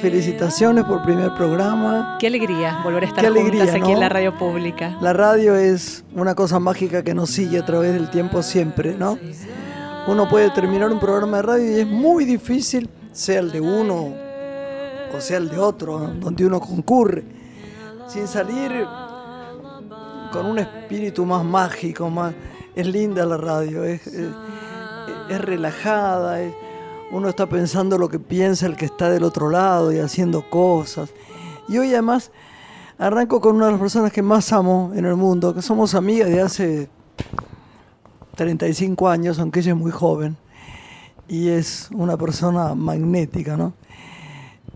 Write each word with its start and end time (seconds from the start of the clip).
Felicitaciones 0.00 0.84
por 0.84 1.02
primer 1.02 1.34
programa. 1.34 2.16
Qué 2.20 2.28
alegría 2.28 2.80
volver 2.84 3.04
a 3.04 3.06
estar 3.06 3.32
juntas 3.32 3.74
aquí 3.74 3.92
en 3.92 4.00
la 4.00 4.08
radio 4.08 4.36
pública. 4.36 4.96
La 5.00 5.12
radio 5.12 5.54
es 5.56 6.04
una 6.14 6.34
cosa 6.34 6.58
mágica 6.58 7.02
que 7.02 7.14
nos 7.14 7.30
sigue 7.30 7.58
a 7.58 7.64
través 7.64 7.92
del 7.92 8.08
tiempo 8.10 8.42
siempre, 8.42 8.94
¿no? 8.96 9.18
Uno 10.06 10.28
puede 10.28 10.50
terminar 10.50 10.90
un 10.90 11.00
programa 11.00 11.38
de 11.38 11.42
radio 11.42 11.76
y 11.76 11.80
es 11.80 11.86
muy 11.86 12.24
difícil, 12.24 12.88
sea 13.12 13.40
el 13.40 13.50
de 13.50 13.60
uno 13.60 14.28
o 15.14 15.20
sea 15.20 15.38
el 15.38 15.48
de 15.48 15.58
otro, 15.58 15.98
donde 16.20 16.46
uno 16.46 16.60
concurre, 16.60 17.24
sin 18.06 18.26
salir 18.26 18.86
con 20.32 20.46
un 20.46 20.58
espíritu 20.58 21.24
más 21.24 21.44
mágico, 21.44 22.10
más 22.10 22.34
es 22.74 22.86
linda 22.86 23.24
la 23.24 23.36
radio, 23.36 23.84
es, 23.84 24.02
relajada, 25.28 26.40
uno 27.10 27.28
está 27.28 27.46
pensando 27.46 27.96
lo 27.98 28.08
que 28.08 28.18
piensa 28.18 28.66
el 28.66 28.76
que 28.76 28.84
está 28.84 29.10
del 29.10 29.24
otro 29.24 29.48
lado 29.48 29.92
y 29.92 29.98
haciendo 29.98 30.48
cosas. 30.50 31.10
Y 31.68 31.78
hoy 31.78 31.92
además 31.92 32.30
arranco 32.98 33.40
con 33.40 33.56
una 33.56 33.66
de 33.66 33.72
las 33.72 33.80
personas 33.80 34.12
que 34.12 34.22
más 34.22 34.52
amo 34.52 34.92
en 34.94 35.04
el 35.04 35.16
mundo, 35.16 35.54
que 35.54 35.62
somos 35.62 35.94
amigas 35.94 36.28
de 36.28 36.40
hace 36.40 36.88
35 38.34 39.08
años, 39.08 39.38
aunque 39.38 39.60
ella 39.60 39.72
es 39.72 39.78
muy 39.78 39.90
joven, 39.90 40.36
y 41.28 41.48
es 41.48 41.88
una 41.92 42.16
persona 42.16 42.74
magnética, 42.74 43.56
¿no? 43.56 43.74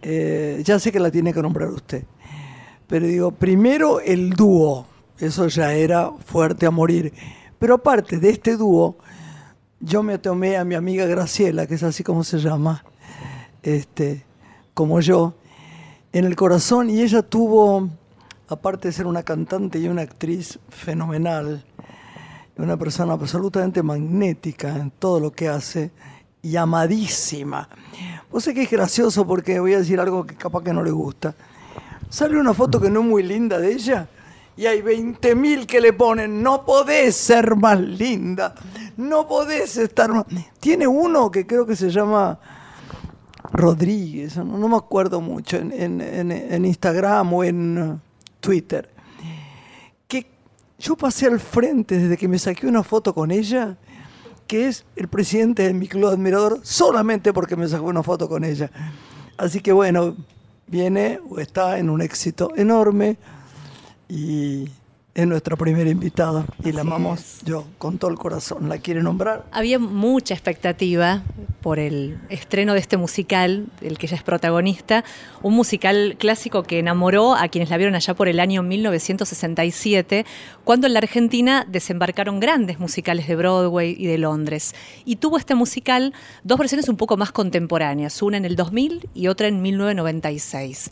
Eh, 0.01 0.63
ya 0.65 0.79
sé 0.79 0.91
que 0.91 1.01
la 1.01 1.11
tiene 1.11 1.33
que 1.33 1.43
nombrar 1.43 1.69
usted, 1.69 2.05
pero 2.87 3.07
digo, 3.07 3.31
primero 3.31 4.01
el 4.01 4.31
dúo, 4.31 4.87
eso 5.19 5.49
ya 5.49 5.75
era 5.75 6.11
fuerte 6.25 6.67
a 6.67 6.71
morir, 6.71 7.13
pero 7.59 7.75
aparte 7.75 8.19
de 8.19 8.31
este 8.31 8.57
dúo, 8.57 8.97
yo 9.83 10.05
me 10.05 10.17
tomé 10.19 10.57
a 10.57 10.65
mi 10.65 10.77
amiga 10.77 11.07
Graciela, 11.07 11.67
que 11.67 11.75
es 11.75 11.83
así 11.83 12.05
como 12.05 12.23
se 12.23 12.39
llama, 12.39 12.85
este, 13.65 14.25
como 14.75 15.01
yo, 15.01 15.35
en 16.13 16.25
el 16.25 16.37
corazón 16.37 16.89
y 16.89 17.03
ella 17.03 17.23
tuvo, 17.23 17.91
aparte 18.49 18.89
de 18.89 18.93
ser 18.93 19.07
una 19.07 19.25
cantante 19.25 19.81
y 19.81 19.89
una 19.89 20.03
actriz 20.03 20.61
fenomenal, 20.69 21.65
una 22.57 22.77
persona 22.77 23.15
absolutamente 23.15 23.83
magnética 23.83 24.77
en 24.77 24.93
todo 24.93 25.19
lo 25.19 25.33
que 25.33 25.49
hace 25.49 25.91
y 26.43 26.55
amadísima. 26.55 27.69
Vos 28.31 28.45
sé 28.45 28.55
que 28.55 28.63
es 28.63 28.71
gracioso 28.71 29.27
porque 29.27 29.59
voy 29.59 29.75
a 29.75 29.79
decir 29.79 29.99
algo 29.99 30.25
que 30.25 30.37
capaz 30.37 30.63
que 30.63 30.73
no 30.73 30.85
le 30.85 30.93
gusta. 30.93 31.35
Sale 32.09 32.39
una 32.39 32.55
foto 32.55 32.81
que 32.81 32.89
no 32.89 33.01
es 33.01 33.07
muy 33.07 33.23
linda 33.25 33.59
de 33.59 33.73
ella 33.73 34.09
y 34.57 34.67
hay 34.67 34.83
20.000 34.83 35.67
que 35.67 35.81
le 35.81 35.93
ponen, 35.93 36.43
no 36.43 36.65
podés 36.65 37.17
ser 37.17 37.57
más 37.57 37.81
linda, 37.81 38.55
no 38.97 39.27
podés 39.27 39.77
estar 39.77 40.13
más... 40.13 40.27
Tiene 40.61 40.87
uno 40.87 41.31
que 41.31 41.47
creo 41.47 41.67
que 41.67 41.77
se 41.77 41.91
llama 41.91 42.39
Rodríguez, 43.53 44.37
no, 44.37 44.69
me 44.69 44.77
acuerdo 44.77 45.21
mucho, 45.21 45.57
en, 45.57 46.01
en 46.01 46.65
Instagram 46.65 47.33
o 47.33 47.45
en 47.45 48.01
Twitter, 48.41 48.91
que 50.07 50.27
yo 50.79 50.97
pasé 50.97 51.27
al 51.27 51.41
frente 51.41 51.99
desde 51.99 52.17
que 52.17 52.29
me 52.29 52.39
saqué 52.39 52.67
una 52.67 52.83
foto 52.83 53.15
con 53.15 53.31
ella 53.31 53.77
que 54.53 54.69
es 54.69 54.85
el 54.97 55.09
presidente 55.09 55.63
de 55.63 55.73
mi 55.73 55.89
club 55.89 56.11
admirador 56.11 56.61
solamente 56.63 57.33
porque 57.33 57.57
me 57.57 57.67
sacó 57.69 57.87
una 57.87 58.03
foto 58.03 58.29
con 58.29 58.45
ella. 58.45 58.71
Así 59.39 59.61
que 59.61 59.73
bueno, 59.73 60.15
viene 60.67 61.21
o 61.27 61.39
está 61.39 61.79
en 61.79 61.89
un 61.89 62.03
éxito 62.03 62.53
enorme 62.55 63.17
y 64.13 64.69
es 65.15 65.27
nuestra 65.27 65.57
primera 65.57 65.89
invitada 65.89 66.45
y 66.63 66.73
la 66.73 66.83
amamos 66.83 67.41
yo 67.45 67.65
con 67.79 67.99
todo 67.99 68.11
el 68.11 68.19
corazón. 68.19 68.69
¿La 68.69 68.79
quiere 68.79 69.03
nombrar? 69.03 69.45
Había 69.51 69.79
mucha 69.79 70.35
expectativa 70.35 71.23
por 71.63 71.79
el 71.79 72.19
estreno 72.29 72.75
de 72.75 72.81
este 72.81 72.97
musical, 72.99 73.67
el 73.81 73.97
que 73.97 74.07
ella 74.07 74.17
es 74.17 74.23
protagonista, 74.23 75.05
un 75.43 75.55
musical 75.55 76.17
clásico 76.19 76.63
que 76.63 76.79
enamoró 76.79 77.35
a 77.35 77.49
quienes 77.49 77.71
la 77.71 77.77
vieron 77.79 77.95
allá 77.95 78.15
por 78.15 78.29
el 78.29 78.41
año 78.41 78.63
1967, 78.63 80.27
cuando 80.65 80.87
en 80.87 80.93
la 80.93 80.99
Argentina 80.99 81.67
desembarcaron 81.67 82.41
grandes 82.41 82.79
musicales 82.79 83.29
de 83.29 83.37
Broadway 83.37 83.95
y 83.99 84.07
de 84.07 84.19
Londres. 84.19 84.75
Y 85.05 85.17
tuvo 85.17 85.39
este 85.39 85.55
musical 85.55 86.13
dos 86.43 86.59
versiones 86.59 86.89
un 86.89 86.97
poco 86.97 87.17
más 87.17 87.33
contemporáneas, 87.33 88.21
una 88.21 88.37
en 88.37 88.45
el 88.45 88.57
2000 88.57 89.09
y 89.15 89.29
otra 89.29 89.47
en 89.49 89.63
1996 89.63 90.91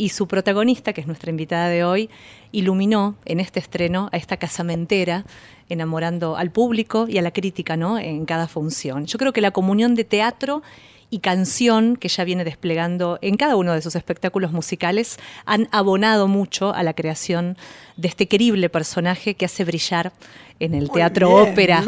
y 0.00 0.08
su 0.10 0.26
protagonista, 0.26 0.92
que 0.92 1.02
es 1.02 1.06
nuestra 1.06 1.30
invitada 1.30 1.68
de 1.68 1.84
hoy, 1.84 2.08
iluminó 2.52 3.16
en 3.24 3.40
este 3.40 3.60
estreno 3.60 4.08
a 4.12 4.16
esta 4.16 4.36
casamentera, 4.36 5.24
enamorando 5.68 6.36
al 6.36 6.50
público 6.50 7.06
y 7.08 7.18
a 7.18 7.22
la 7.22 7.30
crítica 7.30 7.76
¿no? 7.76 7.98
en 7.98 8.26
cada 8.26 8.48
función. 8.48 9.06
Yo 9.06 9.18
creo 9.18 9.32
que 9.32 9.40
la 9.40 9.50
comunión 9.50 9.94
de 9.94 10.04
teatro 10.04 10.62
y 11.10 11.18
canción 11.18 11.96
que 11.96 12.06
ella 12.06 12.24
viene 12.24 12.44
desplegando 12.44 13.18
en 13.20 13.36
cada 13.36 13.56
uno 13.56 13.72
de 13.72 13.82
sus 13.82 13.96
espectáculos 13.96 14.52
musicales 14.52 15.18
han 15.44 15.68
abonado 15.72 16.28
mucho 16.28 16.72
a 16.72 16.82
la 16.82 16.94
creación 16.94 17.56
de 17.96 18.08
este 18.08 18.28
querible 18.28 18.68
personaje 18.68 19.34
que 19.34 19.44
hace 19.44 19.64
brillar 19.64 20.12
en 20.60 20.74
el 20.74 20.90
teatro 20.90 21.34
ópera. 21.34 21.82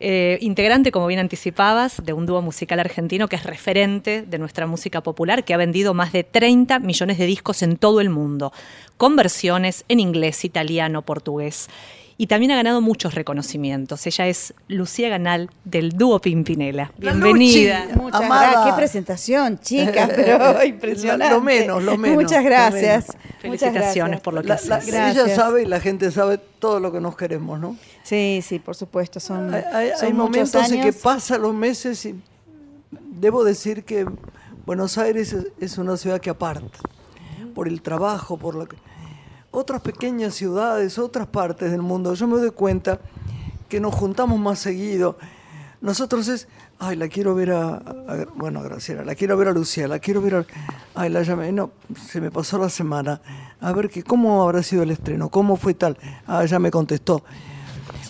Eh, 0.00 0.38
integrante, 0.40 0.90
como 0.90 1.06
bien 1.06 1.20
anticipabas, 1.20 2.04
de 2.04 2.12
un 2.12 2.26
dúo 2.26 2.42
musical 2.42 2.80
argentino 2.80 3.28
que 3.28 3.36
es 3.36 3.44
referente 3.44 4.22
de 4.22 4.38
nuestra 4.38 4.66
música 4.66 5.02
popular, 5.02 5.44
que 5.44 5.54
ha 5.54 5.56
vendido 5.56 5.94
más 5.94 6.12
de 6.12 6.24
30 6.24 6.80
millones 6.80 7.18
de 7.18 7.26
discos 7.26 7.62
en 7.62 7.76
todo 7.76 8.00
el 8.00 8.10
mundo, 8.10 8.52
con 8.96 9.14
versiones 9.14 9.84
en 9.88 10.00
inglés, 10.00 10.44
italiano, 10.44 11.02
portugués. 11.02 11.68
Y 12.16 12.28
también 12.28 12.52
ha 12.52 12.56
ganado 12.56 12.80
muchos 12.80 13.14
reconocimientos. 13.14 14.06
Ella 14.06 14.28
es 14.28 14.54
Lucía 14.68 15.08
Ganal 15.08 15.50
del 15.64 15.90
dúo 15.90 16.20
Pimpinela. 16.20 16.92
Bienvenida. 16.96 17.88
Muchas 17.96 18.20
gracias. 18.20 18.64
Qué 18.66 18.72
presentación, 18.72 19.58
chicas, 19.58 20.10
pero 20.16 20.62
impresionante. 20.62 21.34
Lo 21.34 21.40
menos, 21.40 21.82
lo 21.82 21.98
menos. 21.98 22.22
Muchas 22.22 22.44
gracias. 22.44 23.06
Felicitaciones 23.40 24.20
por 24.20 24.34
lo 24.34 24.42
que 24.42 24.52
haces. 24.52 24.88
Ella 24.88 25.28
sabe 25.34 25.62
y 25.62 25.66
la 25.66 25.80
gente 25.80 26.10
sabe 26.12 26.38
todo 26.38 26.78
lo 26.78 26.92
que 26.92 27.00
nos 27.00 27.16
queremos, 27.16 27.58
¿no? 27.58 27.76
Sí, 28.04 28.40
sí, 28.46 28.60
por 28.60 28.76
supuesto. 28.76 29.18
Son, 29.18 29.52
hay, 29.52 30.12
momentos 30.12 30.70
en 30.70 30.82
que 30.82 30.92
pasan 30.92 31.42
los 31.42 31.52
meses 31.52 32.06
y 32.06 32.14
debo 32.92 33.42
decir 33.42 33.84
que 33.84 34.06
Buenos 34.66 34.98
Aires 34.98 35.36
es, 35.60 35.78
una 35.78 35.96
ciudad 35.96 36.20
que 36.20 36.30
aparta 36.30 36.78
por 37.54 37.68
el 37.68 37.82
trabajo, 37.82 38.36
por 38.36 38.54
lo 38.54 38.66
que 38.66 38.76
otras 39.54 39.80
pequeñas 39.80 40.34
ciudades, 40.34 40.98
otras 40.98 41.26
partes 41.28 41.70
del 41.70 41.80
mundo. 41.80 42.12
Yo 42.14 42.26
me 42.26 42.38
doy 42.38 42.50
cuenta 42.50 42.98
que 43.68 43.80
nos 43.80 43.94
juntamos 43.94 44.38
más 44.38 44.58
seguido. 44.58 45.16
Nosotros 45.80 46.28
es, 46.28 46.48
ay, 46.78 46.96
la 46.96 47.08
quiero 47.08 47.34
ver 47.34 47.52
a, 47.52 47.80
bueno, 48.34 48.60
a 48.60 48.62
Graciela, 48.62 49.04
la 49.04 49.14
quiero 49.14 49.36
ver 49.36 49.48
a 49.48 49.52
Lucía, 49.52 49.86
la 49.86 49.98
quiero 49.98 50.20
ver 50.22 50.34
a, 50.34 50.46
ay, 50.94 51.10
la 51.10 51.22
llamé, 51.22 51.52
no, 51.52 51.70
se 52.08 52.20
me 52.20 52.30
pasó 52.30 52.58
la 52.58 52.70
semana, 52.70 53.20
a 53.60 53.72
ver 53.72 53.90
que, 53.90 54.02
cómo 54.02 54.42
habrá 54.42 54.62
sido 54.62 54.82
el 54.82 54.90
estreno, 54.90 55.28
cómo 55.28 55.56
fue 55.56 55.74
tal, 55.74 55.98
ah, 56.26 56.44
ya 56.46 56.58
me 56.58 56.70
contestó. 56.70 57.22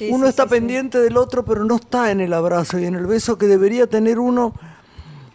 uno 0.09 0.29
está 0.29 0.47
pendiente 0.47 1.01
del 1.01 1.17
otro, 1.17 1.45
pero 1.45 1.65
no 1.65 1.77
está 1.77 2.11
en 2.11 2.21
el 2.21 2.33
abrazo 2.33 2.79
y 2.79 2.85
en 2.85 2.95
el 2.95 3.07
beso 3.07 3.39
que 3.39 3.47
debería 3.47 3.89
tener 3.89 4.19
uno 4.21 4.55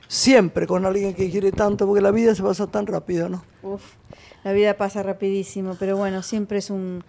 siempre 0.07 0.65
con 0.65 0.85
alguien 0.85 1.13
que 1.13 1.29
quiere 1.29 1.51
tanto, 1.51 1.85
porque 1.85 2.01
la 2.01 2.11
vida 2.11 2.33
se 2.35 2.41
pasa 2.41 2.67
tan 2.67 2.87
rápido, 2.87 3.29
¿no? 3.29 3.43
Uf, 3.61 3.81
la 4.43 4.53
vida 4.53 4.75
pasa 4.75 5.03
rapidísimo, 5.03 5.75
pero 5.79 5.97
bueno, 5.97 6.23
siempre 6.23 6.59
es 6.59 6.69
un, 6.69 7.03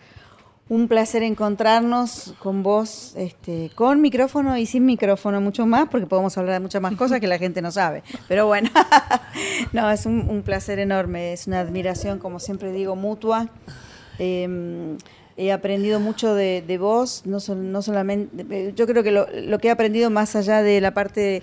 un 0.71 0.87
placer 0.87 1.25
encontrarnos 1.25 2.33
con 2.39 2.63
vos, 2.63 3.13
este, 3.17 3.73
con 3.75 4.01
micrófono 4.01 4.57
y 4.57 4.67
sin 4.67 4.87
micrófono, 4.87 5.41
mucho 5.41 5.67
más, 5.67 5.89
porque 5.89 6.07
podemos 6.07 6.39
hablar 6.39 6.55
de 6.55 6.61
muchas 6.61 6.81
más 6.81 6.95
cosas 6.95 7.19
que 7.19 7.27
la 7.27 7.39
gente 7.39 7.61
no 7.61 7.73
sabe. 7.73 8.05
Pero 8.29 8.47
bueno, 8.47 8.71
no, 9.73 9.91
es 9.91 10.07
un, 10.07 10.43
placer 10.45 10.79
enorme, 10.79 11.33
es 11.33 11.49
una 11.49 11.59
admiración, 11.59 12.21
como 12.21 12.39
siempre 12.39 12.71
digo, 12.71 12.95
mutua. 12.95 13.49
Em, 14.21 14.97
he 15.37 15.51
aprendido 15.51 15.99
mucho 15.99 16.35
de, 16.35 16.79
vos, 16.79 17.23
no, 17.25 17.39
no, 17.55 17.83
solamente, 17.83 18.73
yo 18.77 18.87
creo 18.87 19.03
que 19.03 19.11
lo, 19.11 19.27
lo, 19.33 19.59
que 19.59 19.69
he 19.69 19.71
aprendido 19.73 20.09
más 20.09 20.37
allá 20.37 20.63
de 20.63 20.81
la 20.81 20.95
parte 20.95 21.43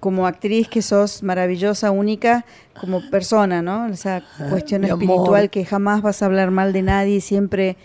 como 0.00 0.26
actriz 0.26 0.68
que 0.68 0.82
sos 0.82 1.22
maravillosa, 1.22 1.90
única, 1.90 2.44
como 2.80 3.08
persona, 3.10 3.62
¿no? 3.62 3.86
Esa 3.86 4.22
cuestión 4.48 4.84
espiritual 4.84 5.50
que 5.50 5.64
jamás 5.64 6.02
vas 6.02 6.22
a 6.22 6.26
hablar 6.26 6.50
mal 6.50 6.72
de 6.72 6.82
nadie, 6.82 7.20
siempre 7.20 7.76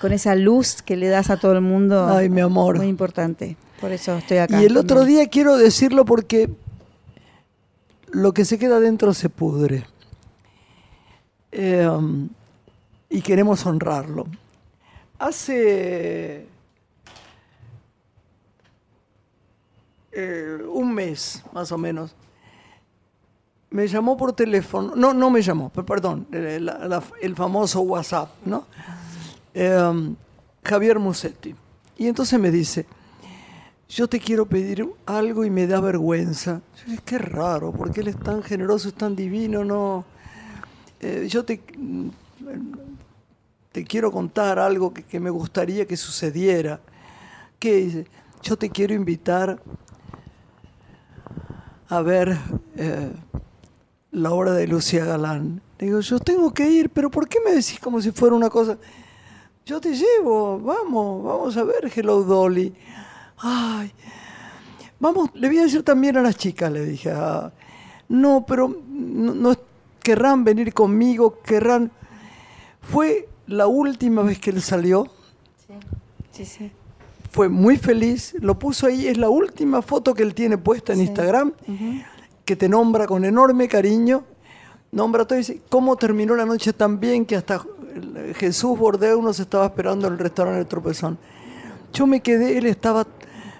con 0.00 0.12
esa 0.12 0.34
luz 0.34 0.82
que 0.82 0.96
le 0.96 1.08
das 1.08 1.30
a 1.30 1.36
todo 1.36 1.52
el 1.52 1.60
mundo. 1.60 2.06
Ay, 2.06 2.28
mi 2.28 2.40
amor. 2.40 2.76
Muy 2.76 2.86
importante. 2.86 3.56
Por 3.80 3.92
eso 3.92 4.16
estoy 4.16 4.38
acá. 4.38 4.62
Y 4.62 4.66
el 4.66 4.76
otro 4.76 5.04
día 5.04 5.28
quiero 5.28 5.56
decirlo 5.56 6.04
porque 6.04 6.48
lo 8.10 8.32
que 8.32 8.44
se 8.44 8.58
queda 8.58 8.80
dentro 8.80 9.12
se 9.12 9.28
pudre. 9.28 9.84
Eh, 11.52 11.88
y 13.10 13.20
queremos 13.22 13.66
honrarlo. 13.66 14.26
Hace 15.18 16.46
eh, 20.18 20.58
un 20.72 20.94
mes, 20.94 21.42
más 21.52 21.70
o 21.72 21.76
menos, 21.78 22.14
me 23.68 23.86
llamó 23.86 24.16
por 24.16 24.32
teléfono, 24.32 24.94
no, 24.96 25.12
no 25.12 25.28
me 25.28 25.42
llamó, 25.42 25.68
perdón, 25.68 26.26
el 26.32 27.36
famoso 27.36 27.82
WhatsApp, 27.82 28.30
¿no? 28.46 28.64
em, 29.52 30.16
Javier 30.62 30.98
Musetti. 30.98 31.54
Y 31.98 32.06
entonces 32.06 32.38
me 32.38 32.50
dice, 32.50 32.86
yo 33.88 34.08
te 34.08 34.18
quiero 34.18 34.46
pedir 34.46 34.86
algo 35.06 35.44
y 35.44 35.50
me 35.50 35.66
da 35.66 35.80
vergüenza. 35.80 36.60
Yo 36.76 36.90
dije, 36.90 37.02
qué 37.04 37.18
raro, 37.18 37.72
porque 37.72 38.00
él 38.00 38.08
es 38.08 38.18
tan 38.18 38.42
generoso, 38.42 38.88
es 38.88 38.94
tan 38.94 39.16
divino, 39.16 39.64
no. 39.64 40.04
Eh, 41.00 41.26
yo 41.28 41.44
te, 41.44 41.60
te 43.72 43.84
quiero 43.84 44.10
contar 44.10 44.58
algo 44.58 44.92
que, 44.92 45.02
que 45.02 45.20
me 45.20 45.30
gustaría 45.30 45.86
que 45.86 45.96
sucediera. 45.96 46.80
¿Qué 47.58 47.74
dice? 47.76 48.06
Yo 48.42 48.56
te 48.56 48.70
quiero 48.70 48.94
invitar 48.94 49.60
a 51.88 52.00
ver 52.02 52.36
eh, 52.76 53.12
la 54.12 54.32
obra 54.32 54.52
de 54.52 54.66
Lucía 54.66 55.04
Galán. 55.04 55.60
Le 55.78 55.86
digo, 55.86 56.00
yo 56.00 56.18
tengo 56.18 56.52
que 56.52 56.68
ir, 56.68 56.90
pero 56.90 57.10
¿por 57.10 57.28
qué 57.28 57.38
me 57.44 57.52
decís 57.52 57.78
como 57.80 58.00
si 58.00 58.10
fuera 58.10 58.34
una 58.34 58.50
cosa? 58.50 58.78
Yo 59.64 59.80
te 59.80 59.94
llevo, 59.94 60.58
vamos, 60.60 61.24
vamos 61.24 61.56
a 61.56 61.64
ver 61.64 61.90
Hello 61.94 62.22
Dolly. 62.22 62.74
Ay, 63.38 63.92
vamos, 64.98 65.30
le 65.34 65.48
voy 65.48 65.58
a 65.58 65.62
decir 65.64 65.82
también 65.82 66.16
a 66.16 66.22
las 66.22 66.36
chicas, 66.36 66.70
le 66.72 66.84
dije. 66.84 67.10
ah, 67.10 67.52
no, 68.08 68.44
pero 68.46 68.74
no, 68.88 69.34
no 69.34 69.56
querrán 70.00 70.44
venir 70.44 70.72
conmigo, 70.72 71.40
querrán. 71.42 71.90
Fue 72.80 73.28
la 73.48 73.66
última 73.66 74.22
vez 74.22 74.38
que 74.38 74.50
él 74.50 74.62
salió, 74.62 75.08
Sí, 76.30 76.44
sí. 76.44 76.70
Fue 77.36 77.50
muy 77.50 77.76
feliz, 77.76 78.34
lo 78.40 78.58
puso 78.58 78.86
ahí, 78.86 79.06
es 79.08 79.18
la 79.18 79.28
última 79.28 79.82
foto 79.82 80.14
que 80.14 80.22
él 80.22 80.34
tiene 80.34 80.56
puesta 80.56 80.94
en 80.94 81.00
Sí. 81.00 81.04
Instagram, 81.04 81.52
que 82.46 82.56
te 82.56 82.66
nombra 82.66 83.06
con 83.06 83.26
enorme 83.26 83.68
cariño, 83.68 84.24
nombra 84.90 85.26
todo 85.26 85.34
y 85.36 85.42
dice, 85.42 85.60
¿cómo 85.68 85.96
terminó 85.96 86.34
la 86.34 86.46
noche 86.46 86.72
tan 86.72 86.98
bien 86.98 87.26
que 87.26 87.36
hasta 87.36 87.56
eh, 87.94 88.32
Jesús 88.38 88.78
Bordeu 88.78 89.20
nos 89.20 89.38
estaba 89.38 89.66
esperando 89.66 90.06
en 90.06 90.14
el 90.14 90.18
restaurante 90.18 90.60
El 90.60 90.66
Tropezón? 90.66 91.18
Yo 91.92 92.06
me 92.06 92.20
quedé, 92.22 92.56
él 92.56 92.64
estaba, 92.64 93.06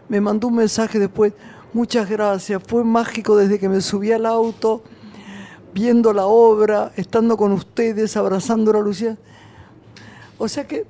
me 0.09 0.23
mandó 0.23 0.49
un 0.49 0.55
mensaje 0.55 0.99
después, 0.99 1.35
muchas 1.75 2.09
gracias, 2.09 2.63
fue 2.67 2.83
mágico 2.83 3.37
desde 3.37 3.59
que 3.59 3.69
me 3.69 3.83
subí 3.83 4.11
al 4.11 4.25
auto, 4.25 4.85
viendo 5.75 6.15
la 6.15 6.25
obra, 6.25 6.93
estando 6.97 7.37
con 7.37 7.53
ustedes, 7.53 8.17
abrazando 8.17 8.71
a 8.71 8.81
Lucía. 8.81 9.19
O 10.39 10.49
sea 10.49 10.67
que 10.67 10.87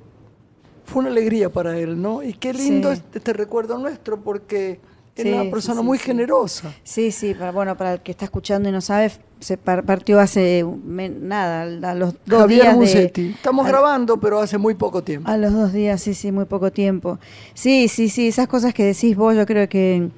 fue 0.87 1.01
una 1.01 1.09
alegría 1.11 1.49
para 1.51 1.77
él, 1.77 2.01
¿no? 2.01 2.23
Y 2.23 2.33
qué 2.33 2.53
lindo 2.53 2.87
Sí. 2.89 2.95
este, 2.95 3.19
este 3.19 3.33
recuerdo 3.33 3.77
nuestro, 3.77 4.19
porque 4.21 4.79
Sí, 5.15 5.23
era 5.27 5.33
una 5.35 5.43
sí, 5.45 5.49
persona 5.49 5.81
sí, 5.81 5.85
muy 5.85 5.97
generosa. 5.97 6.73
Sí, 6.83 7.11
sí, 7.11 7.33
para, 7.33 7.51
bueno, 7.51 7.75
para 7.75 7.93
el 7.93 8.01
que 8.01 8.11
está 8.11 8.25
escuchando 8.25 8.69
y 8.69 8.71
no 8.71 8.81
sabe, 8.81 9.11
se 9.39 9.57
par- 9.57 9.83
partió 9.83 10.19
hace 10.19 10.63
nada, 10.85 11.63
a 11.91 11.93
los 11.95 12.13
dos 12.25 12.39
Javier 12.41 12.61
días 12.61 12.73
de, 12.75 12.79
Musetti. 12.79 13.25
Estamos 13.35 13.65
a- 13.65 13.69
grabando, 13.69 14.19
pero 14.19 14.39
hace 14.39 14.57
muy 14.57 14.75
poco 14.75 15.03
tiempo. 15.03 15.29
A 15.29 15.35
los 15.37 15.51
dos 15.53 15.73
días, 15.73 16.01
sí, 16.01 16.13
sí, 16.13 16.31
muy 16.31 16.45
poco 16.45 16.71
tiempo. 16.71 17.19
Sí, 17.53 17.87
sí, 17.87 18.09
sí, 18.09 18.27
esas 18.29 18.47
cosas 18.47 18.73
que 18.73 18.83
decís 18.85 19.15
vos, 19.17 19.35
yo 19.35 19.45
creo 19.45 19.67
que, 19.67 20.09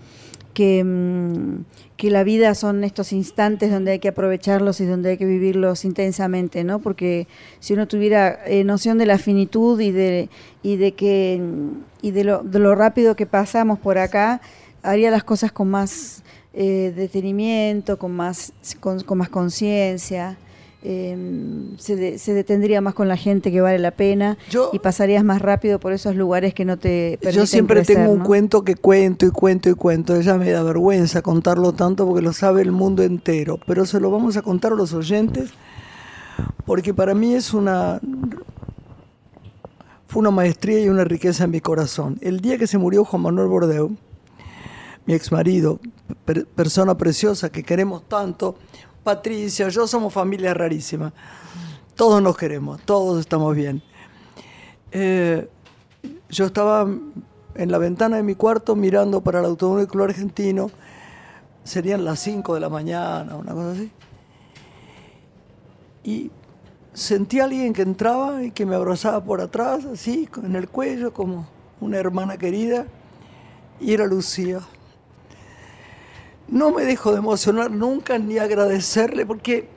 que, 0.54 0.83
mm, 0.83 1.63
que 1.99 2.09
la 2.09 2.23
vida 2.23 2.55
son 2.55 2.85
estos 2.85 3.11
instantes 3.11 3.71
donde 3.71 3.91
hay 3.91 3.99
que 3.99 4.07
aprovecharlos 4.07 4.79
y 4.79 4.85
donde 4.85 5.09
hay 5.09 5.17
que 5.17 5.25
vivirlos 5.25 5.83
intensamente, 5.83 6.63
¿no? 6.63 6.79
Porque 6.79 7.27
si 7.59 7.73
uno 7.73 7.89
tuviera 7.89 8.39
eh, 8.45 8.63
noción 8.63 8.97
de 8.97 9.05
la 9.05 9.17
finitud 9.17 9.77
y 9.81 9.91
de, 9.91 10.29
y 10.63 10.77
de 10.77 10.93
que 10.93 11.41
y 12.01 12.11
de 12.11 12.23
lo, 12.23 12.41
de 12.41 12.59
lo 12.59 12.73
rápido 12.73 13.17
que 13.17 13.25
pasamos 13.25 13.79
por 13.79 13.97
acá, 13.97 14.39
haría 14.81 15.11
las 15.11 15.25
cosas 15.25 15.51
con 15.51 15.69
más 15.69 16.23
eh, 16.53 16.93
detenimiento, 16.95 17.99
con 17.99 18.13
más, 18.13 18.53
con 18.79 19.17
más 19.17 19.27
conciencia. 19.27 20.37
Eh, 20.81 21.17
se, 21.77 21.95
de- 21.97 22.17
se 22.19 22.33
detendría 22.33 22.79
más 22.81 22.93
con 22.93 23.07
la 23.07 23.17
gente 23.17 23.51
que 23.51 23.59
vale 23.61 23.79
la 23.79 23.91
pena 23.91 24.37
Yo- 24.49 24.69
y 24.73 24.79
pasarías 24.79 25.23
más 25.23 25.41
rápido 25.41 25.79
por 25.79 25.91
esos 25.91 26.15
lugares 26.15 26.53
que 26.53 26.63
no 26.65 26.77
te 26.77 27.17
permiten 27.21 27.41
Yo 27.41 27.45
siempre 27.45 27.77
crecer, 27.81 27.97
tengo 27.97 28.11
un 28.11 28.19
¿no? 28.19 28.25
cuento 28.25 28.63
que 28.63 28.75
cuento 28.75 29.25
y 29.25 29.31
cuento 29.31 29.69
y 29.69 29.73
cuento. 29.73 30.15
Ella 30.15 30.35
me 30.35 30.49
da 30.51 30.63
vergüenza 30.63 31.21
contarlo 31.21 31.73
tanto 31.73 32.05
porque 32.05 32.21
lo 32.21 32.31
sabe 32.33 32.61
el 32.61 32.71
mundo 32.71 33.03
entero. 33.03 33.59
Pero 33.67 33.85
se 33.85 33.99
lo 33.99 34.09
vamos 34.09 34.37
a 34.37 34.41
contar 34.41 34.71
a 34.71 34.75
los 34.75 34.93
oyentes 34.93 35.49
porque 36.65 36.93
para 36.93 37.13
mí 37.13 37.33
es 37.35 37.53
una. 37.53 37.99
Fue 40.07 40.21
una 40.21 40.31
maestría 40.31 40.79
y 40.81 40.89
una 40.89 41.03
riqueza 41.03 41.43
en 41.43 41.51
mi 41.51 41.61
corazón. 41.61 42.17
El 42.21 42.39
día 42.39 42.57
que 42.57 42.65
se 42.67 42.77
murió 42.79 43.05
Juan 43.05 43.21
Manuel 43.21 43.47
Bordeu, 43.47 43.91
mi 45.05 45.13
ex 45.13 45.31
marido, 45.31 45.79
persona 46.55 46.97
preciosa 46.97 47.49
que 47.51 47.61
queremos 47.63 48.07
tanto, 48.07 48.55
Patricia, 49.09 49.69
yo 49.69 49.88
somos 49.88 50.13
familia 50.13 50.53
rarísima. 50.53 51.11
Todos 51.95 52.21
nos 52.21 52.38
queremos, 52.38 52.79
todos 52.81 53.19
estamos 53.19 53.56
bien. 53.56 53.81
Eh, 54.91 55.50
yo 56.29 56.45
estaba 56.45 56.88
en 57.56 57.71
la 57.71 57.79
ventana 57.79 58.17
de 58.17 58.21
mi 58.21 58.35
cuarto 58.35 58.75
mirando 58.75 59.21
para 59.21 59.39
el 59.39 59.45
Automóvil 59.45 59.88
Argentino, 60.00 60.69
serían 61.63 62.06
las 62.06 62.19
5 62.19 62.53
de 62.53 62.59
la 62.59 62.69
mañana, 62.69 63.35
una 63.35 63.51
cosa 63.53 63.71
así. 63.71 63.91
Y 66.03 66.29
sentí 66.94 67.39
a 67.39 67.45
alguien 67.45 67.73
que 67.73 67.81
entraba 67.81 68.44
y 68.44 68.51
que 68.51 68.67
me 68.67 68.75
abrazaba 68.75 69.23
por 69.23 69.41
atrás, 69.41 69.85
así, 69.85 70.29
en 70.44 70.56
el 70.56 70.69
cuello, 70.69 71.13
como 71.13 71.47
una 71.81 71.97
hermana 71.97 72.38
querida, 72.38 72.85
y 73.79 73.91
era 73.91 74.06
Lucía. 74.06 74.59
No 76.51 76.71
me 76.71 76.83
dejo 76.83 77.11
de 77.11 77.17
emocionar 77.19 77.69
nunca 77.71 78.17
ni 78.17 78.37
agradecerle, 78.37 79.25
porque 79.25 79.67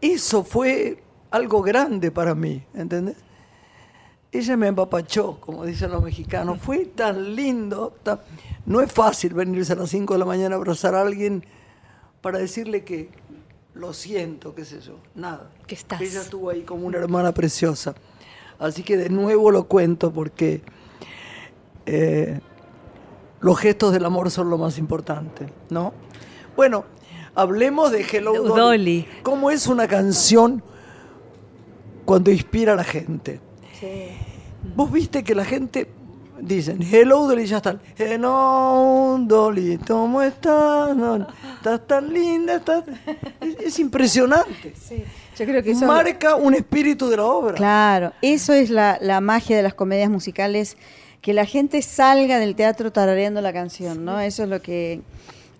eso 0.00 0.44
fue 0.44 1.02
algo 1.30 1.62
grande 1.62 2.10
para 2.10 2.34
mí, 2.34 2.62
¿entendés? 2.74 3.16
Ella 4.30 4.56
me 4.56 4.68
empapachó, 4.68 5.40
como 5.40 5.64
dicen 5.64 5.90
los 5.90 6.02
mexicanos. 6.02 6.58
Fue 6.60 6.84
tan 6.86 7.34
lindo. 7.34 7.96
tan- 8.02 8.20
No 8.66 8.80
es 8.82 8.92
fácil 8.92 9.32
venirse 9.34 9.72
a 9.72 9.76
las 9.76 9.88
5 9.90 10.12
de 10.14 10.18
la 10.18 10.24
mañana 10.26 10.54
a 10.54 10.58
abrazar 10.58 10.94
a 10.94 11.00
alguien 11.00 11.44
para 12.20 12.38
decirle 12.38 12.84
que 12.84 13.08
lo 13.74 13.92
siento, 13.94 14.54
qué 14.54 14.64
sé 14.66 14.80
yo. 14.80 14.98
Nada. 15.14 15.50
Que 15.66 15.74
estás. 15.74 16.00
Ella 16.00 16.20
estuvo 16.20 16.50
ahí 16.50 16.62
como 16.62 16.86
una 16.86 16.98
hermana 16.98 17.32
preciosa. 17.32 17.94
Así 18.58 18.82
que 18.82 18.96
de 18.98 19.08
nuevo 19.08 19.50
lo 19.50 19.64
cuento 19.64 20.12
porque 20.12 20.60
eh, 21.86 22.40
los 23.40 23.58
gestos 23.58 23.92
del 23.92 24.04
amor 24.04 24.30
son 24.30 24.50
lo 24.50 24.58
más 24.58 24.78
importante, 24.78 25.46
¿no? 25.70 25.92
Bueno, 26.56 26.84
hablemos 27.34 27.92
de 27.92 28.02
Hello 28.02 28.32
Dolly. 28.34 28.48
Dolly. 28.48 29.08
¿Cómo 29.22 29.50
es 29.50 29.66
una 29.66 29.86
canción 29.86 30.62
cuando 32.04 32.30
inspira 32.30 32.72
a 32.72 32.76
la 32.76 32.84
gente? 32.84 33.40
Vos 34.74 34.90
viste 34.90 35.22
que 35.22 35.34
la 35.34 35.44
gente 35.44 35.88
dicen 36.40 36.82
Hello 36.82 37.26
Dolly 37.26 37.42
y 37.42 37.46
ya 37.46 37.58
están. 37.58 37.80
Hello 37.96 39.16
Dolly, 39.20 39.78
¿cómo 39.86 40.20
estás? 40.22 40.96
Estás 41.56 41.86
tan 41.86 42.12
linda, 42.12 42.56
estás... 42.56 42.84
Es, 43.40 43.56
es 43.60 43.78
impresionante. 43.78 44.74
Yo 45.36 45.44
creo 45.44 45.62
que 45.62 45.70
eso 45.70 45.86
Marca 45.86 46.34
un 46.34 46.54
espíritu 46.54 47.08
de 47.08 47.16
la 47.18 47.24
obra. 47.24 47.54
Claro, 47.54 48.12
eso 48.20 48.52
es 48.52 48.70
la, 48.70 48.98
la 49.00 49.20
magia 49.20 49.56
de 49.56 49.62
las 49.62 49.74
comedias 49.74 50.10
musicales, 50.10 50.76
que 51.20 51.32
la 51.32 51.44
gente 51.46 51.82
salga 51.82 52.38
del 52.38 52.54
teatro 52.54 52.92
tarareando 52.92 53.40
la 53.40 53.52
canción, 53.52 54.04
¿no? 54.04 54.20
Eso 54.20 54.44
es 54.44 54.48
lo 54.48 54.62
que 54.62 55.00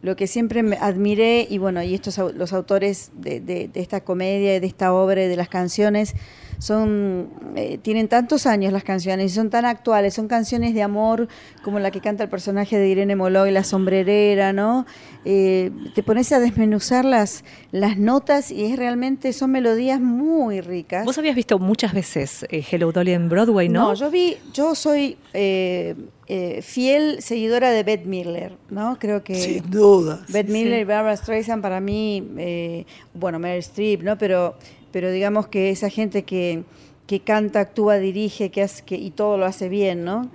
lo 0.01 0.15
que 0.15 0.29
siempre 0.29 0.63
me 0.63 0.77
admiré 0.77 1.45
y 1.51 1.59
bueno, 1.59 1.83
y 1.83 1.93
estos 1.95 2.19
los 2.35 2.53
autores 2.53 3.11
de, 3.15 3.41
de- 3.41 3.67
de 3.67 3.81
esta 3.81 4.03
comedia 4.03 4.61
de 4.61 4.67
esta 4.67 4.93
obra 4.95 5.25
y 5.25 5.27
de 5.29 5.35
las 5.37 5.49
canciones 5.49 6.15
son 6.59 7.29
eh, 7.57 7.79
tienen 7.79 8.09
tantos 8.09 8.47
años 8.47 8.73
las 8.73 8.85
canciones 8.85 9.33
y 9.33 9.35
son 9.35 9.51
tan 9.51 9.65
actuales, 9.65 10.15
son 10.15 10.29
canciones 10.29 10.75
de 10.75 10.83
amor 10.83 11.29
como 11.63 11.79
la 11.79 11.91
que 11.91 12.01
canta 12.01 12.25
el 12.25 12.31
personaje 12.31 12.79
de 12.79 12.89
Irene 12.89 13.17
Moloy, 13.17 13.51
la 13.51 13.65
sombrerera, 13.65 14.53
¿no? 14.53 14.87
Eh, 15.25 15.71
te 15.95 16.03
pones 16.03 16.33
a 16.33 16.41
desmenuzar 16.41 17.05
las, 17.05 17.45
las 17.71 17.99
notas 17.99 18.51
y 18.51 18.65
es 18.65 18.77
realmente 18.77 19.33
son 19.33 19.53
melodías 19.53 20.01
muy 20.01 20.61
ricas. 20.61 21.05
Vos 21.05 21.19
habías 21.19 21.37
visto 21.37 21.59
muchas 21.59 21.93
veces 21.93 22.45
eh, 22.51 22.65
Hello 22.69 22.93
Dolly 22.93 23.13
en 23.13 23.29
Broadway, 23.29 23.69
¿no? 23.69 23.89
No, 23.89 23.95
yo 23.95 24.11
vi, 24.11 24.37
yo 24.53 24.75
soy 24.75 25.17
eh, 25.33 25.95
eh, 26.31 26.61
fiel 26.61 27.23
seguidora 27.23 27.71
de 27.71 27.83
Bette 27.83 28.05
Midler, 28.05 28.53
¿no? 28.69 28.99
Creo 28.99 29.25
que 29.25 29.35
Sin 29.35 29.71
duda. 29.71 30.27
Bette 30.29 30.51
Midler 30.51 30.81
y 30.81 30.85
Barbara 30.85 31.17
Streisand 31.17 31.63
para 31.63 31.81
mí, 31.81 32.23
eh, 32.37 32.85
bueno, 33.15 33.39
Meryl 33.39 33.61
Streep, 33.61 34.03
¿no? 34.03 34.19
Pero, 34.19 34.55
pero 34.93 35.11
digamos 35.11 35.49
que 35.49 35.71
esa 35.71 35.91
gente 35.91 36.25
que, 36.25 36.65
que 37.07 37.21
canta, 37.21 37.61
actúa, 37.61 37.99
dirige, 37.99 38.51
que 38.51 38.63
hace, 38.63 38.85
que, 38.85 38.97
y 38.97 39.11
todo 39.11 39.39
lo 39.39 39.47
hace 39.47 39.69
bien, 39.69 40.05
¿no? 40.05 40.31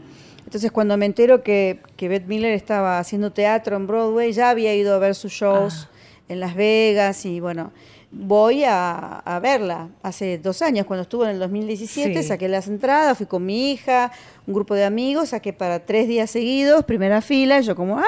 Entonces 0.45 0.71
cuando 0.71 0.97
me 0.97 1.05
entero 1.05 1.41
que, 1.41 1.79
que 1.97 2.07
Bette 2.07 2.27
Midler 2.27 2.53
estaba 2.53 2.99
haciendo 2.99 3.31
teatro 3.31 3.75
en 3.75 3.87
Broadway, 3.87 4.31
ya 4.33 4.49
había 4.49 4.75
ido 4.75 4.93
a 4.93 4.99
ver 4.99 5.15
sus 5.15 5.31
shows 5.31 5.87
en 6.29 6.39
Las 6.39 6.55
Vegas 6.55 7.25
y 7.25 7.39
bueno, 7.39 7.71
voy 8.15 8.63
a, 8.63 9.19
a 9.19 9.39
verla. 9.39 9.89
Hace 10.03 10.37
dos 10.37 10.61
años, 10.61 10.85
cuando 10.85 11.01
estuvo 11.01 11.23
en 11.25 11.31
el 11.31 11.39
2017, 11.39 12.21
Sí. 12.21 12.27
saqué 12.27 12.47
las 12.47 12.67
entradas, 12.67 13.17
fui 13.17 13.25
con 13.25 13.45
mi 13.45 13.71
hija, 13.71 14.11
un 14.45 14.53
grupo 14.53 14.75
de 14.75 14.85
amigos, 14.85 15.29
saqué 15.29 15.51
para 15.53 15.79
tres 15.85 16.07
días 16.07 16.29
seguidos, 16.29 16.85
primera 16.85 17.21
fila, 17.21 17.59
y 17.59 17.63
yo 17.63 17.75
como, 17.75 17.97
¡ah! 17.97 18.03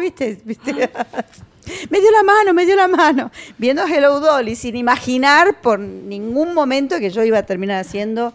¿Viste? 0.00 0.38
¿Viste? 0.44 0.72
me 1.90 2.00
dio 2.00 2.10
la 2.10 2.22
mano, 2.22 2.54
me 2.54 2.64
dio 2.66 2.76
la 2.76 2.88
mano. 2.88 3.30
Viendo 3.58 3.82
a 3.82 3.86
Hello 3.94 4.20
Dolly, 4.20 4.56
sin 4.56 4.74
imaginar 4.76 5.60
por 5.60 5.78
ningún 5.78 6.54
momento 6.54 6.98
que 6.98 7.10
yo 7.10 7.22
iba 7.22 7.38
a 7.38 7.42
terminar 7.44 7.78
haciendo 7.80 8.32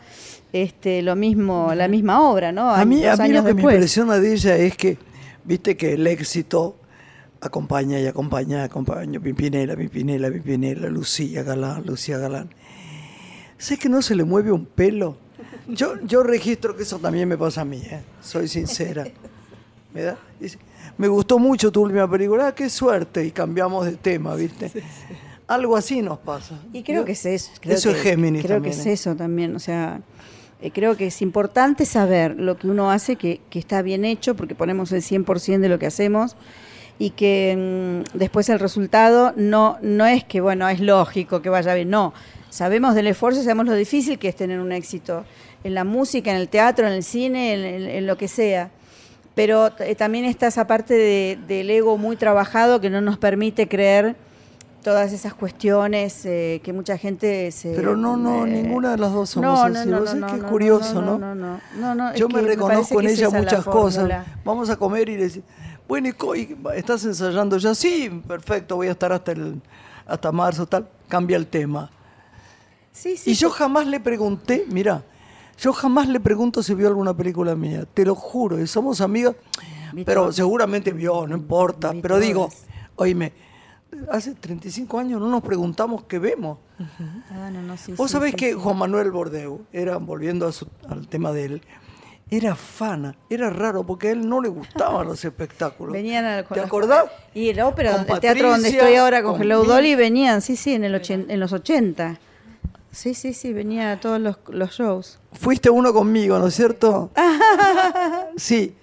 este, 0.54 1.02
lo 1.02 1.16
mismo, 1.16 1.74
la 1.76 1.88
misma 1.88 2.22
obra, 2.30 2.52
¿no? 2.52 2.70
A 2.70 2.86
mí, 2.86 3.04
a 3.06 3.16
mí 3.16 3.18
lo 3.18 3.24
años 3.24 3.46
que 3.46 3.50
me 3.50 3.54
después. 3.56 3.76
impresiona 3.76 4.20
de 4.20 4.34
ella 4.34 4.56
es 4.56 4.78
que, 4.78 4.98
viste 5.44 5.76
que 5.76 5.94
el 5.94 6.06
éxito 6.08 6.76
acompaña 7.42 8.00
y 8.00 8.08
acompaña, 8.08 8.64
acompaña, 8.64 9.20
Pimpinela, 9.20 9.76
Pimpinela, 9.76 10.30
Pimpinela, 10.32 10.88
Lucía 10.90 11.44
Galán, 11.44 11.84
Lucía 11.86 12.18
Galán. 12.18 12.50
Sé 13.58 13.78
que 13.78 13.90
no 13.90 14.02
se 14.02 14.16
le 14.16 14.24
mueve 14.24 14.52
un 14.52 14.66
pelo. 14.66 15.18
Yo, 15.68 16.00
yo 16.06 16.24
registro 16.24 16.76
que 16.76 16.84
eso 16.84 17.00
también 17.00 17.28
me 17.28 17.38
pasa 17.38 17.62
a 17.62 17.66
mí, 17.66 17.78
¿eh? 17.84 18.02
soy 18.22 18.48
sincera. 18.48 19.06
¿Me 19.94 20.02
da? 20.04 20.18
Dice, 20.40 20.58
Me 20.98 21.08
gustó 21.08 21.40
mucho 21.40 21.72
tu 21.72 21.82
última 21.82 22.10
película, 22.10 22.48
ah, 22.48 22.56
qué 22.56 22.70
suerte, 22.70 23.26
y 23.26 23.32
cambiamos 23.32 23.86
de 23.86 23.94
tema, 23.98 24.36
¿viste? 24.36 24.72
Algo 25.48 25.76
así 25.76 26.02
nos 26.02 26.20
pasa. 26.20 26.60
Y 26.74 26.84
creo 26.84 27.02
¿no? 27.02 27.06
que 27.06 27.14
es 27.14 27.26
eso. 27.26 27.52
creo 27.62 27.76
Eso 27.76 27.92
que- 27.92 27.98
es 27.98 28.04
Géminis 28.04 28.44
Creo 28.44 28.58
también, 28.58 28.74
que 28.76 28.80
es 28.82 28.86
¿eh? 28.86 28.92
eso 28.94 29.16
también. 29.16 29.56
O 29.56 29.60
sea, 29.60 30.02
eh, 30.62 30.72
creo 30.72 30.98
que 30.98 31.08
es 31.08 31.22
importante 31.22 31.86
saber 31.86 32.36
lo 32.38 32.58
que 32.58 32.68
uno 32.68 32.92
hace, 32.92 33.16
que, 33.16 33.42
que 33.50 33.58
está 33.60 33.82
bien 33.82 34.04
hecho, 34.06 34.36
porque 34.36 34.56
ponemos 34.56 34.92
el 34.92 35.02
100% 35.02 35.60
de 35.60 35.70
lo 35.70 35.80
que 35.80 35.86
hacemos. 35.88 36.36
Y 37.00 37.12
que 37.12 38.04
mm, 38.14 38.18
después 38.18 38.50
el 38.50 38.60
resultado 38.60 39.34
no, 39.36 39.78
no 39.82 40.06
es 40.06 40.24
que, 40.24 40.42
bueno, 40.42 40.68
es 40.70 40.80
lógico 40.80 41.42
que 41.42 41.50
vaya 41.50 41.74
bien. 41.74 41.90
No. 41.90 42.14
Sabemos 42.50 42.96
del 42.96 43.08
esfuerzo, 43.08 43.42
sabemos 43.42 43.66
lo 43.68 43.76
difícil 43.76 44.18
que 44.18 44.30
es 44.30 44.36
tener 44.36 44.60
un 44.60 44.72
éxito 44.72 45.26
en 45.64 45.74
la 45.76 45.84
música, 45.84 46.32
en 46.32 46.38
el 46.38 46.48
teatro, 46.50 46.88
en 46.88 46.94
el 46.94 47.04
cine, 47.04 47.54
en, 47.54 47.60
en- 47.84 47.90
en 47.90 48.08
lo 48.08 48.18
que 48.18 48.28
sea. 48.28 48.72
Pero 49.36 49.70
eh, 49.80 49.94
también 49.96 50.26
está 50.26 50.48
esa 50.48 50.66
parte 50.66 50.96
de- 50.96 51.38
del 51.48 51.70
ego 51.70 51.98
muy 51.98 52.16
trabajado 52.16 52.82
que 52.82 52.90
no 52.90 53.02
nos 53.02 53.18
permite 53.20 53.68
creer 53.68 54.16
todas 54.84 55.12
esas 55.12 55.34
cuestiones 55.34 56.26
eh, 56.26 56.62
que 56.64 56.72
mucha 56.74 56.98
gente 56.98 57.52
se... 57.52 57.74
Pero 57.76 57.96
no, 57.98 58.16
no, 58.16 58.46
eh, 58.46 58.50
ninguna 58.50 58.92
de 58.92 58.98
las 58.98 59.12
dos 59.12 59.30
somos 59.32 59.70
no, 59.70 59.80
así. 59.80 59.88
no, 59.90 60.00
no, 60.00 60.14
no, 60.16 60.28
que 60.28 60.36
es 60.38 60.42
no, 60.42 60.50
curioso, 60.50 61.02
no, 61.02 61.18
¿no? 61.20 61.36
no, 61.36 61.36
no, 61.36 61.60
no, 61.78 61.96
no, 61.96 62.16
Yo 62.16 62.30
me 62.30 62.42
reconozco 62.42 63.00
en 63.02 63.08
ella 63.10 63.30
muchas 63.30 63.66
cosas. 63.66 64.26
Vamos 64.46 64.70
a 64.70 64.78
comer 64.78 65.10
y 65.10 65.18
decir, 65.18 65.44
bueno, 65.88 66.10
¿y 66.36 66.56
¿estás 66.76 67.04
ensayando 67.06 67.58
ya? 67.58 67.74
Sí, 67.76 68.10
perfecto, 68.28 68.76
voy 68.76 68.88
a 68.88 68.92
estar 68.92 69.12
hasta 69.12 69.32
el 69.32 69.62
hasta 70.06 70.32
marzo, 70.32 70.66
tal. 70.66 70.88
Cambia 71.08 71.38
el 71.38 71.48
tema. 71.48 71.90
Sí, 72.92 73.16
sí, 73.18 73.32
Y 73.32 73.34
yo 73.36 73.50
jamás 73.50 73.86
le 73.88 74.00
pregunté, 74.00 74.66
mira, 74.70 75.04
yo 75.60 75.72
jamás 75.74 76.08
le 76.08 76.20
pregunto 76.20 76.64
si 76.64 76.74
vio 76.74 76.88
alguna 76.88 77.16
película 77.16 77.56
mía, 77.56 77.86
te 77.94 78.06
lo 78.06 78.16
juro, 78.16 78.60
y 78.60 78.68
somos 78.68 79.02
amigas, 79.02 79.36
pero 80.06 80.32
seguramente 80.32 80.92
vio, 80.92 81.28
no 81.28 81.36
importa, 81.36 81.94
pero 82.02 82.20
digo, 82.20 82.50
oíme, 82.96 83.34
hace 84.12 84.34
35 84.34 85.00
años 85.00 85.22
no 85.22 85.28
nos 85.30 85.44
preguntamos 85.44 86.04
qué 86.06 86.20
vemos. 86.20 86.58
Ah, 87.32 87.50
no, 87.52 87.62
no, 87.62 87.78
sí, 87.78 87.94
Vos 87.94 88.10
sí, 88.10 88.14
sabés 88.14 88.36
que. 88.36 88.54
Juan 88.54 88.78
Manuel 88.78 89.12
Bordeu, 89.12 89.62
era, 89.72 89.98
volviendo 89.98 90.48
a 90.48 90.52
su- 90.52 90.68
al 90.90 91.08
tema 91.08 91.32
de 91.32 91.46
él, 91.46 91.62
era 92.30 92.56
fana, 92.56 93.16
era 93.30 93.50
raro 93.50 93.86
porque 93.86 94.10
a 94.10 94.12
él 94.12 94.28
no 94.28 94.42
le 94.42 94.50
gustaban 94.50 95.08
los 95.08 95.24
espectáculos. 95.26 95.94
Venían 95.94 96.26
a, 96.26 96.44
¿Te 96.44 96.60
acordás? 96.60 97.06
Y 97.34 97.50
el 97.50 97.60
ópera, 97.62 97.94
Con 98.06 98.10
el 98.16 98.20
teatro 98.20 98.50
donde 98.50 98.70
estoy 98.70 98.96
ahora 98.96 99.24
con, 99.24 99.34
con 99.34 99.42
Hello. 99.44 99.64
Dolly 99.64 99.96
venían, 99.96 100.42
sí, 100.42 100.56
sí, 100.56 100.74
en, 100.74 100.84
el 100.84 100.96
ochen- 100.96 101.26
en 101.30 101.40
los 101.40 101.54
80. 101.54 102.20
Sí, 102.92 103.14
sí, 103.14 103.34
sí, 103.34 103.54
venía 103.54 103.92
a 103.92 104.00
todos 104.00 104.20
los, 104.20 104.38
los 104.48 104.72
shows. 104.72 105.20
Fuiste 105.34 105.70
uno 105.70 105.94
conmigo, 105.94 106.40
¿no 106.40 106.48
es 106.48 106.56
cierto? 106.56 107.12
sí. 108.36 108.74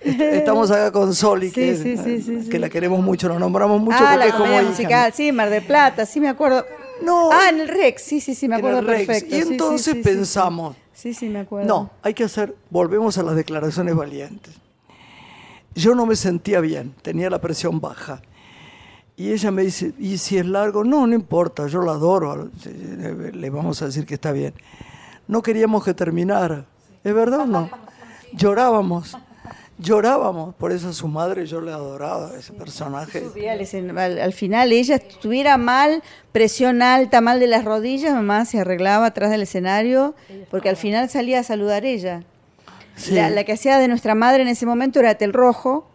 Est- 0.00 0.20
Estamos 0.20 0.70
acá 0.70 0.90
con 0.92 1.14
Soli, 1.14 1.48
Sí, 1.48 1.54
que, 1.54 1.76
sí, 1.76 1.96
sí, 1.96 2.20
sí, 2.22 2.34
que 2.48 2.52
sí. 2.52 2.58
la 2.58 2.68
queremos 2.68 3.00
mucho, 3.00 3.28
nos 3.28 3.38
nombramos 3.40 3.80
mucho 3.80 3.96
ah, 4.00 4.08
porque 4.10 4.18
la 4.18 4.26
es 4.26 4.34
como 4.34 4.52
hija. 4.52 4.62
musical, 4.62 5.12
sí, 5.14 5.32
Mar 5.32 5.48
del 5.48 5.64
Plata, 5.64 6.04
sí 6.04 6.20
me 6.20 6.28
acuerdo. 6.28 6.66
No. 7.02 7.30
Ah, 7.32 7.48
en 7.48 7.60
el 7.60 7.68
Rex, 7.68 8.02
sí, 8.02 8.20
sí, 8.20 8.34
sí, 8.34 8.48
me 8.48 8.56
En 8.56 8.58
acuerdo 8.60 8.80
el 8.80 8.86
Rex. 8.86 9.06
perfecto. 9.06 9.34
Y 9.36 9.38
entonces 9.40 9.96
pensamos, 10.02 10.76
Sí, 10.94 11.14
sí, 11.14 11.28
me 11.28 11.40
acuerdo. 11.40 11.68
No, 11.68 11.90
hay 12.02 12.14
que 12.14 12.24
hacer, 12.24 12.54
volvemos 12.70 13.18
a 13.18 13.22
las 13.22 13.34
declaraciones 13.34 13.94
valientes. 13.94 14.54
Yo 15.74 15.94
no 15.94 16.06
me 16.06 16.16
sentía 16.16 16.60
bien, 16.60 16.94
tenía 17.02 17.30
la 17.30 17.40
presión 17.40 17.80
baja. 17.80 18.20
Y 19.16 19.30
ella 19.32 19.50
me 19.50 19.62
dice, 19.62 19.92
¿y 19.98 20.18
si 20.18 20.38
es 20.38 20.46
largo? 20.46 20.84
No, 20.84 21.06
no 21.06 21.14
importa, 21.14 21.66
yo 21.66 21.82
la 21.82 21.92
adoro, 21.92 22.50
le 23.32 23.50
vamos 23.50 23.80
a 23.82 23.86
decir 23.86 24.06
que 24.06 24.14
está 24.14 24.32
bien. 24.32 24.54
No 25.28 25.42
queríamos 25.42 25.84
que 25.84 25.94
terminara, 25.94 26.64
¿es 27.04 27.14
verdad 27.14 27.40
o 27.40 27.46
no? 27.46 27.70
Llorábamos, 28.32 29.16
llorábamos, 29.82 30.54
por 30.54 30.72
eso 30.72 30.88
a 30.88 30.92
su 30.92 31.08
madre 31.08 31.44
yo 31.46 31.60
le 31.60 31.72
adoraba, 31.72 32.30
ese 32.38 32.52
personaje. 32.52 33.20
Subía 33.20 33.52
al, 33.52 33.60
escen- 33.60 33.98
al- 33.98 34.18
al 34.20 34.32
final 34.32 34.72
ella 34.72 34.94
estuviera 34.96 35.56
mal, 35.58 36.02
presión 36.32 36.82
alta, 36.82 37.20
mal 37.20 37.40
de 37.40 37.46
las 37.48 37.64
rodillas, 37.64 38.14
mamá 38.14 38.44
se 38.44 38.60
arreglaba 38.60 39.06
atrás 39.06 39.30
del 39.30 39.42
escenario, 39.42 40.14
porque 40.50 40.68
al 40.68 40.76
final 40.76 41.08
salía 41.10 41.40
a 41.40 41.42
saludar 41.42 41.84
ella. 41.84 42.22
Sí. 42.96 43.12
La, 43.14 43.30
la 43.30 43.44
que 43.44 43.52
hacía 43.52 43.78
de 43.78 43.88
nuestra 43.88 44.14
madre 44.14 44.42
en 44.42 44.48
ese 44.48 44.66
momento 44.66 45.00
era 45.00 45.10
Etel 45.12 45.32
Rojo, 45.32 45.88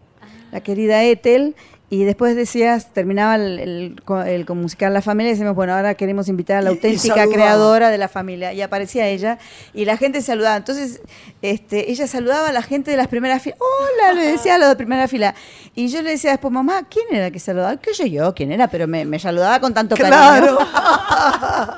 la 0.52 0.62
querida 0.62 1.04
Etel, 1.04 1.56
y 1.90 2.04
después 2.04 2.36
decías, 2.36 2.92
terminaba 2.92 3.36
el, 3.36 3.96
el, 4.28 4.46
musical 4.56 4.94
La 4.94 5.02
Familia, 5.02 5.30
y 5.32 5.36
decimos, 5.36 5.56
bueno, 5.56 5.74
ahora 5.74 5.94
queremos 5.96 6.28
invitar 6.28 6.58
a 6.58 6.62
la 6.62 6.72
Y- 6.72 6.74
y 6.74 6.76
auténtica 6.76 7.28
creadora 7.28 7.90
de 7.90 7.98
la 7.98 8.10
familia. 8.10 8.52
Y 8.52 8.62
aparecía 8.62 9.08
ella, 9.08 9.38
y 9.74 9.86
la 9.86 9.96
gente 9.96 10.22
saludaba. 10.22 10.58
Entonces, 10.58 11.00
este, 11.42 11.90
ella 11.90 12.06
saludaba 12.08 12.50
a 12.50 12.52
la 12.52 12.62
gente 12.62 12.92
de 12.92 12.98
las 12.98 13.08
primeras 13.08 13.42
filas. 13.42 13.58
Hola, 13.62 14.12
le 14.14 14.32
decía 14.34 14.56
a 14.56 14.58
los 14.58 14.68
de 14.68 14.76
primera 14.76 15.08
fila. 15.08 15.34
Y 15.76 15.88
yo 15.88 16.02
le 16.02 16.10
decía 16.10 16.32
después, 16.32 16.52
mamá, 16.52 16.88
¿quién 16.90 17.06
era 17.10 17.32
que 17.32 17.40
saludaba? 17.40 17.78
¿Qué 17.78 17.94
sé 17.94 18.10
yo? 18.12 18.36
¿Quién 18.36 18.52
era? 18.52 18.68
Pero 18.68 18.86
me, 18.88 19.06
me 19.06 19.18
saludaba 19.20 19.62
con 19.62 19.74
tanto 19.74 19.96
Claro. 19.96 20.58
cariño. 20.58 20.58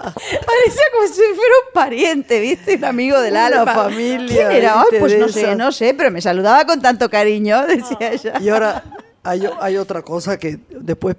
Parecía 0.04 0.84
como 0.94 1.08
si 1.08 1.22
fuera 1.36 1.54
un 1.68 1.74
pariente, 1.74 2.40
¿viste? 2.40 2.76
Un 2.78 2.86
amigo 2.86 3.20
del 3.22 3.34
Una 3.34 3.46
alma. 3.48 3.74
familia, 3.76 4.48
¿Quién 4.48 4.52
era? 4.64 4.82
Ay, 4.82 5.00
pues 5.00 5.18
no 5.20 5.28
sé, 5.30 5.56
no 5.56 5.72
sé, 5.72 5.94
pero 5.94 6.10
me 6.12 6.22
saludaba 6.22 6.66
con 6.66 6.82
tanto 6.82 7.10
cariño, 7.10 7.66
decía 7.68 8.12
ella. 8.12 8.34
Y 8.42 8.50
ahora 8.50 8.84
hay, 9.24 9.44
hay 9.60 9.78
otra 9.78 10.02
cosa 10.02 10.38
que 10.38 10.60
después 10.70 11.16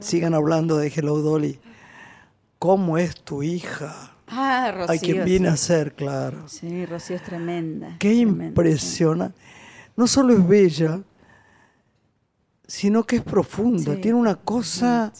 sigan 0.00 0.34
hablando 0.34 0.76
de 0.76 0.88
Hello 0.88 1.18
Dolly. 1.18 1.58
¿Cómo 2.58 2.98
es 2.98 3.14
tu 3.16 3.42
hija? 3.42 4.12
Ah, 4.26 4.72
Rocío. 4.74 4.92
Hay 4.92 4.98
quien 4.98 5.24
viene 5.24 5.48
sí. 5.48 5.54
a 5.54 5.56
ser, 5.56 5.94
claro. 5.94 6.48
Sí, 6.48 6.86
Rocío 6.86 7.16
es 7.16 7.22
tremenda. 7.22 7.96
Qué 7.98 8.14
tremenda, 8.14 8.46
impresiona. 8.46 9.32
No 9.94 10.06
solo 10.06 10.34
es 10.34 10.46
bella, 10.46 11.00
sino 12.66 13.04
que 13.04 13.16
es 13.16 13.22
profunda. 13.22 13.94
Sí. 13.94 14.00
Tiene 14.00 14.18
una 14.18 14.36
cosa. 14.36 15.12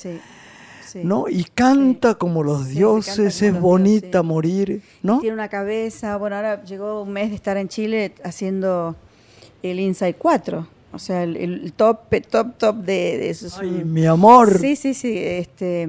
¿no? 1.02 1.26
Y 1.28 1.44
canta 1.44 2.14
como 2.14 2.42
los 2.42 2.68
dioses, 2.68 3.16
como 3.16 3.28
es 3.28 3.42
los 3.42 3.60
bonita 3.60 4.06
dioses. 4.06 4.24
morir, 4.24 4.82
¿no? 5.02 5.20
Tiene 5.20 5.34
una 5.34 5.48
cabeza. 5.48 6.16
Bueno, 6.16 6.36
ahora 6.36 6.64
llegó 6.64 7.02
un 7.02 7.12
mes 7.12 7.30
de 7.30 7.36
estar 7.36 7.56
en 7.56 7.68
Chile 7.68 8.14
haciendo 8.24 8.96
el 9.62 9.80
Inside 9.80 10.14
4. 10.14 10.66
O 10.92 10.98
sea, 10.98 11.24
el, 11.24 11.36
el 11.36 11.72
top, 11.74 11.98
top, 12.30 12.56
top 12.56 12.76
de, 12.76 13.18
de 13.18 13.36
Ay, 13.60 13.68
un- 13.68 13.92
mi 13.92 14.06
amor. 14.06 14.58
Sí, 14.58 14.76
sí, 14.76 14.94
sí. 14.94 15.12
Este, 15.18 15.86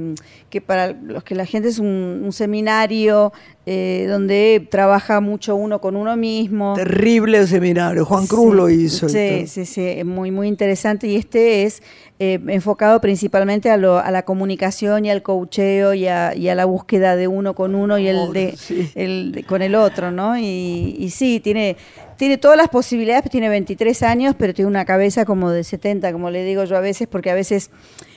que 0.49 0.59
para 0.59 0.91
los 0.91 1.23
que 1.23 1.33
la 1.35 1.45
gente 1.45 1.69
es 1.69 1.79
un, 1.79 2.21
un 2.25 2.33
seminario 2.33 3.31
eh, 3.65 4.05
donde 4.09 4.67
trabaja 4.69 5.21
mucho 5.21 5.55
uno 5.55 5.79
con 5.79 5.95
uno 5.95 6.17
mismo. 6.17 6.73
Terrible 6.75 7.45
seminario. 7.47 8.05
Juan 8.05 8.27
Cruz 8.27 8.51
Sí, 8.51 8.57
lo 8.57 8.69
hizo. 8.69 9.07
Sí, 9.09 9.47
sí, 9.47 9.65
sí, 9.65 10.03
muy, 10.03 10.31
muy 10.31 10.47
interesante. 10.49 11.07
Y 11.07 11.15
este 11.15 11.63
es 11.63 11.81
eh, 12.19 12.39
enfocado 12.47 12.99
principalmente 12.99 13.69
a, 13.69 13.77
lo- 13.77 13.99
a 13.99 14.11
la 14.11 14.23
comunicación 14.25 15.05
y 15.05 15.11
al 15.11 15.21
coacheo 15.21 15.93
y 15.93 16.07
a, 16.07 16.35
y 16.35 16.49
a 16.49 16.55
la 16.55 16.65
búsqueda 16.65 17.15
de 17.15 17.27
uno 17.29 17.53
con 17.55 17.75
uno 17.75 17.97
y 17.97 18.07
el 18.07 18.33
de, 18.33 18.55
sí. 18.57 18.89
el 18.95 19.31
de- 19.31 19.43
con 19.43 19.61
el 19.61 19.75
otro, 19.75 20.11
¿no? 20.11 20.37
Y, 20.37 20.95
y 20.99 21.09
sí, 21.11 21.39
tiene, 21.39 21.77
tiene 22.17 22.37
todas 22.37 22.57
las 22.57 22.69
posibilidades, 22.69 23.21
pues 23.23 23.31
tiene 23.31 23.49
23 23.49 24.03
años, 24.03 24.35
pero 24.37 24.53
tiene 24.53 24.67
una 24.67 24.85
cabeza 24.85 25.25
como 25.25 25.51
de 25.51 25.63
70, 25.63 26.11
como 26.11 26.29
le 26.29 26.43
digo 26.43 26.63
yo 26.65 26.75
a 26.75 26.81
veces, 26.81 27.07
porque 27.07 27.31
a 27.31 27.35
veces 27.35 27.69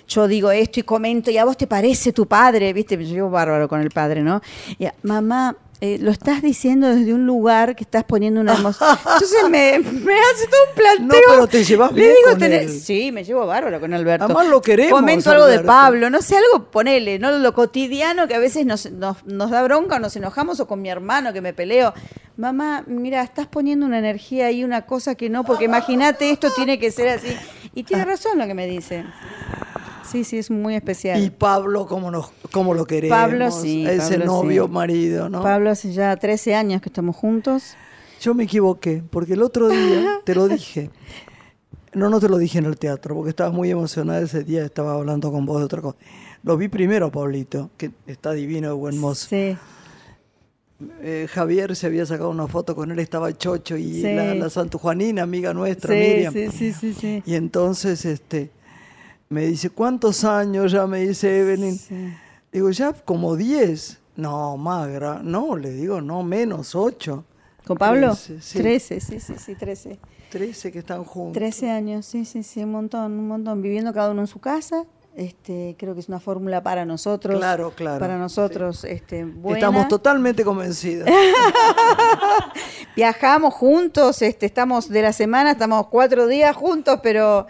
yo 0.08 0.26
digo 0.26 0.50
esto 0.50 0.80
y 0.80 0.82
comento, 0.82 1.30
y 1.30 1.38
a 1.38 1.44
vos 1.44 1.56
te 1.56 1.66
parece 1.66 2.12
tu 2.12 2.26
padre, 2.26 2.72
¿viste? 2.72 2.96
Yo 2.96 3.14
llevo 3.14 3.30
bárbaro 3.30 3.68
con 3.68 3.80
el 3.80 3.90
padre, 3.90 4.22
¿no? 4.22 4.40
Y, 4.78 4.86
mamá, 5.02 5.56
eh, 5.82 5.98
lo 6.00 6.10
estás 6.10 6.42
diciendo 6.42 6.88
desde 6.88 7.14
un 7.14 7.26
lugar 7.26 7.74
que 7.74 7.84
estás 7.84 8.04
poniendo 8.04 8.40
una 8.40 8.52
hermosa. 8.54 8.98
Entonces 9.14 9.42
me, 9.44 9.78
me 9.78 10.14
hace 10.20 10.46
todo 10.46 10.60
un 10.68 10.74
planteo. 10.74 11.20
No, 11.28 11.34
pero 11.34 11.46
te 11.46 11.64
llevas 11.64 11.92
Le 11.92 12.02
bien 12.02 12.14
digo, 12.16 12.30
con 12.30 12.38
tenés- 12.40 12.60
él. 12.62 12.70
Sí, 12.80 13.12
me 13.12 13.24
llevo 13.24 13.46
bárbaro 13.46 13.80
con 13.80 13.94
Alberto. 13.94 14.24
Además 14.26 14.46
lo 14.48 14.60
queremos, 14.60 15.00
Comento 15.00 15.30
algo 15.30 15.46
de. 15.46 15.60
Pablo, 15.60 16.10
no 16.10 16.20
sé, 16.22 16.36
algo, 16.36 16.70
ponele, 16.70 17.18
¿no? 17.18 17.30
Lo 17.32 17.54
cotidiano 17.54 18.28
que 18.28 18.34
a 18.34 18.38
veces 18.38 18.66
nos, 18.66 18.90
nos, 18.90 19.24
nos 19.24 19.50
da 19.50 19.62
bronca 19.62 19.96
o 19.96 19.98
nos 19.98 20.14
enojamos 20.16 20.60
o 20.60 20.66
con 20.66 20.82
mi 20.82 20.90
hermano 20.90 21.32
que 21.32 21.40
me 21.40 21.52
peleo. 21.54 21.94
Mamá, 22.36 22.84
mira, 22.86 23.22
estás 23.22 23.46
poniendo 23.46 23.84
una 23.86 23.98
energía 23.98 24.46
ahí, 24.46 24.64
una 24.64 24.86
cosa 24.86 25.14
que 25.14 25.28
no, 25.30 25.44
porque 25.44 25.64
imagínate, 25.64 26.30
esto 26.30 26.50
tiene 26.54 26.78
que 26.78 26.90
ser 26.90 27.08
así. 27.08 27.36
Y 27.74 27.84
tiene 27.84 28.04
razón 28.04 28.38
lo 28.38 28.46
que 28.46 28.54
me 28.54 28.66
dice. 28.66 29.04
Sí, 30.10 30.24
sí, 30.24 30.38
es 30.38 30.50
muy 30.50 30.74
especial. 30.74 31.22
Y 31.22 31.30
Pablo, 31.30 31.86
¿cómo, 31.86 32.10
nos, 32.10 32.30
cómo 32.52 32.74
lo 32.74 32.86
queremos? 32.86 33.16
Pablo, 33.16 33.50
sí, 33.50 33.86
Ese 33.86 34.18
Pablo, 34.18 34.24
novio, 34.26 34.64
sí. 34.66 34.70
marido, 34.72 35.28
¿no? 35.28 35.42
Pablo 35.42 35.70
hace 35.70 35.92
ya 35.92 36.16
13 36.16 36.54
años 36.54 36.82
que 36.82 36.88
estamos 36.88 37.14
juntos. 37.16 37.74
Yo 38.20 38.34
me 38.34 38.44
equivoqué, 38.44 39.02
porque 39.10 39.32
el 39.34 39.42
otro 39.42 39.68
día 39.68 40.20
te 40.24 40.34
lo 40.34 40.48
dije. 40.48 40.90
No, 41.92 42.08
no 42.08 42.20
te 42.20 42.28
lo 42.28 42.38
dije 42.38 42.58
en 42.58 42.66
el 42.66 42.76
teatro, 42.78 43.14
porque 43.14 43.30
estaba 43.30 43.50
muy 43.50 43.70
emocionada 43.70 44.20
ese 44.20 44.44
día, 44.44 44.64
estaba 44.64 44.94
hablando 44.94 45.32
con 45.32 45.44
vos 45.46 45.58
de 45.58 45.64
otra 45.64 45.80
cosa. 45.82 45.96
Lo 46.42 46.56
vi 46.56 46.68
primero 46.68 47.10
Pablito, 47.10 47.70
que 47.76 47.90
está 48.06 48.32
divino, 48.32 48.76
buen 48.76 48.96
mozo. 48.98 49.26
Sí. 49.28 49.56
eh, 51.02 51.26
Javier 51.30 51.76
se 51.76 51.86
había 51.86 52.06
sacado 52.06 52.30
una 52.30 52.46
foto 52.48 52.74
con 52.74 52.90
él, 52.90 52.98
estaba 53.00 53.32
Chocho 53.36 53.76
y 53.76 53.94
Sí. 54.02 54.14
la, 54.14 54.34
la 54.34 54.48
Santujuanina, 54.50 55.22
amiga 55.22 55.52
nuestra, 55.52 55.94
Sí, 55.94 56.00
Miriam. 56.00 56.32
sí, 56.32 56.48
sí, 56.50 56.72
sí, 56.72 56.94
sí. 56.94 57.22
Y 57.26 57.34
entonces 57.34 58.04
este, 58.06 58.50
me 59.30 59.46
dice, 59.46 59.70
¿cuántos 59.70 60.24
años 60.24 60.72
ya? 60.72 60.88
Me 60.88 61.06
dice 61.06 61.40
Evelyn. 61.40 61.78
Sí. 61.78 62.12
Digo, 62.50 62.68
ya 62.70 62.92
como 62.92 63.36
10. 63.36 63.98
No, 64.16 64.56
más, 64.56 64.88
no, 65.22 65.56
le 65.56 65.70
digo, 65.70 66.00
no, 66.00 66.24
menos 66.24 66.74
8. 66.74 67.24
¿Con 67.64 67.78
Pablo? 67.78 68.08
Trece, 68.08 68.40
sí. 68.42 68.58
13, 68.58 69.00
sí, 69.00 69.20
sí, 69.20 69.34
sí, 69.38 69.54
13. 69.54 70.00
13 70.30 70.72
que 70.72 70.80
están 70.80 71.04
juntos. 71.04 71.34
13 71.34 71.70
años, 71.70 72.06
sí, 72.06 72.24
sí, 72.24 72.42
sí, 72.42 72.64
un 72.64 72.72
montón, 72.72 73.12
un 73.12 73.28
montón. 73.28 73.62
Viviendo 73.62 73.94
cada 73.94 74.10
uno 74.10 74.22
en 74.22 74.26
su 74.26 74.40
casa. 74.40 74.84
Este, 75.14 75.76
creo 75.78 75.94
que 75.94 76.00
es 76.00 76.08
una 76.08 76.18
fórmula 76.18 76.62
para 76.64 76.84
nosotros. 76.84 77.38
Claro, 77.38 77.72
claro, 77.76 78.00
Para 78.00 78.18
nosotros, 78.18 78.82
este, 78.82 79.24
buena. 79.24 79.58
Estamos 79.58 79.86
totalmente 79.86 80.44
convencidos. 80.44 81.08
Viajamos 82.96 83.54
juntos, 83.54 84.22
este, 84.22 84.46
estamos 84.46 84.88
de 84.88 85.02
la 85.02 85.12
semana, 85.12 85.52
estamos 85.52 85.86
cuatro 85.86 86.26
días 86.26 86.54
juntos, 86.56 86.98
pero, 87.02 87.46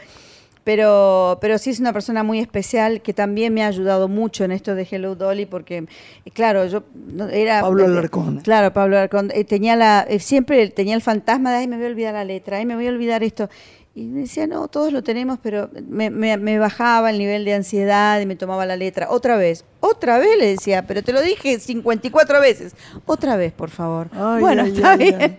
pero, 0.70 1.38
pero 1.40 1.58
sí 1.58 1.70
es 1.70 1.80
una 1.80 1.92
persona 1.92 2.22
muy 2.22 2.38
especial 2.38 3.02
que 3.02 3.12
también 3.12 3.52
me 3.52 3.64
ha 3.64 3.66
ayudado 3.66 4.06
mucho 4.06 4.44
en 4.44 4.52
esto 4.52 4.76
de 4.76 4.86
Hello 4.88 5.16
Dolly, 5.16 5.44
porque, 5.44 5.78
eh, 5.78 6.30
claro, 6.32 6.64
yo 6.66 6.84
era... 7.32 7.60
Pablo 7.62 7.86
Alarcón. 7.86 8.38
Claro, 8.38 8.72
Pablo 8.72 8.96
Alarcón. 8.96 9.32
eh, 9.34 9.42
tenía 9.42 9.74
la, 9.74 10.06
eh, 10.08 10.20
siempre 10.20 10.68
tenía 10.68 10.94
el 10.94 11.02
fantasma 11.02 11.50
de, 11.50 11.56
ay, 11.56 11.66
me 11.66 11.74
voy 11.74 11.86
a 11.86 11.88
olvidar 11.88 12.14
la 12.14 12.22
letra, 12.22 12.58
ay, 12.58 12.66
me 12.66 12.76
voy 12.76 12.86
a 12.86 12.90
olvidar 12.90 13.24
esto. 13.24 13.50
Y 13.92 14.04
me 14.06 14.20
decía, 14.20 14.46
no, 14.46 14.68
todos 14.68 14.92
lo 14.92 15.02
tenemos, 15.02 15.40
pero 15.42 15.68
me, 15.88 16.10
me- 16.10 16.36
me 16.36 16.58
bajaba 16.60 17.10
el 17.10 17.18
nivel 17.18 17.44
de 17.44 17.54
ansiedad 17.54 18.20
y 18.20 18.24
me 18.26 18.36
tomaba 18.36 18.64
la 18.64 18.76
letra. 18.76 19.08
Otra 19.10 19.36
vez, 19.36 19.64
otra 19.80 20.20
vez 20.20 20.38
le 20.38 20.46
decía, 20.46 20.86
pero 20.86 21.02
te 21.02 21.12
lo 21.12 21.20
dije 21.20 21.58
54 21.58 22.40
veces. 22.40 22.76
Otra 23.04 23.34
vez, 23.34 23.52
por 23.52 23.68
favor. 23.68 24.06
Ay, 24.12 24.40
bueno, 24.40 24.62
ay, 24.62 24.70
está 24.70 24.92
ay, 24.92 24.98
bien. 24.98 25.36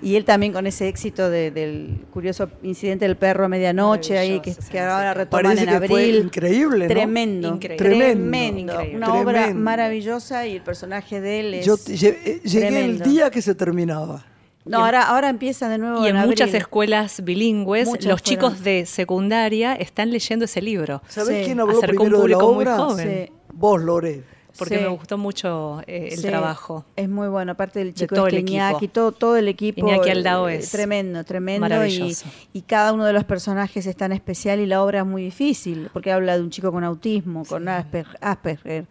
Y 0.00 0.16
él 0.16 0.24
también 0.24 0.54
con 0.54 0.66
ese 0.66 0.88
éxito 0.88 1.28
de- 1.28 1.50
del 1.50 2.06
curioso 2.10 2.48
incidente 2.62 3.04
del 3.04 3.16
perro 3.18 3.44
a 3.44 3.48
medianoche, 3.48 4.16
ahí 4.16 4.40
que, 4.40 4.80
ahora 4.80 5.12
retoman 5.12 5.58
en 5.58 5.66
que 5.66 5.86
fue 5.86 6.00
abril. 6.04 6.16
increíble, 6.24 6.86
¿no? 6.86 6.94
Tremendo, 6.94 7.48
Increíble. 7.48 7.76
tremendo. 7.76 8.72
Increíble. 8.72 8.96
Una 8.96 9.14
obra 9.16 9.52
maravillosa 9.54 10.46
y 10.46 10.56
el 10.56 10.62
personaje 10.62 11.20
de 11.20 11.40
él 11.40 11.54
es... 11.54 11.66
Yo 11.66 11.74
eh, 11.88 12.40
llegué 12.42 12.84
el 12.86 13.00
día 13.00 13.30
que 13.30 13.42
se 13.42 13.54
terminaba. 13.54 14.24
No, 14.64 14.84
ahora, 14.84 15.02
ahora 15.02 15.28
empieza 15.28 15.68
de 15.68 15.78
nuevo 15.78 16.04
Y 16.04 16.08
en 16.08 16.16
muchas 16.16 16.48
abril. 16.48 16.56
escuelas 16.62 17.24
bilingües, 17.24 17.88
Muchas 17.88 18.06
los 18.06 18.22
chicos 18.22 18.50
fueron. 18.50 18.64
de 18.64 18.86
secundaria 18.86 19.74
están 19.74 20.10
leyendo 20.10 20.44
ese 20.44 20.62
libro. 20.62 21.02
¿Sabés 21.08 21.38
Sí. 21.40 21.44
quién 21.46 21.60
habló 21.60 21.76
Acercó 21.76 22.04
un 22.04 22.08
primero 22.10 22.22
de 22.24 22.28
la 22.28 22.38
público 22.38 22.54
muy 22.54 22.64
obra? 22.64 22.76
joven. 22.76 23.26
Sí. 23.28 23.32
Vos, 23.54 23.82
Lore. 23.82 24.22
Porque 24.58 24.76
Sí. 24.76 24.82
me 24.82 24.88
gustó 24.88 25.16
mucho 25.16 25.80
eh, 25.86 26.10
el 26.12 26.18
Sí, 26.18 26.26
trabajo. 26.28 26.84
Es 26.94 27.08
muy 27.08 27.26
bueno, 27.28 27.52
aparte 27.52 27.78
del 27.78 27.94
chico 27.94 28.14
todo 28.14 28.26
el 28.26 28.34
este 28.36 28.50
Iñaki, 28.52 28.86
todo, 28.86 29.10
todo 29.10 29.36
el 29.38 29.48
equipo. 29.48 29.80
Iñaki 29.80 30.10
eh, 30.10 30.12
Aldao 30.12 30.46
es 30.48 30.70
tremendo, 30.70 31.24
tremendo. 31.24 31.66
Y, 31.66 31.70
maravilloso. 31.70 32.26
y 32.52 32.60
cada 32.60 32.92
uno 32.92 33.06
de 33.06 33.14
los 33.14 33.24
personajes 33.24 33.86
es 33.86 33.96
tan 33.96 34.12
especial 34.12 34.60
y 34.60 34.66
la 34.66 34.82
obra 34.82 35.00
es 35.00 35.06
muy 35.06 35.22
difícil, 35.24 35.88
porque 35.94 36.12
habla 36.12 36.36
de 36.36 36.42
un 36.42 36.50
chico 36.50 36.70
con 36.70 36.84
autismo, 36.84 37.44
con 37.46 37.64
Asper- 37.64 38.04
Asperger. 38.20 38.84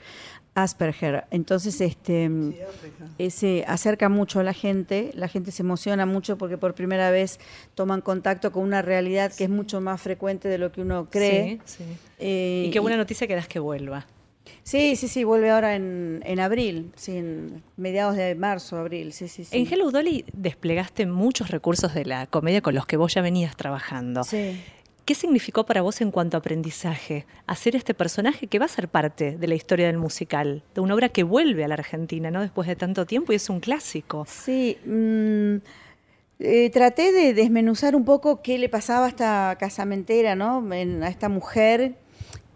Asperger. 0.54 1.26
Entonces, 1.32 1.80
este 1.80 2.30
ese 3.18 3.64
acerca 3.68 4.10
mucho 4.10 4.40
a 4.40 4.44
la 4.44 4.54
gente, 4.54 5.12
la 5.14 5.28
gente 5.28 5.52
se 5.52 5.64
emociona 5.64 6.06
mucho 6.06 6.38
porque 6.38 6.58
por 6.58 6.74
primera 6.76 7.10
vez 7.12 7.40
toman 7.76 8.02
contacto 8.02 8.52
con 8.52 8.64
una 8.64 8.82
realidad 8.82 9.32
que 9.34 9.46
es 9.46 9.50
mucho 9.50 9.80
más 9.82 10.02
frecuente 10.02 10.50
de 10.50 10.58
lo 10.58 10.72
que 10.72 10.82
uno 10.82 11.06
cree. 11.10 11.60
Sí, 11.66 11.78
sí. 11.78 11.84
Eh, 12.20 12.66
Y 12.68 12.72
qué 12.72 12.80
buena 12.80 12.98
noticia 12.98 13.28
que 13.28 13.36
das 13.36 13.48
que 13.48 13.60
vuelva. 13.60 14.06
Sí, 14.64 14.96
sí, 14.96 15.08
sí, 15.08 15.24
vuelve 15.24 15.50
ahora 15.52 15.76
en, 15.76 16.22
en 16.26 16.40
abril, 16.40 16.92
sí, 16.96 17.18
en 17.18 17.64
mediados 17.78 18.16
de 18.16 18.36
marzo, 18.36 18.78
abril, 18.78 19.14
sí, 19.14 19.28
sí, 19.28 19.44
sí. 19.46 19.58
En 19.58 19.72
Hello 19.72 19.90
Dolly 19.92 20.26
desplegaste 20.34 21.06
muchos 21.06 21.50
recursos 21.50 21.94
de 21.94 22.06
la 22.06 22.28
comedia 22.28 22.62
con 22.62 22.76
los 22.76 22.86
que 22.86 22.98
vos 22.98 23.14
ya 23.14 23.22
venías 23.22 23.56
trabajando. 23.56 24.24
Sí. 24.24 24.62
¿Qué 25.06 25.16
significó 25.16 25.66
para 25.66 25.82
vos 25.82 26.00
en 26.02 26.12
cuanto 26.12 26.38
a 26.38 26.40
aprendizaje 26.40 27.26
hacer 27.48 27.76
este 27.76 27.94
personaje 27.94 28.48
que 28.48 28.60
va 28.60 28.66
a 28.66 28.70
ser 28.70 28.88
parte 28.88 29.36
de 29.38 29.48
la 29.48 29.56
historia 29.56 29.88
del 29.88 29.98
musical, 29.98 30.64
de 30.76 30.82
una 30.82 30.94
obra 30.94 31.10
que 31.10 31.24
vuelve 31.24 31.64
a 31.64 31.68
la 31.68 31.74
Argentina, 31.74 32.30
¿no? 32.30 32.42
Después 32.42 32.68
de 32.68 32.76
tanto 32.76 33.06
tiempo 33.06 33.34
y 33.34 33.38
es 33.38 33.50
un 33.50 33.60
clásico. 33.60 34.26
Sí, 34.30 34.78
mm, 34.86 35.56
eh, 36.40 36.70
traté 36.70 37.12
de 37.12 37.34
desmenuzar 37.34 37.96
un 37.96 38.06
poco 38.06 38.42
qué 38.42 38.60
le 38.60 38.70
pasaba 38.70 39.06
a 39.06 39.10
esta 39.10 39.58
casamentera, 39.60 40.36
¿no? 40.36 40.64
A 40.72 41.10
esta 41.10 41.30
mujer 41.30 41.96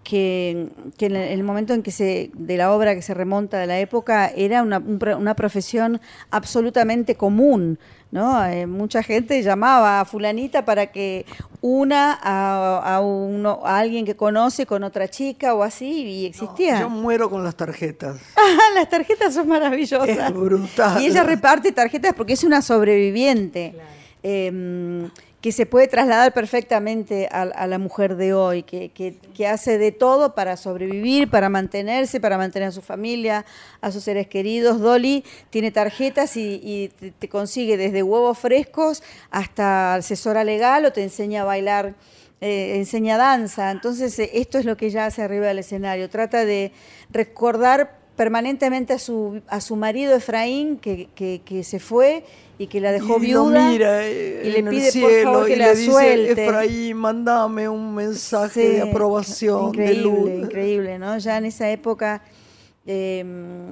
que, 0.05 0.69
que 0.97 1.07
en 1.07 1.15
el 1.17 1.43
momento 1.43 1.73
en 1.73 1.81
que 1.83 1.91
se, 1.91 2.29
de 2.33 2.55
la 2.55 2.71
obra 2.71 2.95
que 2.95 3.01
se 3.01 3.13
remonta 3.13 3.57
de 3.59 3.67
la 3.67 3.79
época, 3.79 4.31
era 4.33 4.61
una, 4.61 4.77
una 4.79 5.35
profesión 5.35 5.99
absolutamente 6.31 7.15
común, 7.15 7.77
¿no? 8.11 8.45
Eh, 8.45 8.67
mucha 8.67 9.01
gente 9.03 9.41
llamaba 9.41 9.99
a 9.99 10.05
fulanita 10.05 10.63
para 10.63 10.85
que 10.87 11.25
una 11.59 12.17
a, 12.21 12.95
a 12.95 13.01
uno, 13.01 13.59
a 13.65 13.79
alguien 13.79 14.05
que 14.05 14.15
conoce 14.15 14.65
con 14.65 14.83
otra 14.83 15.09
chica 15.09 15.55
o 15.55 15.63
así, 15.63 16.03
y 16.05 16.25
existía. 16.27 16.79
Yo 16.79 16.89
muero 16.89 17.29
con 17.29 17.43
las 17.43 17.55
tarjetas. 17.55 18.17
Ah, 18.37 18.69
las 18.75 18.89
tarjetas 18.89 19.33
son 19.33 19.47
maravillosas. 19.47 20.07
Es 20.29 20.33
brutal. 20.33 21.01
Y 21.01 21.07
ella 21.07 21.23
reparte 21.23 21.71
tarjetas 21.71 22.13
porque 22.13 22.33
es 22.33 22.43
una 22.43 22.61
sobreviviente. 22.61 23.75
eh, 24.23 25.09
que 25.45 25.51
se 25.51 25.67
puede 25.67 25.87
trasladar 25.87 26.33
perfectamente 26.33 27.29
a, 27.31 27.67
la 27.67 27.77
mujer 27.77 28.15
de 28.15 28.33
hoy, 28.33 28.63
que, 28.63 28.89
que- 28.89 29.47
hace 29.47 29.77
de 29.77 29.91
todo 29.91 30.33
para 30.33 30.57
sobrevivir, 30.57 31.29
para 31.29 31.49
mantenerse, 31.49 32.19
para 32.19 32.39
mantener 32.39 32.69
a 32.69 32.71
su 32.71 32.81
familia, 32.81 33.45
a 33.79 33.91
sus 33.91 34.05
seres 34.05 34.25
queridos. 34.25 34.79
Dolly 34.79 35.23
tiene 35.51 35.69
tarjetas 35.69 36.35
y, 36.35 36.91
te 37.19 37.29
consigue 37.29 37.77
desde 37.77 38.01
huevos 38.01 38.39
frescos 38.39 39.03
hasta 39.29 39.93
asesora 39.93 40.43
legal 40.43 40.83
o 40.85 40.91
te 40.91 41.03
enseña 41.03 41.43
a 41.43 41.45
bailar 41.45 41.93
eh, 42.41 42.77
enseña 42.77 43.15
danza. 43.15 43.69
Entonces, 43.69 44.17
eh, 44.17 44.31
esto 44.33 44.57
es 44.57 44.65
lo 44.65 44.75
que 44.77 44.87
ella 44.87 45.05
hace 45.05 45.21
arriba 45.21 45.45
del 45.45 45.59
escenario. 45.59 46.09
Trata 46.09 46.43
de 46.43 46.71
recordar 47.11 47.99
permanentemente 48.15 48.93
a 48.93 48.99
su, 48.99 49.41
a 49.47 49.59
su 49.61 49.75
marido 49.75 50.15
Efraín, 50.15 50.77
que, 50.77 51.09
que- 51.15 51.41
que 51.43 51.63
se 51.63 51.79
fue 51.79 52.23
y 52.57 52.67
que 52.67 52.79
la 52.79 52.91
dejó 52.93 53.17
y 53.21 53.27
lo 53.31 53.45
viuda. 53.45 53.69
mira 53.69 54.05
eh, 54.07 54.41
y 54.45 54.49
le 54.51 54.63
pide, 54.69 54.91
por 55.01 55.11
favor, 55.23 55.47
que 55.47 55.53
y 55.53 55.55
la 55.57 55.73
le 55.73 55.75
dice, 55.75 55.91
suelte. 55.91 56.45
Efraín, 56.45 56.97
mandame 56.97 57.67
un 57.67 57.93
mensaje 57.93 58.61
Sí, 58.61 58.67
de 58.75 58.81
aprobación, 58.83 59.71
de 59.73 59.93
increíble, 59.93 60.01
luz. 60.01 60.29
Increíble, 60.45 60.99
¿no? 60.99 61.17
Ya 61.17 61.37
en 61.37 61.45
esa 61.45 61.69
época 61.69 62.21
eh, 62.87 63.25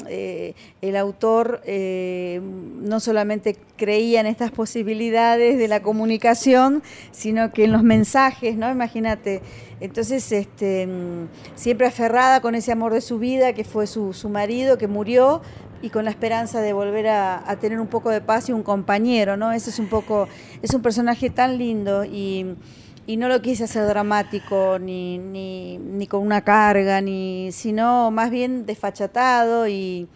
eh, 0.07 0.55
el 0.81 0.95
autor 0.95 1.61
eh, 1.65 2.41
no 2.41 2.99
solamente 2.99 3.55
creía 3.77 4.19
en 4.19 4.25
estas 4.25 4.49
posibilidades 4.49 5.59
de 5.59 5.67
la 5.67 5.83
comunicación, 5.83 6.81
sino 7.11 7.51
que 7.51 7.65
en 7.65 7.71
los 7.71 7.83
mensajes, 7.83 8.57
¿no? 8.57 8.71
Imagínate. 8.71 9.41
Entonces, 9.79 10.31
este, 10.31 10.87
mm, 10.87 11.27
siempre 11.55 11.85
aferrada 11.85 12.41
con 12.41 12.55
ese 12.55 12.71
amor 12.71 12.91
de 12.93 13.01
su 13.01 13.19
vida, 13.19 13.53
que 13.53 13.63
fue 13.63 13.85
su, 13.85 14.13
su 14.13 14.29
marido, 14.29 14.79
que 14.79 14.87
murió, 14.87 15.41
y 15.83 15.89
con 15.89 16.05
la 16.05 16.11
esperanza 16.11 16.61
de 16.61 16.73
volver 16.73 17.07
a, 17.07 17.47
a 17.47 17.57
tener 17.57 17.79
un 17.79 17.87
poco 17.87 18.09
de 18.09 18.21
paz 18.21 18.49
y 18.49 18.53
un 18.53 18.63
compañero, 18.63 19.37
¿no? 19.37 19.51
Ese 19.51 19.69
es 19.69 19.79
un 19.79 19.89
poco, 19.89 20.27
es 20.61 20.73
un 20.73 20.81
personaje 20.81 21.29
tan 21.29 21.57
lindo 21.57 22.03
y, 22.05 22.55
y 23.05 23.17
no 23.17 23.27
lo 23.27 23.41
quise 23.41 23.65
hacer 23.65 23.85
dramático 23.87 24.79
ni, 24.79 25.17
ni, 25.17 25.77
ni 25.77 26.07
con 26.07 26.21
una 26.25 26.41
carga, 26.41 27.01
ni, 27.01 27.51
sino 27.51 28.11
más 28.11 28.31
bien 28.31 28.65
desfachatado 28.65 29.67
y, 29.67 30.07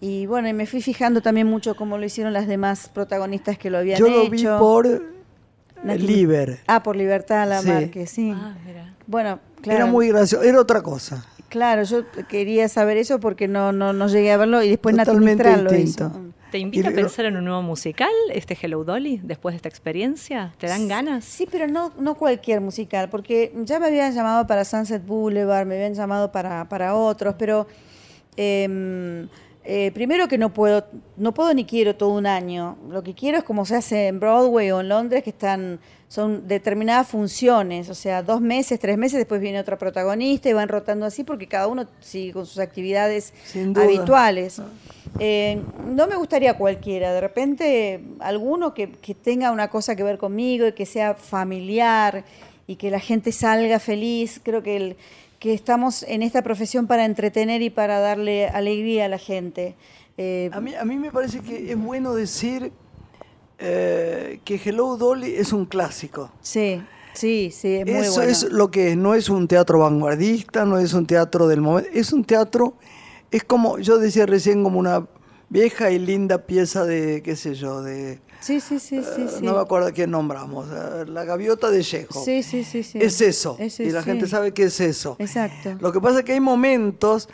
y 0.00 0.26
bueno, 0.26 0.48
y 0.48 0.52
me 0.52 0.66
fui 0.66 0.82
fijando 0.82 1.22
también 1.22 1.46
mucho 1.46 1.74
cómo 1.74 1.96
lo 1.98 2.04
hicieron 2.04 2.32
las 2.32 2.46
demás 2.46 2.90
protagonistas 2.92 3.56
que 3.58 3.70
lo 3.70 3.78
habían 3.78 3.98
Yo 3.98 4.08
lo 4.08 4.22
hecho. 4.22 4.30
vi 4.30 4.44
por 4.58 4.86
Nati- 5.84 5.98
Liber. 5.98 6.58
Ah, 6.66 6.82
por 6.82 6.96
Libertad 6.96 7.48
la 7.48 7.60
Sí. 7.62 7.68
Márquez, 7.68 8.10
sí. 8.10 8.32
Ah, 8.34 8.54
mira. 8.66 8.94
Bueno, 9.06 9.38
claro. 9.62 9.76
Era 9.84 9.86
muy 9.86 10.08
gracioso, 10.08 10.44
era 10.44 10.60
otra 10.60 10.82
cosa. 10.82 11.24
Claro, 11.48 11.82
yo 11.84 12.04
quería 12.28 12.68
saber 12.68 12.98
eso 12.98 13.20
porque 13.20 13.48
no, 13.48 13.72
no, 13.72 13.92
no 13.92 14.08
llegué 14.08 14.32
a 14.32 14.36
verlo 14.36 14.62
y 14.62 14.68
después 14.68 14.94
Totalmente 14.96 15.48
distinto. 15.48 15.74
hizo. 15.74 16.08
Mm. 16.10 16.32
¿Te 16.50 16.58
invita 16.58 16.88
a 16.88 16.92
pensar 16.92 17.26
en 17.26 17.36
un 17.36 17.44
nuevo 17.44 17.60
musical, 17.60 18.08
este 18.32 18.56
Hello 18.60 18.82
Dolly, 18.82 19.20
después 19.22 19.52
de 19.52 19.56
esta 19.56 19.68
experiencia? 19.68 20.54
¿Te 20.58 20.66
dan 20.66 20.88
ganas? 20.88 21.24
Sí, 21.24 21.46
pero 21.50 21.66
no, 21.66 21.92
no 21.98 22.14
cualquier 22.14 22.62
musical, 22.62 23.10
porque 23.10 23.52
ya 23.64 23.78
me 23.78 23.86
habían 23.86 24.14
llamado 24.14 24.46
para 24.46 24.64
Sunset 24.64 25.04
Boulevard, 25.04 25.66
me 25.66 25.74
habían 25.74 25.92
llamado 25.92 26.32
para, 26.32 26.66
para 26.66 26.94
otros, 26.94 27.34
pero 27.38 27.66
eh, 28.38 29.26
eh, 29.70 29.90
primero 29.92 30.28
que 30.28 30.38
no 30.38 30.54
puedo, 30.54 30.86
no 31.18 31.34
puedo 31.34 31.52
ni 31.52 31.66
quiero 31.66 31.94
todo 31.94 32.14
un 32.14 32.26
año. 32.26 32.78
Lo 32.88 33.02
que 33.02 33.12
quiero 33.12 33.36
es 33.36 33.44
como 33.44 33.66
se 33.66 33.76
hace 33.76 34.06
en 34.06 34.18
Broadway 34.18 34.70
o 34.70 34.80
en 34.80 34.88
Londres, 34.88 35.22
que 35.22 35.28
están, 35.28 35.78
son 36.08 36.48
determinadas 36.48 37.08
funciones, 37.08 37.90
o 37.90 37.94
sea, 37.94 38.22
dos 38.22 38.40
meses, 38.40 38.80
tres 38.80 38.96
meses, 38.96 39.18
después 39.18 39.42
viene 39.42 39.60
otra 39.60 39.76
protagonista 39.76 40.48
y 40.48 40.54
van 40.54 40.70
rotando 40.70 41.04
así 41.04 41.22
porque 41.22 41.46
cada 41.46 41.66
uno 41.66 41.86
sigue 42.00 42.32
con 42.32 42.46
sus 42.46 42.60
actividades 42.60 43.34
habituales. 43.76 44.62
Eh, 45.18 45.60
no 45.86 46.06
me 46.06 46.16
gustaría 46.16 46.56
cualquiera, 46.56 47.12
de 47.12 47.20
repente 47.20 48.00
alguno 48.20 48.72
que, 48.72 48.90
que 48.90 49.14
tenga 49.14 49.50
una 49.50 49.68
cosa 49.68 49.94
que 49.94 50.02
ver 50.02 50.16
conmigo 50.16 50.66
y 50.66 50.72
que 50.72 50.86
sea 50.86 51.12
familiar 51.12 52.24
y 52.66 52.76
que 52.76 52.90
la 52.90 53.00
gente 53.00 53.32
salga 53.32 53.78
feliz. 53.78 54.40
Creo 54.42 54.62
que 54.62 54.76
el, 54.76 54.96
que 55.38 55.54
estamos 55.54 56.02
en 56.02 56.22
esta 56.22 56.42
profesión 56.42 56.86
para 56.86 57.04
entretener 57.04 57.62
y 57.62 57.70
para 57.70 58.00
darle 58.00 58.48
alegría 58.48 59.04
a 59.06 59.08
la 59.08 59.18
gente. 59.18 59.76
Eh, 60.16 60.50
a, 60.52 60.60
mí, 60.60 60.74
a 60.74 60.84
mí 60.84 60.96
me 60.96 61.12
parece 61.12 61.40
que 61.40 61.70
es 61.70 61.78
bueno 61.78 62.14
decir 62.14 62.72
eh, 63.58 64.40
que 64.44 64.60
Hello 64.64 64.96
Dolly 64.96 65.34
es 65.34 65.52
un 65.52 65.66
clásico. 65.66 66.30
Sí. 66.40 66.82
Sí, 67.14 67.50
sí, 67.52 67.74
es 67.74 67.86
muy 67.86 67.94
Eso 67.96 68.22
es 68.22 68.44
lo 68.44 68.70
que 68.70 68.94
no 68.94 69.14
es 69.14 69.28
un 69.28 69.48
teatro 69.48 69.80
vanguardista, 69.80 70.64
no 70.64 70.78
es 70.78 70.92
un 70.92 71.04
teatro 71.04 71.48
del 71.48 71.60
momento, 71.60 71.90
es 71.92 72.12
un 72.12 72.22
teatro, 72.22 72.74
es 73.32 73.42
como, 73.42 73.78
yo 73.78 73.98
decía 73.98 74.24
recién, 74.24 74.62
como 74.62 74.78
una 74.78 75.04
vieja 75.48 75.90
y 75.90 75.98
linda 75.98 76.46
pieza 76.46 76.84
de, 76.84 77.22
qué 77.24 77.34
sé 77.34 77.54
yo, 77.54 77.82
de... 77.82 78.20
Sí, 78.40 78.60
sí, 78.60 78.78
sí, 78.78 79.02
sí, 79.02 79.22
eh, 79.22 79.40
No 79.42 79.54
me 79.54 79.60
acuerdo 79.60 79.92
quién 79.92 80.10
nombramos, 80.10 80.68
eh, 80.68 81.06
la 81.06 81.24
gaviota 81.24 81.70
de 81.70 81.82
Chejo. 81.82 82.24
Sí, 82.24 82.42
sí, 82.42 82.64
sí, 82.64 82.82
sí. 82.82 82.98
Es 83.00 83.20
eso, 83.20 83.56
y 83.58 83.90
la 83.90 84.02
gente 84.02 84.26
sabe 84.26 84.52
que 84.52 84.64
es 84.64 84.80
eso. 84.80 85.16
Exacto. 85.18 85.76
Lo 85.80 85.92
que 85.92 86.00
pasa 86.00 86.20
es 86.20 86.24
que 86.24 86.32
hay 86.32 86.40
momentos 86.40 87.28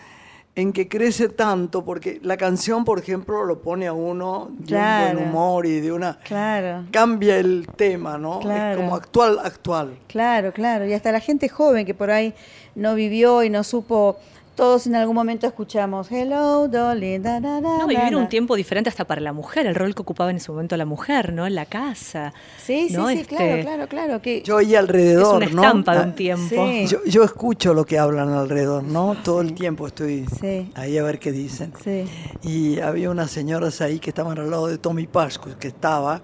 en 0.57 0.73
que 0.73 0.89
crece 0.89 1.29
tanto, 1.29 1.85
porque 1.85 2.21
la 2.23 2.37
canción, 2.37 2.85
por 2.85 3.01
ejemplo, 3.01 3.45
lo 3.45 3.61
pone 3.61 3.89
a 3.89 3.93
uno 3.93 4.51
de 4.59 4.77
un 4.77 5.15
buen 5.15 5.29
humor 5.29 5.67
y 5.67 5.81
de 5.81 5.91
una... 5.91 6.19
Claro. 6.21 6.87
Cambia 6.93 7.39
el 7.39 7.67
tema, 7.77 8.19
¿no? 8.19 8.41
Es 8.41 8.77
como 8.77 8.95
actual, 8.95 9.41
actual. 9.43 9.99
Claro, 10.07 10.53
claro. 10.53 10.87
Y 10.87 10.93
hasta 10.93 11.11
la 11.11 11.21
gente 11.21 11.49
joven 11.49 11.85
que 11.85 11.95
por 11.95 12.11
ahí 12.11 12.35
no 12.77 12.95
vivió 12.95 13.43
y 13.43 13.51
no 13.51 13.65
supo 13.65 14.17
todos 14.55 14.87
en 14.87 14.95
algún 14.95 15.17
momento 15.17 15.47
escuchamos 15.47 16.11
Hello 16.11 16.69
Dolly. 16.69 17.19
Da, 17.19 17.41
da, 17.41 17.61
da, 17.61 17.79
no, 17.79 17.91
y 17.91 17.97
vivir 17.97 18.17
un 18.17 18.29
tiempo 18.29 18.55
diferente 18.57 18.89
hasta 18.89 19.05
para 19.05 19.21
la 19.21 19.33
mujer, 19.33 19.67
el 19.67 19.75
rol 19.75 19.95
que 19.95 20.03
ocupaba 20.03 20.31
en 20.31 20.37
ese 20.37 20.51
momento 20.53 20.77
la 20.77 20.85
mujer, 20.85 21.33
¿no? 21.33 21.47
En 21.47 21.55
la 21.55 21.67
casa. 21.67 22.33
Sí, 22.59 22.89
sí, 22.89 22.95
sí, 22.95 22.95
claro, 22.95 23.45
este, 23.45 23.61
claro, 23.63 23.89
claro. 23.89 24.23
Que 24.23 24.43
yo 24.43 24.59
ahí 24.59 24.75
alrededor, 24.75 25.43
es 25.43 25.53
una 25.53 25.63
estampa 25.63 25.95
de 25.97 26.05
un 26.05 26.11
ah, 26.11 26.15
tiempo. 26.15 26.67
Yo, 26.87 27.05
yo, 27.05 27.25
escucho 27.25 27.75
lo 27.75 27.85
que 27.85 27.99
hablan 27.99 28.31
alrededor, 28.31 28.85
¿no? 28.85 29.17
Todo 29.23 29.41
el 29.41 29.55
tiempo 29.55 29.87
estoy 29.87 30.25
ahí 30.75 30.99
a 30.99 31.03
ver 31.03 31.19
qué 31.19 31.33
dicen. 31.33 31.73
Y 32.43 32.79
había 32.81 33.11
unas 33.11 33.31
señoras 33.31 33.81
ahí 33.81 33.99
que 33.99 34.11
estaban 34.11 34.39
al 34.39 34.51
lado 34.51 34.69
de 34.69 34.79
Tommy 34.79 35.07
Pascu, 35.07 35.51
que 35.59 35.69
estaba 35.69 36.21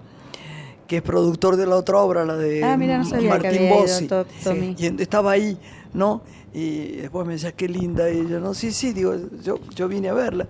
que 0.86 0.96
es 0.96 1.02
productor 1.02 1.54
de 1.54 1.66
la 1.66 1.76
otra 1.76 1.98
obra, 1.98 2.24
la 2.24 2.34
de 2.34 2.64
ah, 2.64 2.76
mira, 2.76 2.98
no 2.98 3.22
Martín 3.22 3.68
Bossi. 3.68 4.08
Y 4.76 5.00
estaba 5.00 5.30
ahí, 5.30 5.56
¿no? 5.94 6.22
Y 6.52 6.96
después 6.96 7.26
me 7.26 7.34
decía, 7.34 7.52
qué 7.52 7.68
linda 7.68 8.08
ella, 8.08 8.38
¿no? 8.40 8.54
Sí, 8.54 8.72
sí, 8.72 8.92
digo, 8.92 9.14
yo, 9.42 9.60
yo 9.74 9.88
vine 9.88 10.08
a 10.08 10.14
verla. 10.14 10.48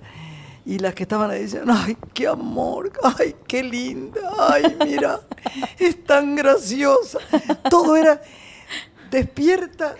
Y 0.64 0.78
las 0.78 0.94
que 0.94 1.02
estaban 1.02 1.30
ahí 1.30 1.42
decían, 1.42 1.64
ay, 1.68 1.96
qué 2.14 2.26
amor, 2.26 2.92
ay, 3.02 3.34
qué 3.46 3.62
linda, 3.62 4.20
ay, 4.38 4.76
mira, 4.84 5.20
es 5.78 6.04
tan 6.04 6.36
graciosa. 6.36 7.18
Todo 7.70 7.96
era 7.96 8.20
despierta 9.10 9.96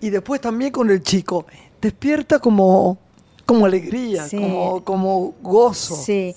y 0.00 0.10
después 0.10 0.40
también 0.40 0.70
con 0.70 0.90
el 0.90 1.02
chico, 1.02 1.46
despierta 1.80 2.38
como, 2.38 2.98
como 3.46 3.66
alegría, 3.66 4.26
como, 4.30 4.84
como 4.84 5.34
gozo. 5.42 5.96
Sí, 5.96 6.34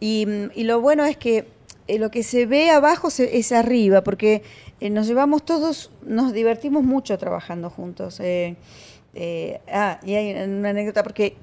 y, 0.00 0.26
y, 0.54 0.64
lo 0.64 0.80
bueno 0.80 1.04
es 1.04 1.16
que 1.16 1.48
eh, 1.88 1.98
lo 1.98 2.10
que 2.10 2.22
se 2.22 2.46
ve 2.46 2.70
abajo 2.70 3.08
es 3.18 3.52
arriba, 3.52 4.02
porque 4.02 4.42
eh, 4.80 4.90
nos 4.90 5.06
llevamos 5.06 5.44
todos, 5.44 5.90
nos 6.02 6.32
divertimos 6.32 6.84
mucho 6.84 7.18
trabajando 7.18 7.70
juntos. 7.70 8.20
Eh, 8.20 8.56
eh, 9.14 9.60
ah, 9.72 9.98
y 10.04 10.14
hay 10.14 10.32
una 10.44 10.70
anécdota 10.70 11.02
porque 11.02 11.36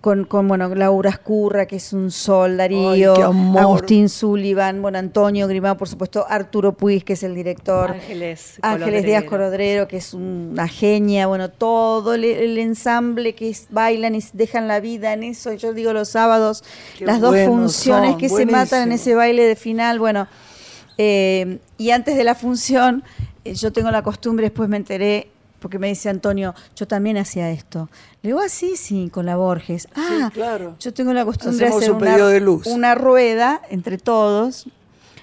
con, 0.00 0.26
con, 0.26 0.46
bueno, 0.46 0.72
Laura 0.76 1.10
Escurra, 1.10 1.66
que 1.66 1.74
es 1.76 1.92
un 1.92 2.12
sol, 2.12 2.56
Darío, 2.56 3.14
Agustín 3.58 4.08
Sullivan, 4.08 4.80
bueno, 4.80 4.98
Antonio 4.98 5.48
Grimao, 5.48 5.76
por 5.76 5.88
supuesto, 5.88 6.24
Arturo 6.28 6.72
Puig, 6.72 7.02
que 7.02 7.14
es 7.14 7.24
el 7.24 7.34
director. 7.34 7.90
Ángeles. 7.90 8.60
Ángeles 8.62 9.04
Díaz 9.04 9.24
Corodrero, 9.24 9.88
que 9.88 9.96
es 9.96 10.14
una 10.14 10.68
genia, 10.68 11.26
bueno, 11.26 11.50
todo 11.50 12.14
el, 12.14 12.24
ensamble 12.58 13.34
que 13.34 13.56
bailan 13.70 14.14
y 14.14 14.22
dejan 14.34 14.68
la 14.68 14.78
vida 14.78 15.12
en 15.14 15.24
eso. 15.24 15.52
Yo 15.54 15.74
digo 15.74 15.92
los 15.92 16.10
sábados, 16.10 16.62
las 17.00 17.20
dos 17.20 17.36
funciones 17.44 18.14
que 18.16 18.28
se 18.28 18.46
matan 18.46 18.84
en 18.84 18.92
ese 18.92 19.16
baile 19.16 19.42
de 19.44 19.56
final, 19.56 19.98
bueno 19.98 20.28
eh, 20.98 21.58
y 21.78 21.92
antes 21.92 22.16
de 22.16 22.24
la 22.24 22.34
función, 22.34 23.04
eh, 23.44 23.54
yo 23.54 23.72
tengo 23.72 23.90
la 23.90 24.02
costumbre, 24.02 24.46
después 24.46 24.68
me 24.68 24.76
enteré, 24.76 25.30
porque 25.60 25.78
me 25.78 25.88
dice 25.88 26.08
Antonio, 26.08 26.54
yo 26.74 26.86
también 26.88 27.16
hacía 27.16 27.50
esto. 27.50 27.88
Le 28.22 28.30
digo, 28.30 28.40
así, 28.40 28.72
ah, 28.74 28.76
sí, 28.76 29.10
con 29.10 29.24
la 29.24 29.36
Borges. 29.36 29.88
Ah, 29.94 30.30
claro. 30.34 30.76
yo 30.80 30.92
tengo 30.92 31.12
la 31.12 31.24
costumbre 31.24 31.68
de 31.68 31.76
hacer 31.76 31.92
una, 31.92 32.16
de 32.16 32.40
luz. 32.40 32.66
una 32.66 32.96
rueda 32.96 33.62
entre 33.70 33.96
todos. 33.96 34.66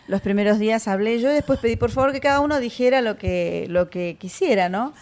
Los 0.07 0.21
primeros 0.21 0.59
días 0.59 0.87
hablé 0.87 1.19
yo 1.19 1.29
y 1.31 1.33
después 1.33 1.59
pedí 1.59 1.75
por 1.77 1.89
favor 1.89 2.11
que 2.11 2.19
cada 2.19 2.39
uno 2.39 2.59
dijera 2.59 3.01
lo 3.01 3.17
que, 3.17 3.65
lo 3.69 3.89
que 3.89 4.17
quisiera, 4.19 4.69
¿no? 4.69 4.93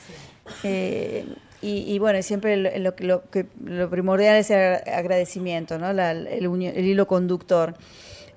Eh, 0.63 1.25
y, 1.65 1.97
bueno, 1.97 2.21
siempre 2.21 2.57
lo, 2.57 2.93
lo, 2.99 3.23
lo, 3.63 3.89
primordial 3.89 4.35
es 4.35 4.49
el 4.49 4.81
agradecimiento, 4.85 5.77
¿no? 5.79 5.91
el, 5.91 6.27
el 6.27 6.85
hilo 6.85 7.07
conductor. 7.07 7.75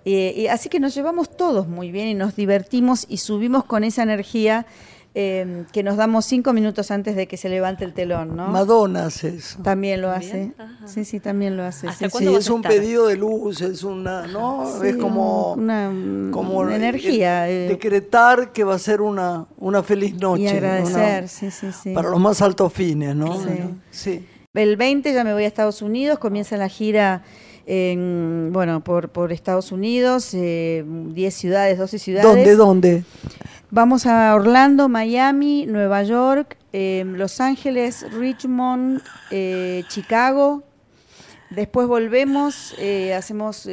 Eh, 0.09 0.35
y 0.37 0.47
así 0.47 0.69
que 0.69 0.79
nos 0.79 0.95
llevamos 0.95 1.37
todos 1.37 1.66
muy 1.66 1.90
bien 1.90 2.07
y 2.07 2.14
nos 2.14 2.37
divertimos 2.37 3.07
y 3.09 3.16
subimos 3.16 3.64
con 3.64 3.83
esa 3.83 4.05
energía 4.05 4.64
em, 5.14 5.64
que 5.73 5.83
nos 5.83 5.97
damos 5.97 6.25
cinco 6.27 6.53
minutos 6.53 6.92
antes 6.92 7.16
de 7.16 7.27
que 7.27 7.37
se 7.37 7.49
levante 7.49 7.85
el 7.85 7.92
telón, 7.92 8.37
¿no? 8.37 8.47
Madonna 8.47 9.07
hace 9.07 9.31
eso. 9.31 9.59
También 9.64 10.01
lo 10.01 10.12
hace. 10.12 10.53
Sí, 10.85 11.05
sí, 11.05 11.19
también 11.19 11.57
lo 11.57 11.64
hace. 11.64 11.88
sí, 11.90 12.05
es 12.05 12.49
un 12.51 12.62
pedido 12.62 13.09
de 13.09 13.16
luz, 13.16 13.61
es 13.62 13.83
una, 13.83 14.29
¿no? 14.29 14.81
es 14.85 14.95
como 14.97 15.55
una, 15.55 15.90
como 16.31 16.71
energía. 16.71 17.51
Eh. 17.51 17.66
decretar 17.66 18.53
que 18.53 18.62
va 18.62 18.77
a 18.77 18.79
ser 18.79 19.01
una, 19.01 19.47
una 19.59 19.83
feliz 19.83 20.14
noche. 20.14 20.45
Y 20.45 20.47
agradecer, 20.47 21.29
sí, 21.29 21.51
sí, 21.51 21.73
sí. 21.73 21.92
Para 21.92 22.11
los 22.11 22.21
más 22.21 22.40
altos 22.42 22.73
fines, 22.73 23.16
¿no? 23.16 23.37
Sí. 23.90 24.25
El 24.55 24.77
20 24.77 25.12
ya 25.12 25.25
me 25.25 25.33
voy 25.33 25.42
a 25.42 25.49
Estados 25.49 25.83
Unidos, 25.83 26.21
comienza 26.21 26.57
la 26.57 26.69
gira 26.69 27.25
en, 27.67 28.51
bueno, 28.53 28.83
por, 28.83 29.09
por 29.11 29.33
Estados 29.33 29.73
Unidos, 29.73 30.31
10 30.31 30.41
eh, 30.43 31.31
ciudades, 31.31 31.79
12 31.79 31.99
ciudades. 31.99 32.25
¿Dónde, 32.25 32.55
dónde? 32.55 33.05
Vamos 33.71 34.07
a 34.07 34.35
Orlando, 34.35 34.89
Miami, 34.89 35.67
Nueva 35.67 36.05
York, 36.05 36.57
eh, 36.73 37.05
Los 37.05 37.41
Ángeles, 37.41 38.07
Richmond, 38.13 39.03
eh, 39.33 39.83
Chicago. 39.89 40.63
Después 41.51 41.87
volvemos, 41.87 42.75
hacemos 43.17 43.69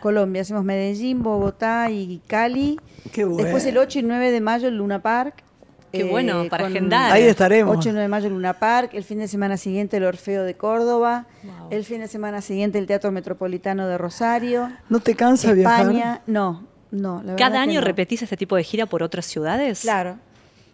Colombia, 0.00 0.42
hacemos 0.42 0.64
Medellín, 0.64 1.22
Bogotá 1.22 1.90
y 1.90 2.22
Cali. 2.26 2.78
Después 3.14 3.66
el 3.66 3.76
8 3.76 3.98
y 3.98 4.02
9 4.02 4.30
de 4.30 4.40
mayo 4.40 4.68
en 4.68 4.78
Luna 4.78 5.02
Park. 5.02 5.42
Qué 5.92 6.04
bueno, 6.04 6.46
para 6.48 6.66
agendar. 6.66 7.12
Ahí 7.12 7.24
estaremos. 7.24 7.76
8 7.76 7.88
y 7.88 7.92
9 7.92 8.02
de 8.02 8.08
mayo 8.08 8.26
en 8.26 8.32
Luna 8.34 8.54
Park, 8.54 8.90
el 8.94 9.04
fin 9.04 9.18
de 9.18 9.28
semana 9.28 9.56
siguiente 9.56 9.96
el 9.96 10.04
Orfeo 10.04 10.44
de 10.44 10.54
Córdoba, 10.54 11.26
el 11.70 11.84
fin 11.84 12.00
de 12.00 12.08
semana 12.08 12.40
siguiente 12.40 12.78
el 12.78 12.86
Teatro 12.86 13.10
Metropolitano 13.12 13.86
de 13.88 13.98
Rosario. 13.98 14.70
¿No 14.88 15.00
te 15.00 15.14
cansa 15.14 15.52
España, 15.52 15.90
viajar? 15.90 16.22
No, 16.26 16.62
no. 16.90 17.22
¿Cada 17.36 17.60
año 17.60 17.80
repetís 17.80 18.22
este 18.22 18.36
tipo 18.36 18.56
de 18.56 18.64
gira 18.64 18.86
por 18.86 19.02
otras 19.02 19.26
ciudades? 19.26 19.80
Claro. 19.80 20.18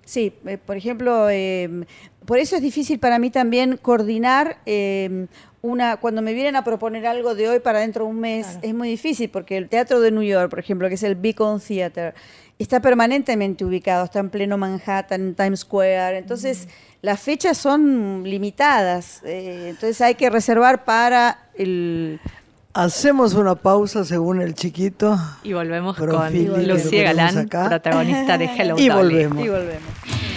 Sí, 0.04 0.34
eh, 0.46 0.58
por 0.58 0.76
ejemplo, 0.76 1.28
eh, 1.30 1.86
por 2.26 2.38
eso 2.38 2.56
es 2.56 2.62
difícil 2.62 2.98
para 2.98 3.18
mí 3.18 3.30
también 3.30 3.78
coordinar 3.78 4.58
eh, 4.66 5.26
una, 5.64 5.96
cuando 5.96 6.20
me 6.20 6.34
vienen 6.34 6.56
a 6.56 6.62
proponer 6.62 7.06
algo 7.06 7.34
de 7.34 7.48
hoy 7.48 7.58
para 7.58 7.78
dentro 7.78 8.04
de 8.04 8.10
un 8.10 8.20
mes, 8.20 8.58
es 8.60 8.74
muy 8.74 8.86
difícil 8.86 9.30
porque 9.30 9.56
el 9.56 9.70
Teatro 9.70 9.98
de 10.00 10.10
New 10.10 10.22
York, 10.22 10.50
por 10.50 10.58
ejemplo, 10.58 10.88
que 10.90 10.96
es 10.96 11.02
el 11.02 11.14
Beacon 11.14 11.58
Theater, 11.58 12.14
está 12.58 12.80
permanentemente 12.80 13.64
ubicado, 13.64 14.04
está 14.04 14.18
en 14.18 14.28
pleno 14.28 14.58
Manhattan, 14.58 15.22
en 15.22 15.34
Times 15.34 15.60
Square, 15.60 16.18
entonces 16.18 16.68
las 17.00 17.18
fechas 17.18 17.56
son 17.56 18.24
limitadas, 18.24 19.22
eh, 19.24 19.68
entonces 19.70 20.02
hay 20.02 20.16
que 20.16 20.28
reservar 20.28 20.84
para 20.84 21.48
el... 21.54 22.20
Hacemos 22.74 23.32
una 23.32 23.54
pausa 23.54 24.04
según 24.04 24.42
el 24.42 24.54
chiquito. 24.54 25.16
Y 25.44 25.54
volvemos 25.54 25.96
con 25.96 26.10
Lucía 26.68 27.04
Galán, 27.04 27.48
protagonista 27.48 28.36
de 28.36 28.44
Hello 28.44 28.74
y 28.76 28.90
volvemos. 28.90 29.42
Y 29.42 29.48
volvemos. 29.48 30.33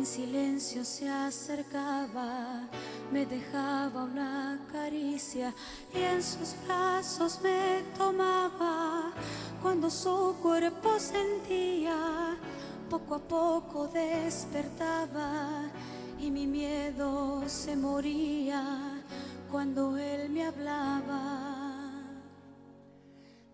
En 0.00 0.06
silencio 0.06 0.82
se 0.82 1.06
acercaba, 1.10 2.66
me 3.12 3.26
dejaba 3.26 4.04
una 4.04 4.58
caricia 4.72 5.52
y 5.94 5.98
en 5.98 6.22
sus 6.22 6.54
brazos 6.64 7.38
me 7.42 7.82
tomaba. 7.98 9.12
Cuando 9.60 9.90
su 9.90 10.36
cuerpo 10.40 10.98
sentía, 10.98 12.34
poco 12.88 13.16
a 13.16 13.18
poco 13.18 13.88
despertaba 13.88 15.70
y 16.18 16.30
mi 16.30 16.46
miedo 16.46 17.42
se 17.46 17.76
moría 17.76 19.02
cuando 19.50 19.98
él 19.98 20.30
me 20.30 20.46
hablaba. 20.46 21.92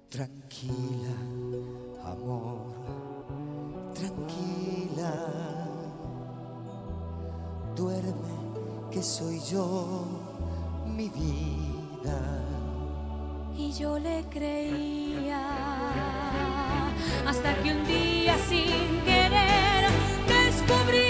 Tranquila, 0.08 1.16
amor 2.04 2.76
tranquila. 3.96 5.65
Duerme 7.76 8.34
que 8.90 9.02
soy 9.02 9.38
yo, 9.50 10.04
mi 10.86 11.08
vida. 11.10 12.18
Y 13.56 13.72
yo 13.72 13.98
le 13.98 14.24
creía 14.30 15.42
hasta 17.26 17.54
que 17.62 17.72
un 17.72 17.86
día 17.86 18.36
sin 18.48 19.00
querer 19.04 19.90
descubrí. 20.26 21.05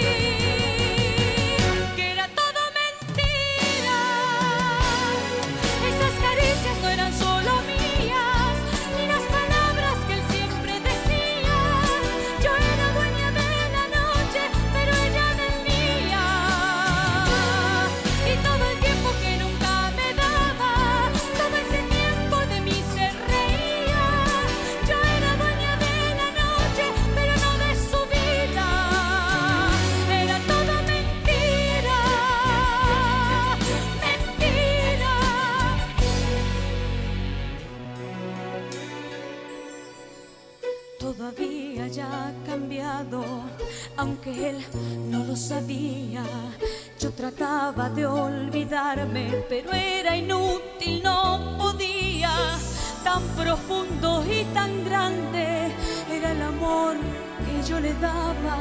Le 57.79 57.93
daba, 57.95 58.57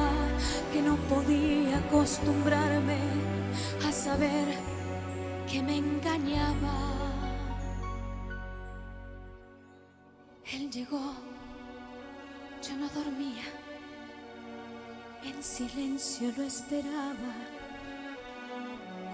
que 0.72 0.83
no 0.83 0.96
podía 1.09 1.79
acostumbrarme 1.79 2.98
a 3.87 3.92
saber 3.92 4.46
que 5.50 5.62
me 5.62 5.79
engañaba. 5.79 6.74
Él 10.52 10.70
llegó. 10.70 11.14
Yo 12.62 12.74
no 12.76 12.88
dormía, 12.88 13.44
en 15.24 15.42
silencio 15.42 16.33
lo 16.37 16.42
esperaba. 16.42 17.35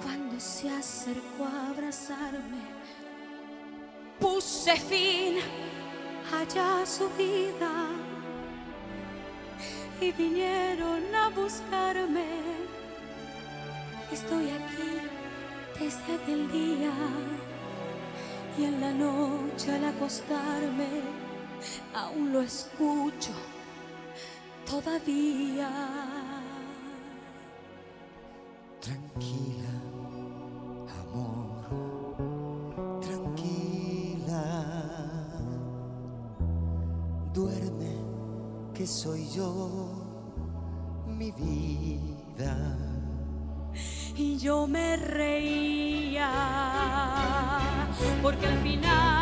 Cuando 0.03 0.41
se 0.41 0.71
acercó 0.71 1.45
a 1.45 1.69
abrazarme, 1.69 2.63
puse 4.19 4.75
fin 4.77 5.37
allá 6.33 6.83
a 6.83 6.87
su 6.87 7.09
vida 7.11 8.02
y 10.03 10.11
vinieron 10.13 11.15
a 11.15 11.29
buscarme. 11.29 12.27
Estoy 14.11 14.51
aquí 14.51 14.93
desde 15.79 16.15
aquel 16.17 16.51
día 16.51 16.93
y 18.59 18.65
en 18.65 18.81
la 18.81 18.93
noche 18.93 19.73
al 19.73 19.85
acostarme 19.85 20.89
aún 21.95 22.33
lo 22.33 22.41
escucho 22.43 23.33
todavía. 24.69 25.71
Tranquila, 28.81 29.75
amor, 31.01 31.63
tranquila. 33.01 34.43
Duerme 37.33 37.82
que 38.83 38.89
soy 38.89 39.29
yo, 39.31 39.91
mi 41.07 41.31
vida. 41.31 42.77
Y 44.17 44.37
yo 44.39 44.67
me 44.67 44.97
reía, 44.97 46.29
porque 48.21 48.45
al 48.45 48.59
final 48.59 49.22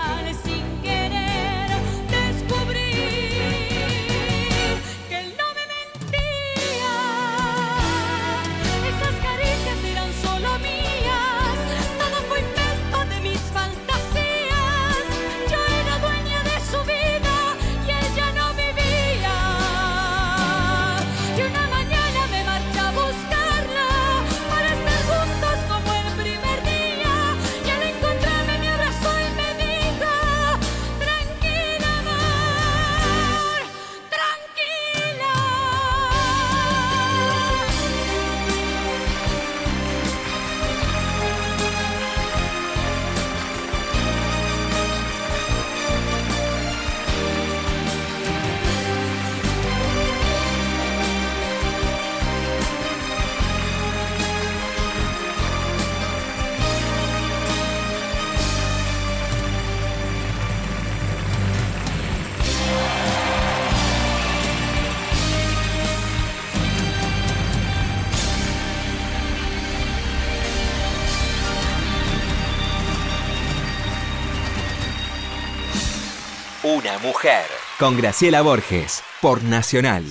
mujer. 77.02 77.44
Con 77.78 77.96
Graciela 77.96 78.42
Borges. 78.42 79.02
Por 79.20 79.42
Nacional. 79.42 80.04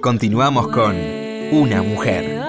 Continuamos 0.00 0.68
con 0.68 0.96
Una 1.52 1.82
mujer. 1.82 2.42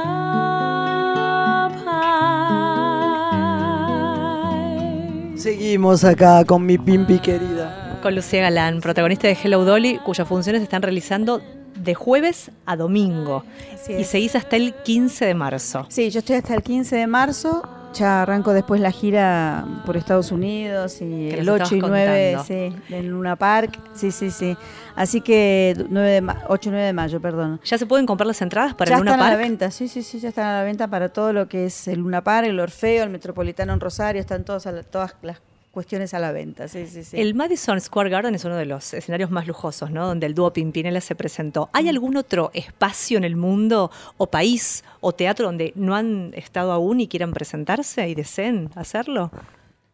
Seguimos 5.35 6.03
acá 6.03 6.45
con 6.45 6.65
mi 6.65 6.77
Pimpi 6.77 7.19
querida. 7.19 7.99
Con 8.01 8.15
Lucía 8.15 8.41
Galán, 8.41 8.81
protagonista 8.81 9.27
de 9.27 9.37
Hello 9.41 9.63
Dolly, 9.63 9.99
cuyas 9.99 10.27
funciones 10.27 10.59
se 10.61 10.63
están 10.63 10.81
realizando 10.81 11.41
de 11.83 11.95
jueves 11.95 12.51
a 12.65 12.75
domingo. 12.75 13.43
Y 13.89 14.03
seguís 14.05 14.35
hasta 14.35 14.55
el 14.55 14.73
15 14.73 15.25
de 15.25 15.33
marzo. 15.33 15.85
Sí, 15.89 16.09
yo 16.09 16.19
estoy 16.19 16.37
hasta 16.37 16.53
el 16.55 16.63
15 16.63 16.95
de 16.95 17.07
marzo. 17.07 17.63
Ya 17.93 18.23
arranco 18.23 18.53
después 18.53 18.81
la 18.81 18.89
gira 18.89 19.65
por 19.85 19.95
Estados 19.97 20.31
Unidos 20.31 20.95
y 20.99 21.29
Que 21.29 21.39
el 21.41 21.45
nos 21.45 21.61
8 21.61 21.75
y 21.75 21.77
estabas 21.77 21.89
9, 21.91 22.33
contando. 22.37 22.43
sí, 22.87 22.93
en 22.95 23.09
Luna 23.11 23.35
Park. 23.35 23.77
Sí, 23.93 24.09
sí, 24.09 24.31
sí. 24.31 24.57
Así 24.95 25.21
que 25.21 25.75
9 25.89 26.09
de 26.09 26.21
ma- 26.21 26.41
8 26.47 26.69
y 26.69 26.71
9 26.71 26.85
de 26.87 26.93
mayo, 26.93 27.21
perdón. 27.21 27.61
¿Ya 27.63 27.77
se 27.77 27.85
pueden 27.85 28.07
comprar 28.07 28.25
las 28.25 28.41
entradas 28.41 28.73
para 28.73 28.89
ya 28.89 28.95
el 28.95 29.01
Luna 29.01 29.11
están 29.11 29.27
a 29.27 29.29
la 29.29 29.35
Park? 29.35 29.47
venta, 29.47 29.69
sí, 29.69 29.87
sí, 29.87 30.01
sí, 30.01 30.19
ya 30.19 30.29
están 30.29 30.45
a 30.47 30.57
la 30.59 30.63
venta 30.63 30.87
para 30.87 31.09
todo 31.09 31.33
lo 31.33 31.47
que 31.47 31.65
es 31.67 31.87
el 31.87 31.99
Luna 31.99 32.23
Park, 32.23 32.47
el 32.47 32.59
Orfeo, 32.59 33.03
el 33.03 33.11
Metropolitano 33.11 33.73
en 33.73 33.79
Rosario, 33.79 34.19
están 34.21 34.43
todas, 34.43 34.67
todas 34.89 35.13
las 35.21 35.39
cuestiones 35.73 36.13
a 36.13 36.19
la 36.19 36.31
venta, 36.31 36.67
sí, 36.67 36.85
sí, 36.85 37.03
sí. 37.03 37.19
El 37.19 37.33
Madison 37.33 37.81
Square 37.81 38.11
Garden 38.11 38.35
es 38.35 38.45
uno 38.45 38.55
de 38.55 38.67
los 38.67 38.93
escenarios 38.93 39.31
más 39.31 39.47
lujosos, 39.47 39.89
¿no? 39.89 40.05
Donde 40.05 40.27
el 40.27 40.35
dúo 40.35 40.53
Pimpinela 40.53 41.01
se 41.01 41.15
presentó. 41.15 41.65
Mm. 41.65 41.69
¿Hay 41.73 41.89
algún 41.89 42.15
otro 42.15 42.51
espacio 42.53 43.17
en 43.17 43.23
el 43.23 43.35
mundo, 43.35 43.89
o 44.17 44.27
país, 44.27 44.83
o 45.01 45.13
teatro 45.13 45.47
donde 45.47 45.73
no 45.75 45.95
han 45.95 46.31
estado 46.35 46.71
aún 46.71 46.99
y 46.99 47.07
quieran 47.07 47.33
presentarse 47.33 48.07
y 48.07 48.13
deseen 48.13 48.69
hacerlo? 48.75 49.31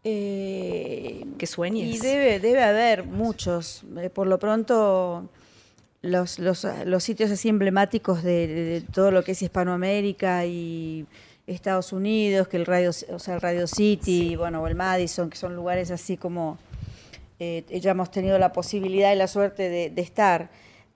Eh, 0.03 1.25
Que 1.37 1.47
sueñes. 1.47 1.95
Y 1.95 1.99
debe, 1.99 2.41
debe 2.41 2.61
haber 2.61 3.05
muchos. 3.05 3.85
Eh, 4.01 4.09
por 4.09 4.27
lo 4.27 4.37
pronto, 4.37 5.29
los, 6.01 6.39
los, 6.39 6.67
los 6.85 7.03
sitios 7.05 7.31
así 7.31 7.47
emblemáticos 7.47 8.21
de 8.21 8.83
todo 8.93 9.11
lo 9.11 9.23
que 9.23 9.31
es 9.31 9.41
Hispanoamérica 9.41 10.45
y 10.45 11.05
Estados 11.53 11.93
Unidos, 11.93 12.47
que 12.47 12.57
el 12.57 12.65
Radio, 12.65 12.89
o 12.89 13.19
sea, 13.19 13.35
el 13.35 13.41
Radio 13.41 13.67
City, 13.67 14.35
bueno, 14.35 14.61
o 14.61 14.67
el 14.67 14.75
Madison, 14.75 15.29
que 15.29 15.37
son 15.37 15.55
lugares 15.55 15.91
así 15.91 16.17
como 16.17 16.57
eh, 17.39 17.63
ya 17.81 17.91
hemos 17.91 18.11
tenido 18.11 18.37
la 18.37 18.51
posibilidad 18.51 19.13
y 19.13 19.15
la 19.15 19.27
suerte 19.27 19.69
de, 19.69 19.89
de 19.89 20.01
estar 20.01 20.49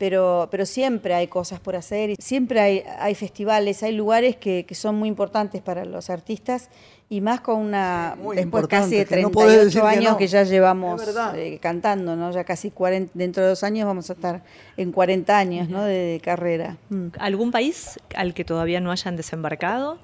pero, 0.03 0.49
pero 0.51 0.65
siempre 0.65 1.13
hay 1.13 1.27
cosas 1.27 1.61
por 1.61 1.77
hacer 1.77 2.09
y 2.09 2.15
siempre 2.19 2.59
hay, 2.59 2.83
hay 2.99 3.15
festivales, 3.15 3.83
hay 3.83 3.93
lugares 3.93 4.35
que, 4.35 4.65
que 4.65 4.75
son 4.75 4.95
muy 4.95 5.07
importantes 5.07 5.61
para 5.61 5.85
los 5.85 6.09
artistas 6.09 6.69
y 7.09 7.21
más 7.21 7.39
con 7.39 7.59
una 7.59 8.17
Muy 8.21 8.35
después 8.35 8.67
casi 8.67 8.97
de 8.97 9.05
que 9.05 9.21
no 9.21 9.29
podés 9.29 9.59
38 9.61 9.65
decir 9.65 9.81
que 9.81 9.87
años 9.87 10.11
no. 10.11 10.17
que 10.17 10.27
ya 10.27 10.43
llevamos 10.43 11.01
eh, 11.35 11.57
cantando, 11.61 12.17
¿no? 12.17 12.31
Ya 12.31 12.43
casi 12.43 12.69
40, 12.69 13.11
dentro 13.13 13.43
de 13.43 13.49
dos 13.49 13.63
años 13.63 13.85
vamos 13.85 14.09
a 14.09 14.13
estar 14.13 14.43
en 14.75 14.91
40 14.91 15.37
años, 15.37 15.69
¿no? 15.69 15.83
de, 15.83 15.93
de 15.93 16.19
carrera. 16.19 16.75
Mm. 16.89 17.07
¿Algún 17.19 17.51
país 17.51 17.99
al 18.15 18.33
que 18.33 18.43
todavía 18.43 18.81
no 18.81 18.91
hayan 18.91 19.15
desembarcado 19.15 19.99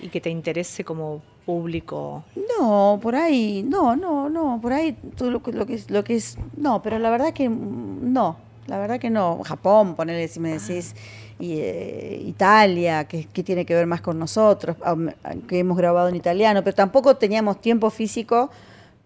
y 0.00 0.08
que 0.08 0.20
te 0.20 0.30
interese 0.30 0.84
como 0.84 1.20
público? 1.46 2.22
No, 2.58 2.98
por 3.02 3.14
ahí, 3.16 3.64
no, 3.66 3.96
no, 3.96 4.28
no, 4.28 4.58
por 4.60 4.72
ahí 4.72 4.92
todo 5.16 5.30
lo, 5.30 5.42
que- 5.42 5.52
lo 5.52 5.66
que 5.66 5.74
es, 5.74 5.90
lo 5.90 6.04
que 6.04 6.16
es, 6.16 6.36
no, 6.56 6.82
pero 6.82 6.98
la 6.98 7.10
verdad 7.10 7.32
que 7.32 7.48
no, 7.48 8.36
la 8.66 8.78
verdad 8.78 9.00
que 9.00 9.10
no. 9.10 9.40
Japón, 9.44 9.94
ponele 9.96 10.28
si 10.28 10.40
me 10.40 10.50
decís, 10.58 10.94
y, 11.38 11.54
eh, 11.58 12.22
Italia, 12.26 13.04
que, 13.04 13.24
que 13.24 13.42
tiene 13.42 13.64
que 13.64 13.74
ver 13.74 13.86
más 13.86 14.00
con 14.02 14.18
nosotros, 14.18 14.76
aunque 14.84 15.58
hemos 15.58 15.76
grabado 15.78 16.08
en 16.08 16.16
italiano, 16.16 16.62
pero 16.62 16.74
tampoco 16.76 17.16
teníamos 17.16 17.60
tiempo 17.60 17.88
físico 17.90 18.50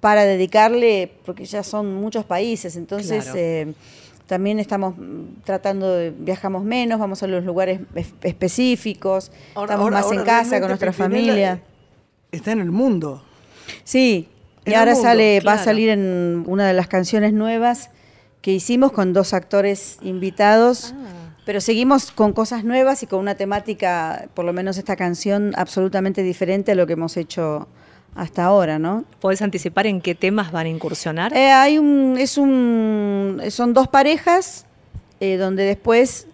para 0.01 0.25
dedicarle, 0.25 1.13
porque 1.25 1.45
ya 1.45 1.63
son 1.63 1.95
muchos 1.95 2.25
países, 2.25 2.75
entonces 2.75 3.23
Claro. 3.23 3.39
eh, 3.39 3.73
también 4.33 4.59
estamos 4.59 4.95
tratando 5.45 5.95
de, 5.95 6.11
viajamos 6.11 6.65
menos, 6.65 6.99
vamos 6.99 7.23
a 7.23 7.27
los 7.27 7.45
lugares 7.45 7.81
es- 7.95 8.15
específicos, 8.23 9.31
Ahora- 9.55 9.75
estamos 9.75 9.93
ahora- 9.93 10.01
más 10.07 10.11
en 10.13 10.25
casa 10.25 10.59
con 10.59 10.69
nuestra 10.69 10.95
familia. 10.95 11.61
Está 12.31 12.53
en 12.53 12.61
el 12.61 12.71
mundo. 12.71 13.23
Sí, 13.85 14.31
y 14.65 14.71
En 14.71 14.77
ahora 14.77 14.93
mundo, 14.95 15.07
sale, 15.07 15.41
va 15.47 15.53
a 15.53 15.59
salir 15.59 15.91
en 15.91 16.45
una 16.47 16.67
de 16.67 16.73
las 16.73 16.89
canciones 16.89 17.35
nuevas 17.35 17.91
que 18.41 18.53
hicimos 18.53 18.91
con 18.93 19.13
dos 19.13 19.35
actores 19.35 19.99
invitados, 20.01 20.95
Ah. 20.97 21.37
pero 21.45 21.61
seguimos 21.61 22.11
con 22.11 22.33
cosas 22.33 22.65
nuevas 22.65 23.03
y 23.03 23.07
con 23.07 23.19
una 23.21 23.35
temática, 23.35 24.29
por 24.33 24.47
lo 24.47 24.55
menos 24.55 24.79
esta 24.79 24.97
canción, 24.97 25.53
absolutamente 25.59 26.23
diferente 26.23 26.73
a 26.73 26.75
lo 26.75 26.87
que 26.87 26.95
hemos 26.95 27.19
hecho 27.19 27.69
hasta 28.15 28.45
ahora, 28.45 28.79
¿no? 28.79 29.05
¿Podés 29.21 29.41
anticipar 29.43 29.87
en 29.87 30.01
qué 30.01 30.15
temas 30.15 30.53
van 30.53 30.67
a 30.67 30.69
incursionar? 30.69 31.33
Eh, 31.37 31.51
hay 31.51 31.79
un, 31.79 32.17
es 32.19 32.37
un, 32.39 33.41
son 33.51 33.73
dos 33.73 33.89
parejas 33.89 34.67
eh, 35.21 35.37
donde 35.37 35.65
después 35.65 36.27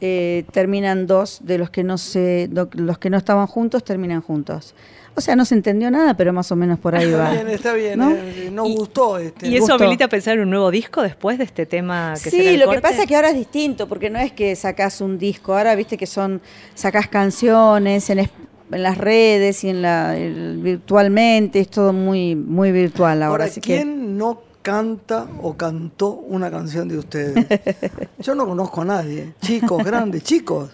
eh, 0.00 0.44
terminan 0.52 1.06
dos 1.06 1.40
de 1.42 1.58
los 1.58 1.70
que 1.70 1.84
no 1.84 1.98
se, 1.98 2.48
do- 2.48 2.70
los 2.74 2.98
que 2.98 3.10
no 3.10 3.16
estaban 3.18 3.46
juntos 3.46 3.84
terminan 3.84 4.22
juntos. 4.22 4.74
O 5.16 5.20
sea, 5.20 5.34
no 5.36 5.44
se 5.44 5.54
entendió 5.56 5.90
nada, 5.90 6.14
pero 6.14 6.32
más 6.32 6.50
o 6.52 6.56
menos 6.56 6.78
por 6.78 6.94
ahí 6.94 7.10
va. 7.12 7.32
Está 7.34 7.42
bien, 7.44 7.54
está 7.54 7.72
bien. 7.74 7.98
¿No? 7.98 8.10
Nos 8.52 8.68
Y- 8.68 8.76
gustó. 8.76 9.18
Este, 9.18 9.48
¿Y 9.48 9.54
eso 9.56 9.62
gustó. 9.66 9.74
habilita 9.74 10.04
a 10.06 10.08
pensar 10.08 10.34
en 10.36 10.44
un 10.44 10.50
nuevo 10.50 10.70
disco 10.70 11.02
después 11.02 11.36
de 11.36 11.44
este 11.44 11.66
tema 11.66 12.14
que 12.14 12.30
será 12.30 12.42
Sí, 12.42 12.48
el 12.54 12.60
lo 12.60 12.70
que 12.70 12.80
pasa 12.80 13.02
es 13.02 13.06
que 13.08 13.16
ahora 13.16 13.28
es 13.30 13.36
distinto, 13.36 13.86
porque 13.88 14.08
no 14.08 14.18
es 14.18 14.32
que 14.32 14.54
sacás 14.56 15.00
un 15.00 15.18
disco, 15.18 15.56
ahora 15.56 15.74
viste 15.74 15.96
que 15.98 16.06
son, 16.06 16.40
sacás 16.74 17.08
canciones 17.08 18.08
en, 18.08 18.30
en 18.72 18.82
las 18.82 18.98
redes 18.98 19.64
y 19.64 19.68
en 19.70 19.82
la 19.82 20.16
el- 20.16 20.58
virtualmente, 20.62 21.60
es 21.60 21.68
todo 21.68 21.92
muy, 21.92 22.34
muy 22.36 22.72
virtual 22.72 23.22
ahora. 23.22 23.26
Ahora, 23.32 23.44
así 23.46 23.60
que- 23.60 23.76
¿quién 23.76 24.16
no 24.18 24.40
canta 24.62 25.26
o 25.42 25.54
cantó 25.56 26.10
una 26.10 26.50
canción 26.50 26.88
de 26.88 26.98
ustedes? 26.98 27.46
Yo 28.18 28.34
no 28.34 28.46
conozco 28.46 28.82
a 28.82 28.84
nadie. 28.84 29.32
Chicos, 29.40 29.82
grandes, 29.84 30.22
chicos. 30.22 30.70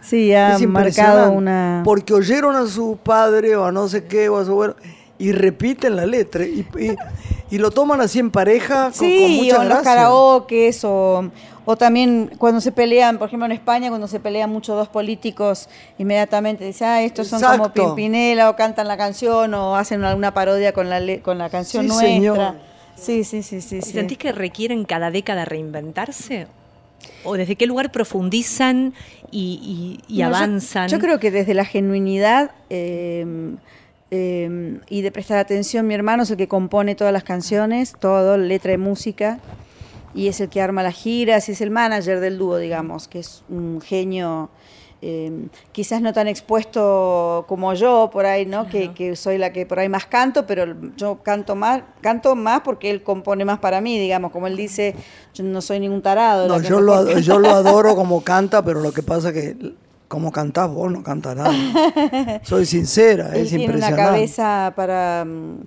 sí, 0.00 0.32
ha 0.32 0.56
es 0.56 0.66
marcado 0.68 1.32
una... 1.32 1.82
Porque 1.84 2.14
oyeron 2.14 2.56
a 2.56 2.66
su 2.66 2.98
padre 3.02 3.54
o 3.56 3.64
a 3.66 3.72
no 3.72 3.88
sé 3.88 4.04
qué 4.04 4.28
o 4.28 4.38
a 4.38 4.44
su 4.44 4.52
abuelo 4.52 4.76
y 5.18 5.32
repiten 5.32 5.96
la 5.96 6.06
letra 6.06 6.44
y, 6.46 6.66
y- 6.78 6.96
y 7.50 7.58
lo 7.58 7.70
toman 7.70 8.00
así 8.00 8.18
en 8.18 8.30
pareja 8.30 8.84
con, 8.84 8.92
con 8.92 8.98
Sí, 9.08 9.40
mucha 9.42 9.58
o 9.58 9.62
en 9.62 9.68
los 9.70 9.78
karaokes, 9.80 10.84
o, 10.84 11.30
o 11.70 11.76
también 11.76 12.30
cuando 12.38 12.62
se 12.62 12.72
pelean, 12.72 13.18
por 13.18 13.28
ejemplo 13.28 13.44
en 13.44 13.52
España, 13.52 13.90
cuando 13.90 14.08
se 14.08 14.20
pelean 14.20 14.48
mucho 14.48 14.74
dos 14.74 14.88
políticos, 14.88 15.68
inmediatamente 15.98 16.64
dicen, 16.64 16.88
ah, 16.88 17.02
estos 17.02 17.28
son 17.28 17.42
como. 17.42 17.70
Pimpinela, 17.74 18.48
o 18.48 18.56
cantan 18.56 18.88
la 18.88 18.96
canción, 18.96 19.52
o 19.52 19.76
hacen 19.76 20.02
alguna 20.02 20.32
parodia 20.32 20.72
con 20.72 20.88
la, 20.88 20.98
le- 20.98 21.20
con 21.20 21.36
la 21.36 21.50
canción 21.50 21.82
Sí, 21.82 21.88
nuestra. 21.88 22.12
señor. 22.12 22.54
Sí, 22.96 23.22
sí, 23.22 23.42
sí, 23.42 23.60
sí. 23.60 23.76
¿Y 23.76 23.82
sí. 23.82 23.92
¿Sentís 23.92 24.16
que 24.16 24.32
requieren 24.32 24.86
cada 24.86 25.10
década 25.10 25.44
reinventarse? 25.44 26.46
¿O 27.22 27.36
desde 27.36 27.54
qué 27.56 27.66
lugar 27.66 27.92
profundizan 27.92 28.94
y, 29.30 29.98
y- 30.08 30.14
y 30.14 30.22
No, 30.22 30.30
yo- 30.30 30.36
avanzan? 30.36 30.88
Yo, 30.88 30.98
creo 30.98 31.20
que 31.20 31.30
desde 31.30 31.52
la 31.52 31.66
genuinidad 31.66 32.50
eh, 32.70 33.26
eh, 34.10 34.80
y 34.88 35.02
de 35.02 35.12
prestar 35.12 35.36
atención, 35.36 35.86
mi 35.86 35.92
hermano 35.92 36.22
es 36.22 36.30
el 36.30 36.38
que 36.38 36.48
compone 36.48 36.94
todas 36.94 37.12
las 37.12 37.24
canciones, 37.24 37.92
todo, 38.00 38.38
letra 38.38 38.72
y 38.72 38.78
música, 38.78 39.38
y 40.18 40.28
es 40.28 40.40
el 40.40 40.48
que 40.48 40.60
arma 40.60 40.82
las 40.82 40.94
giras, 40.94 41.48
y 41.48 41.52
es 41.52 41.60
el 41.60 41.70
manager 41.70 42.20
del 42.20 42.38
dúo, 42.38 42.56
digamos, 42.58 43.06
que 43.08 43.20
es 43.20 43.42
un 43.48 43.80
genio. 43.80 44.50
eh, 45.00 45.30
quizás 45.70 46.02
no 46.02 46.12
tan 46.12 46.26
expuesto 46.26 47.44
como 47.48 47.72
yo 47.74 48.10
por 48.12 48.26
ahí, 48.26 48.46
¿no? 48.46 48.68
Que, 48.68 48.92
que 48.94 49.14
soy 49.14 49.38
la 49.38 49.52
que 49.52 49.64
por 49.64 49.78
ahí 49.78 49.88
más 49.88 50.06
canto, 50.06 50.44
pero 50.44 50.74
yo 50.96 51.18
canto 51.22 51.54
más, 51.54 51.82
canto 52.00 52.34
más 52.34 52.62
porque 52.62 52.90
él 52.90 53.02
compone 53.04 53.44
más 53.44 53.58
para 53.60 53.80
mí, 53.80 53.96
digamos, 53.98 54.32
como 54.32 54.48
él 54.48 54.56
dice, 54.56 54.94
yo 55.34 55.44
no 55.44 55.60
soy 55.60 55.78
ningún 55.78 56.02
tarado. 56.02 56.48
No, 56.48 56.60
yo 56.60 56.80
lo, 56.80 56.92
mejor 56.96 57.10
ado- 57.10 57.18
yo 57.20 57.38
lo 57.38 57.50
adoro 57.54 57.94
como 57.94 58.22
canta, 58.24 58.64
pero 58.64 58.80
lo 58.80 58.90
que 58.92 59.02
pasa 59.04 59.32
que 59.32 59.56
como 60.08 60.32
cantás 60.32 60.68
vos 60.70 60.90
no 60.90 61.02
canta 61.02 61.34
nada. 61.34 61.52
Soy 62.42 62.64
sincera, 62.66 63.28
Él 63.36 63.42
es 63.42 63.48
tiene 63.50 63.64
una 63.66 63.74
impresionante. 63.76 64.02
cabeza 64.10 64.72
para, 64.74 65.26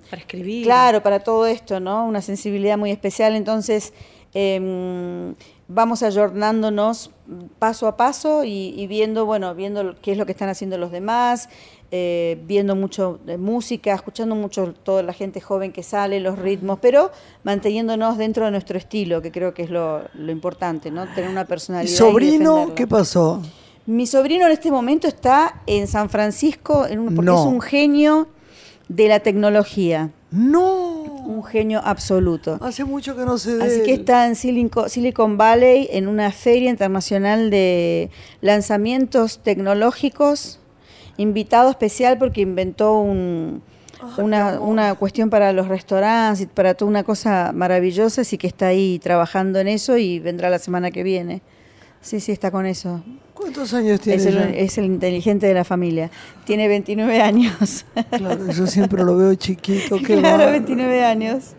Para 0.09 0.21
escribir. 0.21 0.63
claro, 0.65 1.01
para 1.03 1.19
todo 1.19 1.45
esto, 1.45 1.79
¿no? 1.79 2.05
Una 2.05 2.21
sensibilidad 2.21 2.77
muy 2.77 2.89
especial. 2.91 3.35
Entonces, 3.35 3.93
em, 4.33 5.35
vamos 5.67 6.03
ayornándonos 6.03 7.11
paso 7.59 7.87
a 7.87 7.97
paso 7.97 8.43
y, 8.43 8.73
y 8.77 8.87
viendo, 8.87 9.25
bueno, 9.25 9.53
viendo 9.55 9.95
qué 10.01 10.11
es 10.13 10.17
lo 10.17 10.25
que 10.25 10.31
están 10.33 10.49
haciendo 10.49 10.77
los 10.77 10.91
demás, 10.91 11.49
eh, 11.91 12.41
viendo 12.45 12.75
mucho 12.75 13.19
de 13.25 13.37
música, 13.37 13.93
escuchando 13.93 14.35
mucho 14.35 14.73
toda 14.83 15.03
la 15.03 15.13
gente 15.13 15.41
joven 15.41 15.71
que 15.73 15.83
sale, 15.83 16.19
los 16.21 16.39
ritmos, 16.39 16.79
pero 16.81 17.11
manteniéndonos 17.43 18.17
dentro 18.17 18.45
de 18.45 18.51
nuestro 18.51 18.77
estilo, 18.77 19.21
que 19.21 19.31
creo 19.31 19.53
que 19.53 19.63
es 19.63 19.69
lo, 19.69 20.01
lo 20.13 20.31
importante, 20.31 20.89
¿no? 20.91 21.05
Tener 21.13 21.29
una 21.29 21.41
¿Y 21.41 21.45
personalidad. 21.45 21.93
y 21.93 21.97
sobrino 21.97 22.73
qué 22.75 22.87
pasó? 22.87 23.41
Mi 23.85 24.07
sobrino 24.07 24.45
en 24.45 24.51
este 24.53 24.71
momento 24.71 25.07
está 25.07 25.61
en 25.67 25.87
San 25.87 26.09
Francisco 26.09 26.85
en 26.87 26.99
un- 26.99 27.15
porque 27.15 27.31
No. 27.31 27.39
es 27.41 27.45
un 27.45 27.59
genio 27.61 28.27
de 28.87 29.07
la 29.07 29.19
tecnología, 29.21 30.11
No, 30.31 31.10
un 31.31 31.43
genio 31.43 31.81
absoluto. 31.83 32.57
hace 32.61 32.83
mucho 32.85 33.15
que 33.15 33.25
no 33.25 33.37
sé 33.37 33.57
de 33.57 33.63
Así 33.65 33.83
que 33.83 33.93
está 33.93 34.27
en 34.27 34.35
Silicon, 34.35 34.89
Silicon 34.89 35.37
Valley 35.37 35.87
en 35.91 36.07
una 36.07 36.31
feria 36.31 36.69
internacional 36.69 37.49
de 37.49 38.09
lanzamientos 38.41 39.39
tecnológicos, 39.43 40.59
invitado 41.17 41.69
especial 41.69 42.17
porque 42.17 42.41
inventó 42.41 42.99
un- 42.99 43.61
una, 44.17 44.59
una 44.59 44.95
cuestión 44.95 45.29
para 45.29 45.53
los 45.53 45.67
restaurantes, 45.67 46.41
y 46.41 46.45
para 46.47 46.73
toda 46.73 46.89
una 46.89 47.03
cosa 47.03 47.51
maravillosa, 47.53 48.21
así 48.21 48.37
que 48.37 48.47
está 48.47 48.67
ahí 48.67 48.97
trabajando 48.99 49.59
en 49.59 49.67
eso 49.67 49.95
y 49.97 50.19
vendrá 50.19 50.49
la 50.49 50.57
semana 50.57 50.89
que 50.89 51.03
viene. 51.03 51.41
Sí, 52.01 52.19
sí, 52.19 52.31
está 52.31 52.49
con 52.49 52.65
eso. 52.65 53.03
¿Cuántos 53.41 53.73
años 53.73 53.99
tiene 53.99 54.21
Es 54.21 54.25
el, 54.27 54.33
ya? 54.35 54.49
es 54.49 54.77
el 54.77 54.85
inteligente 54.85 55.47
de 55.47 55.53
la 55.53 55.63
familia. 55.63 56.09
Tiene 56.45 56.67
29 56.67 57.21
años. 57.21 57.85
Claro, 58.11 58.51
yo 58.51 58.67
siempre 58.67 59.03
lo 59.03 59.17
veo 59.17 59.33
chiquito, 59.35 59.97
qué 59.97 60.17
claro, 60.17 60.21
bárbaro. 60.21 60.51
29 60.51 61.03
años. 61.03 61.55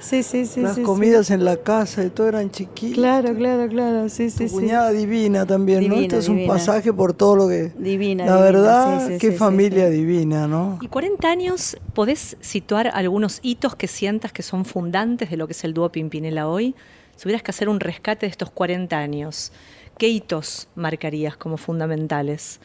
Sí, 0.00 0.22
sí, 0.22 0.46
sí. 0.46 0.60
Las 0.60 0.74
sí, 0.74 0.80
sí. 0.80 0.84
comidas 0.84 1.30
en 1.30 1.44
la 1.44 1.56
casa 1.56 2.04
y 2.04 2.10
todo 2.10 2.28
eran 2.28 2.50
chiquitos. 2.50 2.94
Claro, 2.94 3.34
claro, 3.34 3.68
claro. 3.68 4.08
Sí, 4.08 4.26
Tu 4.30 4.38
sí, 4.38 4.48
sí. 4.48 4.54
cuñada 4.54 4.90
divina 4.90 5.46
también, 5.46 5.88
¿no? 5.88 5.94
Divina, 5.96 6.02
Esto 6.02 6.18
es 6.18 6.28
un 6.28 6.46
pasaje 6.46 6.92
por 6.92 7.12
todo 7.14 7.34
lo 7.36 7.48
que... 7.48 7.72
Divina. 7.78 8.24
La 8.24 8.36
divina, 8.36 8.44
verdad, 8.44 9.06
sí, 9.06 9.14
sí, 9.14 9.18
qué 9.18 9.32
familia 9.32 9.88
sí. 9.88 9.94
divina, 9.94 10.46
¿no? 10.46 10.78
Y 10.80 10.88
40 10.88 11.28
años, 11.28 11.76
¿podés 11.94 12.36
situar 12.40 12.90
algunos 12.94 13.40
hitos 13.42 13.74
que 13.74 13.88
sientas 13.88 14.32
que 14.32 14.42
son 14.42 14.64
fundantes 14.64 15.30
de 15.30 15.36
lo 15.36 15.46
que 15.46 15.54
es 15.54 15.64
el 15.64 15.74
dúo 15.74 15.90
Pimpinela 15.90 16.46
hoy? 16.46 16.74
Si 17.16 17.22
tuvieras 17.22 17.42
que 17.42 17.50
hacer 17.50 17.68
un 17.68 17.80
rescate 17.80 18.26
de 18.26 18.30
estos 18.30 18.50
40 18.50 18.96
años, 18.96 19.50
¿qué 19.98 20.08
hitos 20.08 20.68
marcarías 20.74 21.36
como 21.36 21.56
fundamentales 21.56 22.60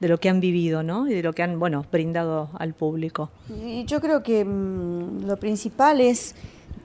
de 0.00 0.08
lo 0.08 0.18
que 0.18 0.28
han 0.28 0.40
vivido, 0.40 0.82
¿no? 0.82 1.08
Y 1.08 1.14
de 1.14 1.22
lo 1.22 1.32
que 1.32 1.42
han, 1.42 1.58
bueno, 1.58 1.84
brindado 1.90 2.50
al 2.58 2.74
público. 2.74 3.30
Y 3.64 3.84
yo 3.84 4.00
creo 4.00 4.22
que 4.22 4.44
mm, 4.44 5.26
lo 5.26 5.36
principal 5.38 6.00
es 6.00 6.34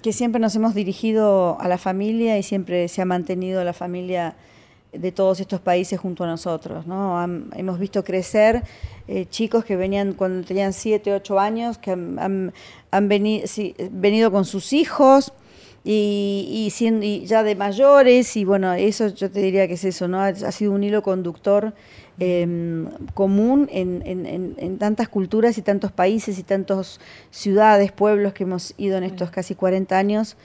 que 0.02 0.14
siempre 0.14 0.40
nos 0.40 0.56
hemos 0.56 0.74
dirigido 0.74 1.58
a 1.60 1.68
la 1.68 1.78
familia 1.78 2.38
y 2.38 2.44
siempre 2.44 2.88
se 2.88 3.02
ha 3.02 3.06
mantenido 3.06 3.64
la 3.64 3.74
familia 3.74 4.36
de 4.92 5.12
todos 5.12 5.40
estos 5.40 5.60
países 5.60 6.00
junto 6.00 6.24
a 6.24 6.28
nosotros. 6.28 6.86
¿no? 6.86 7.22
Hemos 7.56 7.80
visto 7.80 8.04
crecer 8.04 8.64
eh, 9.08 9.26
chicos 9.30 9.66
que 9.66 9.76
venían 9.76 10.14
cuando 10.14 10.46
tenían 10.46 10.74
7, 10.74 11.14
8 11.14 11.40
años, 11.40 11.78
que 11.78 11.92
han, 11.92 12.54
venido 13.10 14.32
con 14.32 14.46
sus 14.46 14.74
hijos 14.74 15.34
y, 15.86 16.48
y, 16.50 16.70
siendo, 16.70 17.06
y 17.06 17.26
ya 17.26 17.44
de 17.44 17.56
mayores, 17.56 18.38
y 18.38 18.46
bueno, 18.46 18.74
eso 18.74 19.08
yo 19.10 19.30
te 19.30 19.42
diría 19.42 19.68
que 19.68 19.74
es 19.74 19.84
eso, 19.84 20.08
¿no? 20.08 20.20
Ha, 20.22 20.28
ha 20.28 20.52
sido 20.52 20.72
un 20.72 20.84
hilo 20.84 21.04
conductor 21.04 21.74
eh, 22.20 22.86
común 23.14 23.68
en, 23.72 24.02
en- 24.06 24.26
en- 24.26 24.56
en 24.58 24.78
tantas 24.78 25.10
culturas 25.10 25.58
y 25.58 25.62
tantos 25.62 25.92
países 25.92 26.38
y 26.40 26.44
tantas 26.44 27.00
ciudades, 27.32 27.92
pueblos 27.92 28.34
que 28.34 28.44
hemos 28.44 28.74
ido 28.78 28.98
en 28.98 29.04
estos 29.04 29.30
casi 29.32 29.56
40 29.56 29.98
años. 29.98 30.38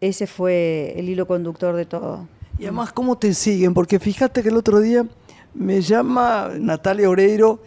Ese 0.00 0.26
fue 0.26 0.94
el 0.96 1.08
hilo 1.08 1.26
conductor 1.26 1.74
de 1.74 1.84
todo. 1.84 2.28
Y 2.58 2.62
además, 2.64 2.92
¿cómo 2.92 3.18
te 3.18 3.34
siguen? 3.34 3.74
Porque 3.74 3.98
fíjate 3.98 4.42
que 4.42 4.48
el 4.50 4.56
otro 4.56 4.80
día 4.80 5.04
me 5.52 5.80
llama 5.80 6.50
Natalia 6.58 7.10
Oreiro 7.10 7.60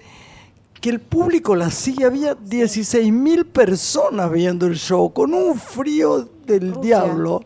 que 0.79 0.89
el 0.89 0.99
público 0.99 1.55
la 1.55 1.69
sigue. 1.71 2.05
Había 2.05 2.35
16 2.35 3.11
mil 3.11 3.45
personas 3.45 4.31
viendo 4.31 4.65
el 4.67 4.75
show 4.77 5.11
con 5.13 5.33
un 5.33 5.55
frío 5.55 6.27
del 6.45 6.79
diablo. 6.81 7.43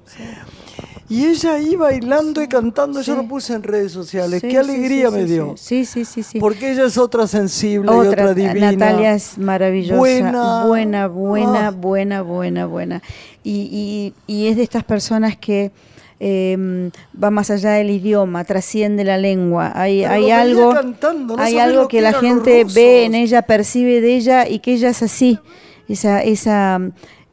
Y 1.10 1.26
ella 1.26 1.54
ahí 1.56 1.76
bailando 1.76 2.42
y 2.42 2.48
cantando, 2.48 3.02
yo 3.02 3.16
lo 3.16 3.28
puse 3.28 3.54
en 3.54 3.62
redes 3.62 3.92
sociales. 3.92 4.42
Sí, 4.42 4.48
Qué 4.48 4.58
alegría 4.58 5.12
me 5.12 5.26
dio. 5.26 5.54
Sí, 5.58 5.86
sí, 5.86 6.06
sí, 6.06 6.24
sí. 6.24 6.40
Porque 6.40 6.72
ella 6.72 6.86
es 6.86 6.98
otra 6.98 7.28
sensible 7.28 7.92
y 7.92 7.96
Otra, 7.96 8.10
otra 8.24 8.34
divina. 8.34 8.72
Natalia 8.72 9.14
es 9.14 9.38
maravillosa. 9.38 9.96
Buena. 9.98 10.66
Buena, 10.66 11.08
buena, 11.08 11.68
Ah. 11.68 11.72
buena, 11.72 12.22
buena, 12.22 12.66
buena. 12.66 13.02
Y, 13.44 14.14
y- 14.28 14.34
y 14.34 14.48
es 14.48 14.56
de 14.56 14.64
estas 14.64 14.86
personas 14.86 15.38
que 15.38 15.72
eh, 16.26 16.90
va 17.22 17.30
más 17.32 17.50
allá 17.50 17.72
del 17.72 17.90
idioma, 17.90 18.46
trasciende 18.46 19.04
la 19.04 19.18
lengua. 19.18 19.74
Hay, 19.76 20.06
algo, 20.06 20.70
cantando, 20.72 21.36
no 21.36 21.44
hay 21.44 21.60
algo 21.60 21.88
que, 21.90 21.98
que 21.98 22.02
la 22.02 22.14
gente 22.14 22.66
ve 22.74 23.04
en 23.04 23.14
ella, 23.16 23.42
percibe 23.42 24.00
de 24.00 24.16
ella 24.16 24.48
y 24.48 24.60
que 24.60 24.74
ella 24.74 24.90
es 24.90 25.04
así. 25.04 25.38
Esa, 25.90 26.22
esa, 26.24 26.80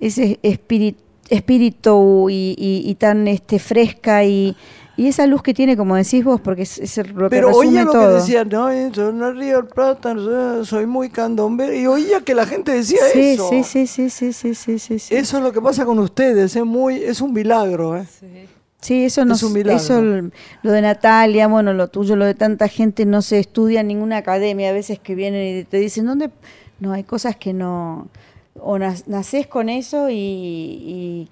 ese 0.01 0.41
espíritu, 0.43 1.01
espíritu 1.29 2.29
y, 2.31 2.57
y- 2.59 2.83
y 2.91 2.95
tan 2.97 3.29
este, 3.29 3.61
fresca 3.61 4.25
y, 4.25 4.57
y 4.97 5.07
esa 5.07 5.25
luz 5.29 5.41
que 5.43 5.55
tiene, 5.55 5.77
como 5.77 5.95
decís 5.95 6.25
vos, 6.25 6.41
porque 6.41 6.63
es, 6.63 6.79
es 6.79 6.97
lo 7.15 7.31
que 7.31 7.37
Pero 7.37 7.49
resume 7.49 7.69
oía 7.69 7.85
lo 7.85 7.93
todo. 7.93 8.09
que 8.09 8.15
decía, 8.17 8.45
no, 8.45 8.71
eh, 8.71 8.91
yo 8.93 9.13
no 9.13 9.31
río 9.33 9.61
el 9.61 9.67
plata, 9.67 10.15
no, 10.15 10.65
soy 10.65 10.87
muy 10.87 11.11
candombe. 11.11 11.79
Y 11.81 11.87
oía 11.87 12.23
que 12.23 12.35
la 12.35 12.45
gente 12.45 12.73
decía 12.73 12.99
Sí, 13.13 13.21
eso. 13.35 13.49
sí, 13.49 13.63
sí, 13.63 13.87
sí, 13.87 14.11
sí, 14.11 14.33
sí, 14.33 14.55
sí, 14.55 14.79
sí, 14.81 14.99
sí. 14.99 15.15
Eso 15.15 15.37
es 15.39 15.43
lo 15.45 15.53
que 15.53 15.61
pasa 15.63 15.85
con 15.85 15.99
ustedes, 16.01 16.57
es 16.57 16.65
muy, 16.65 16.97
es 16.97 17.21
un 17.21 17.33
milagro, 17.33 17.97
¿eh? 17.97 18.05
Sí, 18.19 18.27
eso 18.89 19.25
no 19.25 19.35
Es 19.35 19.43
un 19.43 19.53
milagro. 19.53 19.77
eso 19.77 20.03
lo 20.63 20.73
de 20.73 20.83
Natalia, 20.83 21.47
bueno, 21.49 21.73
lo 21.73 21.89
tuyo, 21.89 22.17
lo 22.17 22.25
de 22.25 22.35
tanta 22.35 22.69
gente 22.69 23.05
no 23.05 23.23
se 23.23 23.39
estudia 23.39 23.81
en 23.81 23.89
ninguna 23.89 24.19
academia, 24.19 24.71
a 24.71 24.73
veces 24.73 24.99
que 24.99 25.15
vienen 25.15 25.59
y 25.59 25.65
te 25.65 25.79
dicen, 25.79 26.07
¿dónde? 26.07 26.31
No, 26.79 26.93
hay 26.93 27.05
cosas 27.05 27.37
que 27.37 27.53
no 27.53 28.09
o 28.59 28.79
nacés 28.79 29.47
con 29.47 29.69
eso 29.69 30.11
y, 30.11 30.15
y 30.15 31.29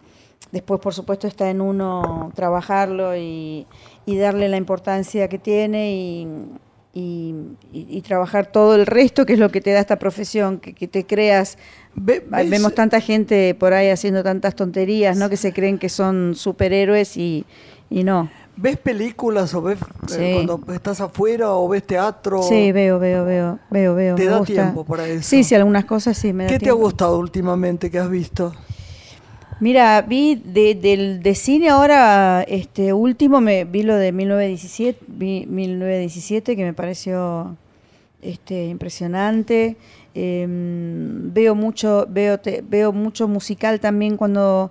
después 0.52 0.80
por 0.80 0.94
supuesto 0.94 1.26
está 1.26 1.50
en 1.50 1.60
uno 1.60 2.32
trabajarlo 2.34 3.16
y, 3.16 3.66
y 4.06 4.16
darle 4.16 4.48
la 4.48 4.56
importancia 4.56 5.28
que 5.28 5.38
tiene 5.38 5.92
y, 5.92 6.28
y- 7.72 7.86
y- 7.90 8.02
trabajar 8.02 8.50
todo 8.50 8.74
el 8.74 8.86
resto 8.86 9.24
que 9.26 9.34
es 9.34 9.38
lo 9.38 9.50
que 9.50 9.60
te 9.60 9.70
da 9.72 9.80
esta 9.80 9.98
profesión, 9.98 10.58
que, 10.58 10.72
que 10.74 10.88
te 10.88 11.04
creas 11.04 11.58
Ve- 11.94 12.24
ves- 12.28 12.50
Vemos 12.50 12.74
tanta 12.74 13.00
gente 13.00 13.54
por 13.54 13.72
ahí 13.72 13.88
haciendo 13.88 14.22
tantas 14.22 14.54
tonterías, 14.54 15.16
¿no? 15.16 15.28
Que 15.28 15.36
se 15.36 15.52
creen 15.52 15.78
que 15.78 15.88
son 15.88 16.34
superhéroes 16.36 17.16
y, 17.16 17.44
y 17.90 18.04
no. 18.04 18.30
¿Ves 18.56 18.76
películas 18.76 19.54
o 19.54 19.62
ves 19.62 19.78
eh, 20.18 20.32
cuando 20.34 20.60
estás 20.72 21.00
afuera 21.00 21.52
o 21.52 21.68
ves 21.68 21.84
teatro? 21.84 22.42
Sí, 22.42 22.72
veo, 22.72 22.98
veo, 22.98 23.24
veo, 23.24 23.58
veo, 23.70 23.94
veo. 23.94 24.16
¿Te 24.16 24.24
me 24.24 24.28
da 24.30 24.38
gusta. 24.38 24.52
tiempo 24.54 24.84
para 24.84 25.06
eso? 25.06 25.22
Sí, 25.22 25.44
sí, 25.44 25.54
algunas 25.54 25.84
cosas 25.84 26.16
sí 26.16 26.32
me 26.32 26.44
da 26.44 26.50
¿Qué 26.50 26.58
te 26.58 26.68
ha 26.70 26.72
gustado 26.72 27.18
últimamente 27.18 27.90
que 27.90 27.98
has 27.98 28.10
visto? 28.10 28.52
Mira, 29.60 30.02
vi 30.02 30.36
de, 30.36 30.74
del- 30.76 31.20
de 31.22 31.34
cine 31.34 31.68
ahora, 31.68 32.42
este 32.46 32.92
último, 32.92 33.40
me 33.40 33.64
vi 33.64 33.82
lo 33.82 33.96
de 33.96 34.12
1917, 34.12 35.04
vi 35.08 35.46
1917 35.46 36.54
que 36.56 36.64
me 36.64 36.72
pareció 36.74 37.56
este, 38.22 38.66
impresionante. 38.66 39.76
Em, 40.14 41.32
veo 41.32 41.54
mucho, 41.54 42.06
veo, 42.08 42.38
te- 42.38 42.62
veo 42.68 42.92
mucho 42.92 43.26
musical 43.28 43.80
también 43.80 44.16
cuando, 44.16 44.70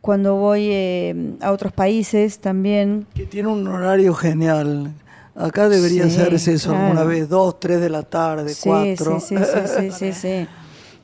cuando 0.00 0.36
voy 0.36 0.68
em, 0.72 1.36
a 1.40 1.50
otros 1.52 1.72
países 1.72 2.38
también. 2.38 3.06
Que 3.14 3.24
tiene 3.26 3.48
un 3.48 3.66
horario 3.66 4.14
genial. 4.14 4.92
Acá 5.34 5.68
debería 5.68 6.04
Sí, 6.08 6.10
hacerse 6.20 6.54
eso 6.54 6.72
alguna 6.76 7.04
vez, 7.04 7.28
dos, 7.28 7.60
tres 7.60 7.80
de 7.80 7.90
la 7.90 8.02
tarde, 8.02 8.54
Sí, 8.54 8.68
cuatro. 8.68 9.20
Sí, 9.20 9.36
sí, 9.36 9.44
sí, 9.66 9.90
sí, 9.92 10.12
sí, 10.12 10.48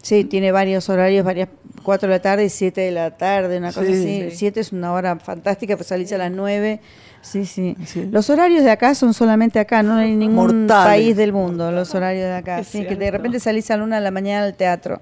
sí. 0.05 0.21
Sí, 0.21 0.25
tiene 0.25 0.53
varios 0.53 0.89
horarios, 0.91 1.25
varias 1.25 1.49
cuatro 1.83 2.09
de 2.09 2.15
la 2.17 2.23
tarde 2.23 2.45
y 2.45 2.49
siete 2.51 2.83
de 2.83 2.91
la 2.93 3.11
tarde, 3.17 3.57
una 3.59 3.73
cosa 3.73 3.87
Sí. 3.87 3.93
así. 4.27 4.37
Siete 4.37 4.61
es 4.61 4.73
una 4.73 4.93
hora 4.93 5.17
fantástica, 5.19 5.77
pues 5.77 5.87
salís 5.89 6.13
a 6.13 6.19
las 6.19 6.31
nueve. 6.31 6.81
Sí, 7.23 7.47
sí, 7.47 7.75
Sí. 7.87 8.07
Los 8.13 8.29
horarios 8.29 8.63
de 8.65 8.71
acá 8.71 8.95
son 8.95 9.15
solamente 9.15 9.59
acá, 9.59 9.83
no 9.83 9.95
hay 9.97 10.15
ningún 10.15 10.67
Mortales. 10.67 10.87
país 10.87 11.17
del 11.17 11.33
mundo 11.33 11.73
los 11.73 11.95
horarios 11.95 12.25
de 12.27 12.35
acá. 12.35 12.59
Es 12.61 12.69
Sí, 12.69 12.85
que 12.87 12.97
de 12.97 13.11
repente 13.11 13.41
salís 13.41 13.71
a 13.71 13.79
la 13.79 13.85
una 13.85 13.97
de 13.97 14.03
la 14.03 14.11
mañana 14.11 14.45
al 14.45 14.55
teatro. 14.55 15.01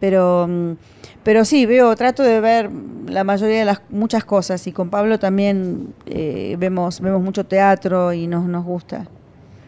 Pero, 0.00 0.46
mm, 0.48 0.72
pero 1.22 1.44
sí, 1.44 1.66
veo, 1.66 1.94
trato 1.94 2.22
de 2.22 2.40
ver 2.40 2.70
la 3.06 3.22
mayoría 3.24 3.58
de 3.60 3.64
las 3.66 3.82
muchas 3.90 4.24
cosas 4.24 4.66
y 4.66 4.72
con 4.72 4.88
Pablo 4.90 5.18
también 5.18 5.92
eh, 6.06 6.56
vemos, 6.58 7.00
vemos 7.00 7.22
mucho 7.22 7.44
teatro 7.44 8.12
y 8.14 8.26
nos, 8.26 8.44
nos 8.46 8.64
gusta. 8.64 9.06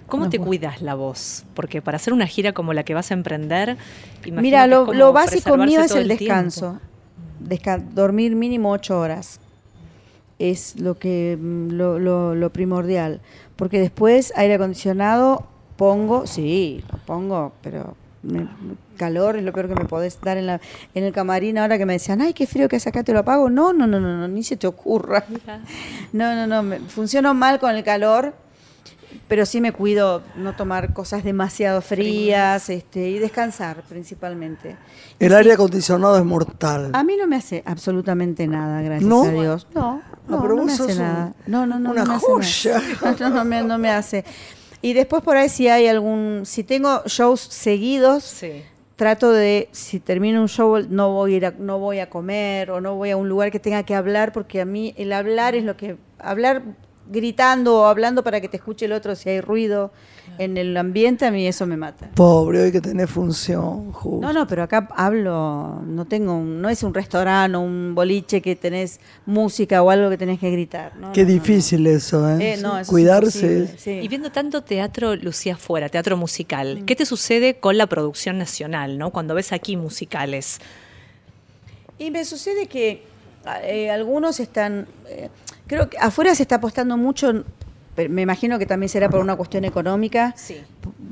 ¿Cómo 0.08 0.28
te 0.28 0.38
cuidas 0.38 0.82
la 0.82 0.94
voz? 0.94 1.44
Porque 1.54 1.80
para 1.82 1.96
hacer 1.96 2.12
una 2.12 2.26
gira 2.26 2.52
como 2.52 2.72
la 2.72 2.84
que 2.84 2.94
vas 2.94 3.10
a 3.10 3.14
emprender, 3.14 3.76
Mira, 4.30 4.66
lo, 4.66 5.12
básico 5.12 5.56
mío 5.56 5.80
es 5.80 5.92
el 5.92 6.06
tiempo. 6.08 6.24
descanso. 6.24 6.80
Desca- 7.40 7.78
dormir 7.78 8.34
mínimo 8.36 8.70
ocho 8.70 8.98
horas. 9.00 9.40
Es 10.38 10.78
lo 10.80 10.98
que 10.98 11.38
mm, 11.40 11.70
lo, 11.72 11.98
lo- 11.98 12.34
lo 12.34 12.50
primordial. 12.50 13.20
Porque 13.56 13.78
después 13.80 14.32
aire 14.36 14.54
acondicionado 14.54 15.46
pongo, 15.76 16.26
sí, 16.26 16.84
lo 16.92 16.98
pongo, 16.98 17.52
pero 17.62 17.96
me- 18.22 18.46
calor 18.96 19.36
es 19.36 19.42
lo 19.44 19.52
peor 19.52 19.68
que 19.68 19.74
me 19.74 19.84
podés 19.86 20.20
dar 20.20 20.36
en, 20.38 20.46
la, 20.46 20.60
en 20.94 21.04
el 21.04 21.12
camarín 21.12 21.58
ahora 21.58 21.78
que 21.78 21.86
me 21.86 21.94
decían, 21.94 22.20
ay, 22.20 22.32
qué 22.32 22.46
frío 22.46 22.68
que 22.68 22.76
hace 22.76 22.88
acá, 22.88 23.02
te 23.02 23.12
lo 23.12 23.20
apago. 23.20 23.48
No, 23.50 23.72
no, 23.72 23.86
no, 23.86 23.98
no, 24.00 24.16
no 24.18 24.28
ni 24.28 24.42
se 24.42 24.56
te 24.56 24.66
ocurra. 24.66 25.24
No, 26.12 26.34
no, 26.34 26.46
no, 26.46 26.62
me, 26.62 26.78
funciono 26.80 27.34
mal 27.34 27.58
con 27.58 27.74
el 27.74 27.82
calor, 27.84 28.34
pero 29.28 29.46
sí 29.46 29.60
me 29.60 29.72
cuido 29.72 30.22
no 30.36 30.54
tomar 30.54 30.92
cosas 30.92 31.24
demasiado 31.24 31.80
frías 31.80 32.68
este, 32.70 33.08
y 33.10 33.18
descansar 33.18 33.82
principalmente. 33.88 34.76
El 35.18 35.32
Y 35.32 35.34
aire 35.34 35.50
sí, 35.50 35.54
acondicionado 35.54 36.16
es 36.18 36.24
mortal. 36.24 36.90
a 36.92 37.02
mí 37.04 37.16
no 37.16 37.26
me 37.26 37.36
hace 37.36 37.62
absolutamente 37.66 38.46
nada, 38.46 38.82
gracias 38.82 39.08
¿No? 39.08 39.22
a 39.24 39.30
Dios. 39.30 39.66
No, 39.74 40.02
no, 40.28 40.38
Ah, 40.38 40.40
pero 40.42 40.56
no 40.56 40.64
me 40.64 40.72
hace 40.72 40.82
un- 40.84 40.98
nada. 40.98 41.32
No, 41.46 41.66
no, 41.66 41.78
no. 41.78 41.90
una 41.92 42.04
no 42.04 42.10
me 42.10 42.14
hace 42.16 42.26
joya. 42.26 42.82
No, 43.20 43.30
no 43.30 43.44
me, 43.44 43.62
no 43.62 43.78
me 43.78 43.90
hace. 43.90 44.24
Y 44.82 44.92
después 44.92 45.22
por 45.22 45.36
ahí 45.36 45.48
si 45.48 45.68
hay 45.68 45.86
algún, 45.86 46.42
si 46.44 46.62
tengo 46.64 47.02
shows 47.06 47.40
seguidos, 47.40 48.24
Sí. 48.24 48.62
trato 48.96 49.30
de, 49.32 49.68
si 49.72 49.98
termino 49.98 50.40
un 50.42 50.48
show, 50.48 50.78
no 50.88 51.10
voy 51.12 51.34
a 51.34 51.36
ir 51.38 51.46
a, 51.46 51.50
no 51.58 51.78
voy 51.78 51.98
a 52.00 52.10
comer 52.10 52.70
o 52.70 52.80
no 52.80 52.94
voy 52.94 53.10
a 53.10 53.16
un 53.16 53.28
lugar 53.28 53.50
que 53.50 53.58
tenga 53.58 53.82
que 53.82 53.94
hablar, 53.94 54.32
porque 54.32 54.60
a 54.60 54.64
mí 54.64 54.94
el 54.98 55.12
hablar 55.12 55.54
es 55.54 55.64
lo 55.64 55.76
que, 55.76 55.96
hablar 56.18 56.62
gritando 57.10 57.80
o 57.80 57.84
hablando 57.84 58.22
para 58.24 58.40
que 58.40 58.48
te 58.48 58.56
escuche 58.56 58.86
el 58.86 58.92
otro 58.92 59.14
si 59.14 59.28
hay 59.28 59.40
ruido 59.40 59.92
en 60.38 60.56
el 60.56 60.74
ambiente, 60.76 61.26
a 61.26 61.30
mí 61.30 61.46
eso 61.46 61.66
me 61.66 61.76
mata. 61.76 62.08
Pobre, 62.14 62.62
hoy 62.62 62.72
que 62.72 62.80
tenés 62.80 63.10
función, 63.10 63.92
justo. 63.92 64.26
No, 64.26 64.32
no, 64.32 64.46
pero 64.46 64.62
acá 64.62 64.88
hablo, 64.96 65.82
no 65.86 66.06
tengo, 66.06 66.34
un- 66.34 66.62
no 66.62 66.68
es 66.70 66.82
un 66.82 66.94
restaurante 66.94 67.56
o 67.56 67.60
un 67.60 67.94
boliche 67.94 68.40
que 68.40 68.56
tenés 68.56 69.00
música 69.26 69.82
o 69.82 69.90
algo 69.90 70.08
que 70.08 70.16
tenés 70.16 70.40
que 70.40 70.50
gritar. 70.50 70.96
No, 70.96 71.12
Qué 71.12 71.22
no, 71.24 71.28
no, 71.28 71.34
no. 71.36 71.40
difícil 71.42 71.86
eso, 71.86 72.28
¿eh? 72.30 72.54
Eh, 72.54 72.56
no, 72.56 72.70
eso 72.72 72.80
es 72.80 72.88
Cuidarse. 72.88 73.76
sí. 73.76 73.90
Y 74.02 74.08
viendo 74.08 74.32
tanto 74.32 74.62
teatro, 74.62 75.14
Lucía, 75.14 75.56
fuera, 75.56 75.88
teatro 75.90 76.16
musical, 76.16 76.82
¿qué 76.86 76.96
te 76.96 77.04
sucede 77.06 77.56
con 77.60 77.76
la 77.76 77.86
producción 77.86 78.38
nacional, 78.38 78.96
no? 78.98 79.10
Cuando 79.10 79.34
ves 79.34 79.52
aquí 79.52 79.76
musicales. 79.76 80.58
Y 81.98 82.10
me 82.10 82.24
sucede 82.24 82.66
que 82.66 83.02
eh, 83.62 83.90
algunos 83.90 84.40
están, 84.40 84.86
eh, 85.08 85.28
creo 85.66 85.88
que 85.90 85.98
afuera 85.98 86.34
se 86.34 86.42
está 86.42 86.56
apostando 86.56 86.96
mucho, 86.96 87.44
pero 87.94 88.10
me 88.10 88.22
imagino 88.22 88.58
que 88.58 88.66
también 88.66 88.88
será 88.88 89.08
por 89.08 89.20
una 89.20 89.36
cuestión 89.36 89.64
económica. 89.64 90.34
Sí. 90.36 90.56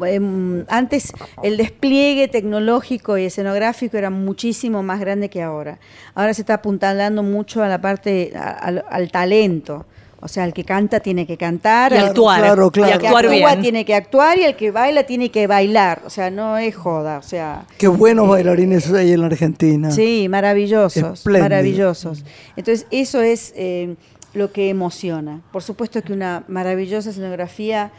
Em, 0.04 0.64
antes 0.68 1.12
el 1.42 1.56
despliegue 1.56 2.28
tecnológico 2.28 3.16
y 3.18 3.24
escenográfico 3.26 3.96
era 3.96 4.10
muchísimo 4.10 4.82
más 4.82 4.98
grande 5.00 5.28
que 5.28 5.42
ahora. 5.42 5.78
Ahora 6.14 6.34
se 6.34 6.42
está 6.42 6.54
apuntando 6.54 7.22
mucho 7.22 7.62
a 7.62 7.68
la 7.68 7.80
parte, 7.80 8.32
a- 8.36 8.50
al, 8.50 8.84
al 8.90 9.10
talento. 9.10 9.86
O 10.24 10.28
sea, 10.28 10.44
el 10.44 10.52
que 10.52 10.62
canta 10.64 11.00
tiene 11.00 11.26
que 11.26 11.36
cantar, 11.36 11.92
Y 11.92 11.96
el 11.96 12.04
actuar. 12.04 12.38
claro, 12.40 12.70
claro. 12.70 12.90
Y 12.90 12.92
el 12.92 12.98
que 13.00 13.06
actuar 13.08 13.24
actúa 13.26 13.48
bien. 13.50 13.60
tiene 13.60 13.84
que 13.84 13.94
actuar 13.96 14.38
y 14.38 14.44
el 14.44 14.54
que 14.54 14.70
baila 14.70 15.02
tiene 15.02 15.30
que 15.32 15.48
bailar. 15.48 16.00
O 16.06 16.10
sea, 16.10 16.30
no 16.30 16.58
es 16.58 16.76
joda. 16.76 17.18
O 17.18 17.22
sea, 17.22 17.64
Qué 17.76 17.88
buenos 17.88 18.28
bailarines 18.28 18.88
hay 18.92 19.12
en 19.12 19.20
la 19.20 19.26
Argentina. 19.26 19.90
Sí, 19.90 20.28
maravillosos, 20.30 21.18
Espléndido. 21.18 21.44
maravillosos. 21.48 22.24
Entonces, 22.56 22.86
eso 22.92 23.20
es 23.20 23.52
eh, 23.56 23.96
lo 24.34 24.52
que 24.52 24.68
emociona. 24.70 25.40
Por 25.52 25.62
supuesto 25.62 26.00
que 26.02 26.12
una 26.12 26.44
maravillosa 26.48 27.10
escenografía, 27.10 27.90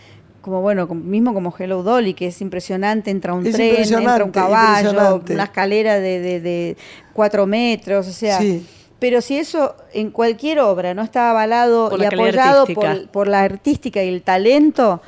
como 0.41 0.61
bueno, 0.61 0.87
mismo 0.87 1.33
como 1.33 1.53
Hello 1.57 1.83
Dolly, 1.83 2.13
que 2.13 2.27
es 2.27 2.41
impresionante, 2.41 3.11
entra 3.11 3.33
un 3.33 3.45
Es 3.45 3.55
tren, 3.55 3.75
entra 3.77 4.23
un 4.25 4.31
caballo, 4.31 5.21
una 5.29 5.43
escalera 5.43 5.99
de, 5.99 6.19
de- 6.19 6.41
de 6.41 6.77
cuatro 7.13 7.45
metros, 7.47 8.07
o 8.07 8.11
sea, 8.11 8.39
Sí. 8.39 8.65
pero 8.99 9.21
si 9.21 9.37
eso 9.37 9.75
en 9.93 10.09
cualquier 10.11 10.59
obra 10.59 10.93
no 10.93 11.01
está 11.03 11.29
avalado 11.29 11.89
Por 11.89 12.01
y 12.01 12.05
apoyado 12.05 12.65
por 13.11 13.27
la 13.27 13.41
artística 13.43 14.03
y 14.03 14.09
el 14.09 14.21
talento, 14.23 15.01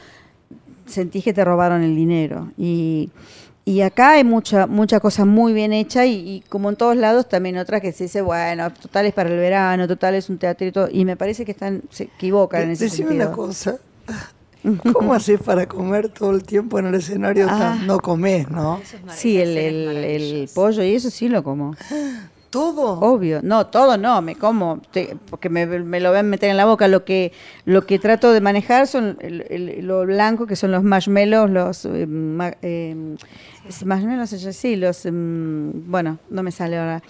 sentís 0.85 1.23
que 1.23 1.33
te 1.33 1.43
robaron 1.43 1.81
el 1.83 1.95
dinero. 1.95 2.51
Y, 2.57 3.09
y 3.65 3.81
acá 3.81 4.11
hay 4.11 4.23
mucha 4.23 4.67
mucha 4.67 4.99
cosa 4.99 5.25
muy 5.25 5.51
bien 5.51 5.73
hecha 5.73 6.05
y, 6.05 6.13
y 6.13 6.41
como 6.49 6.69
en 6.69 6.75
todos 6.75 6.95
lados 6.95 7.27
también 7.27 7.57
otras 7.57 7.81
que 7.81 7.91
se 7.91 8.03
dice, 8.05 8.21
bueno, 8.21 8.71
total 8.71 9.07
es 9.07 9.13
para 9.13 9.29
el 9.29 9.37
verano, 9.37 9.87
total 9.87 10.13
es 10.15 10.29
un 10.29 10.37
teatrito, 10.37 10.87
y 10.91 11.03
me 11.03 11.17
parece 11.17 11.45
que 11.45 11.51
están 11.51 11.81
se 11.89 12.03
equivocan 12.03 12.61
en 12.63 12.71
ese 12.71 12.85
Decime 12.85 13.09
sentido. 13.09 13.27
una 13.27 13.35
cosa. 13.35 13.77
¿Cómo 14.93 15.13
haces 15.13 15.39
para 15.41 15.67
comer 15.67 16.09
todo 16.09 16.31
el 16.31 16.43
tiempo 16.43 16.79
en 16.79 16.87
el 16.87 16.95
escenario? 16.95 17.45
Ah. 17.49 17.75
Tan- 17.77 17.85
No 17.87 17.99
comés, 17.99 18.49
¿no? 18.49 18.79
Sí, 19.15 19.39
el, 19.39 19.55
el- 19.57 19.87
el 20.03 20.49
pollo 20.53 20.81
y 20.83 20.95
eso 20.95 21.09
sí 21.11 21.27
lo 21.29 21.43
como. 21.43 21.75
¿Todo? 22.55 22.99
Obvio, 23.01 23.41
no, 23.43 23.67
todo 23.67 23.97
no, 23.97 24.21
me 24.21 24.35
como, 24.35 24.79
te- 24.91 25.17
porque 25.29 25.49
me, 25.49 25.65
me 25.65 25.99
lo 25.99 26.11
ven 26.11 26.29
meter 26.29 26.49
en 26.49 26.57
la 26.57 26.65
boca. 26.65 26.87
Lo 26.87 27.03
que 27.03 27.31
lo 27.65 27.85
que 27.85 27.99
trato 27.99 28.31
de 28.31 28.39
manejar 28.41 28.87
son 28.87 29.17
el- 29.21 29.45
el- 29.49 29.85
lo 29.85 30.05
blanco, 30.05 30.47
que 30.47 30.55
son 30.55 30.71
los 30.71 30.81
marshmallows, 30.83 31.49
los 31.49 31.85
eh, 31.85 32.05
ma- 32.07 32.53
eh, 32.61 32.95
es 33.67 33.85
marshmallows, 33.85 34.31
es 34.33 34.55
sí, 34.55 34.75
los, 34.77 35.05
em, 35.05 35.71
bueno, 35.91 36.17
no 36.29 36.43
me 36.43 36.51
sale 36.51 36.77
ahora. 36.77 37.03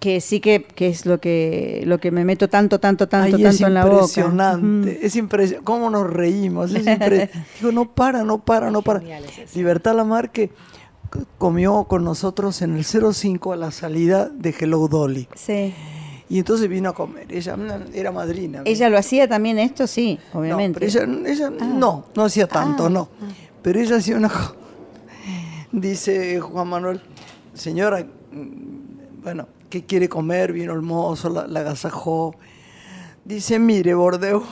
Que 0.00 0.20
sí 0.20 0.38
que, 0.38 0.62
que 0.62 0.86
es 0.88 1.06
lo 1.06 1.18
que 1.20 1.82
lo 1.84 1.98
que 1.98 2.12
me 2.12 2.24
meto 2.24 2.48
tanto, 2.48 2.78
tanto, 2.78 3.08
tanto, 3.08 3.26
Ay, 3.26 3.32
tanto 3.42 3.48
es 3.48 3.60
en 3.60 3.74
la 3.74 3.84
boca. 3.84 3.94
impresionante, 3.96 4.90
Ujú. 4.92 4.98
es 5.06 5.16
impresionante. 5.16 5.64
¿Cómo 5.64 5.90
nos 5.90 6.08
reímos? 6.08 6.72
Es 6.72 6.86
impre- 6.86 7.28
Digo, 7.60 7.72
no 7.72 7.92
para, 7.92 8.22
no 8.22 8.38
para, 8.38 8.70
no 8.70 8.82
para. 8.82 9.00
Es. 9.18 9.56
Libertad 9.56 9.96
Lamarque 9.96 10.50
comió 11.38 11.84
con 11.84 12.04
nosotros 12.04 12.62
en 12.62 12.76
el 12.76 12.84
05 12.84 13.52
a 13.52 13.56
la 13.56 13.70
salida 13.70 14.28
de 14.28 14.54
Hello 14.58 14.88
Dolly. 14.88 15.28
Sí. 15.34 15.74
Y 16.30 16.38
entonces 16.38 16.68
vino 16.68 16.90
a 16.90 16.94
comer. 16.94 17.26
Ella 17.32 17.56
mm, 17.56 17.94
era 17.94 18.12
madrina. 18.12 18.62
¿Ella 18.66 18.88
lo 18.90 18.98
hacía 18.98 19.26
también 19.28 19.58
esto? 19.58 19.86
Sí, 19.86 20.18
No, 20.34 20.40
obviamente. 20.40 20.78
pero 20.80 20.90
ella, 21.04 21.28
ella 21.30 21.50
no, 21.50 22.04
no 22.14 22.24
hacía 22.24 22.46
tanto, 22.46 22.86
Ah. 22.86 22.90
no. 22.90 23.08
Pero 23.62 23.80
ella 23.80 23.96
hacía 23.96 24.16
una 24.16 24.28
cosa. 24.28 24.54
Dice 25.72 26.40
Juan 26.40 26.68
Manuel, 26.68 27.00
señora, 27.54 28.00
mm, 28.32 29.22
bueno, 29.22 29.46
¿qué 29.68 29.84
quiere 29.84 30.08
comer? 30.08 30.52
Vino 30.52 30.72
el 30.72 30.82
mozo, 30.82 31.28
la, 31.28 31.46
la 31.46 31.60
agasajó. 31.60 32.34
Dice, 33.24 33.58
mire, 33.58 33.94
Bordeu, 33.94 34.42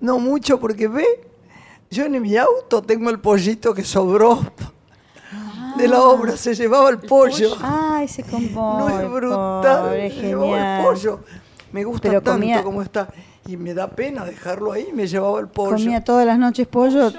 no 0.00 0.18
mucho 0.18 0.60
porque 0.60 0.86
ve, 0.88 1.04
yo 1.90 2.04
en 2.04 2.20
mi 2.22 2.36
auto 2.36 2.82
tengo 2.82 3.10
el 3.10 3.18
pollito 3.18 3.74
que 3.74 3.82
sobró 3.84 4.40
de 5.80 5.88
la 5.88 6.02
obra, 6.02 6.36
se 6.36 6.54
llevaba 6.54 6.90
el 6.90 6.98
pollo. 6.98 7.56
Ah, 7.60 8.00
ese 8.02 8.22
combo. 8.22 8.78
No 8.80 8.88
es 9.00 9.10
brutal, 9.10 9.82
Pobre, 9.84 10.10
se 10.10 10.16
llevaba 10.22 10.46
el 10.46 10.52
genial. 10.54 10.84
pollo. 10.84 11.20
Me 11.72 11.84
gusta 11.84 12.08
Pero 12.08 12.20
tanto 12.22 12.40
comía- 12.40 12.62
como 12.62 12.82
está. 12.82 13.08
Y 13.48 13.56
me 13.56 13.72
da 13.74 13.88
pena 13.88 14.24
dejarlo 14.24 14.70
ahí, 14.70 14.88
me 14.92 15.06
llevaba 15.08 15.40
el 15.40 15.48
pollo. 15.48 15.70
Comía 15.72 16.04
todas 16.04 16.24
las 16.26 16.38
noches 16.38 16.66
pollo, 16.68 17.10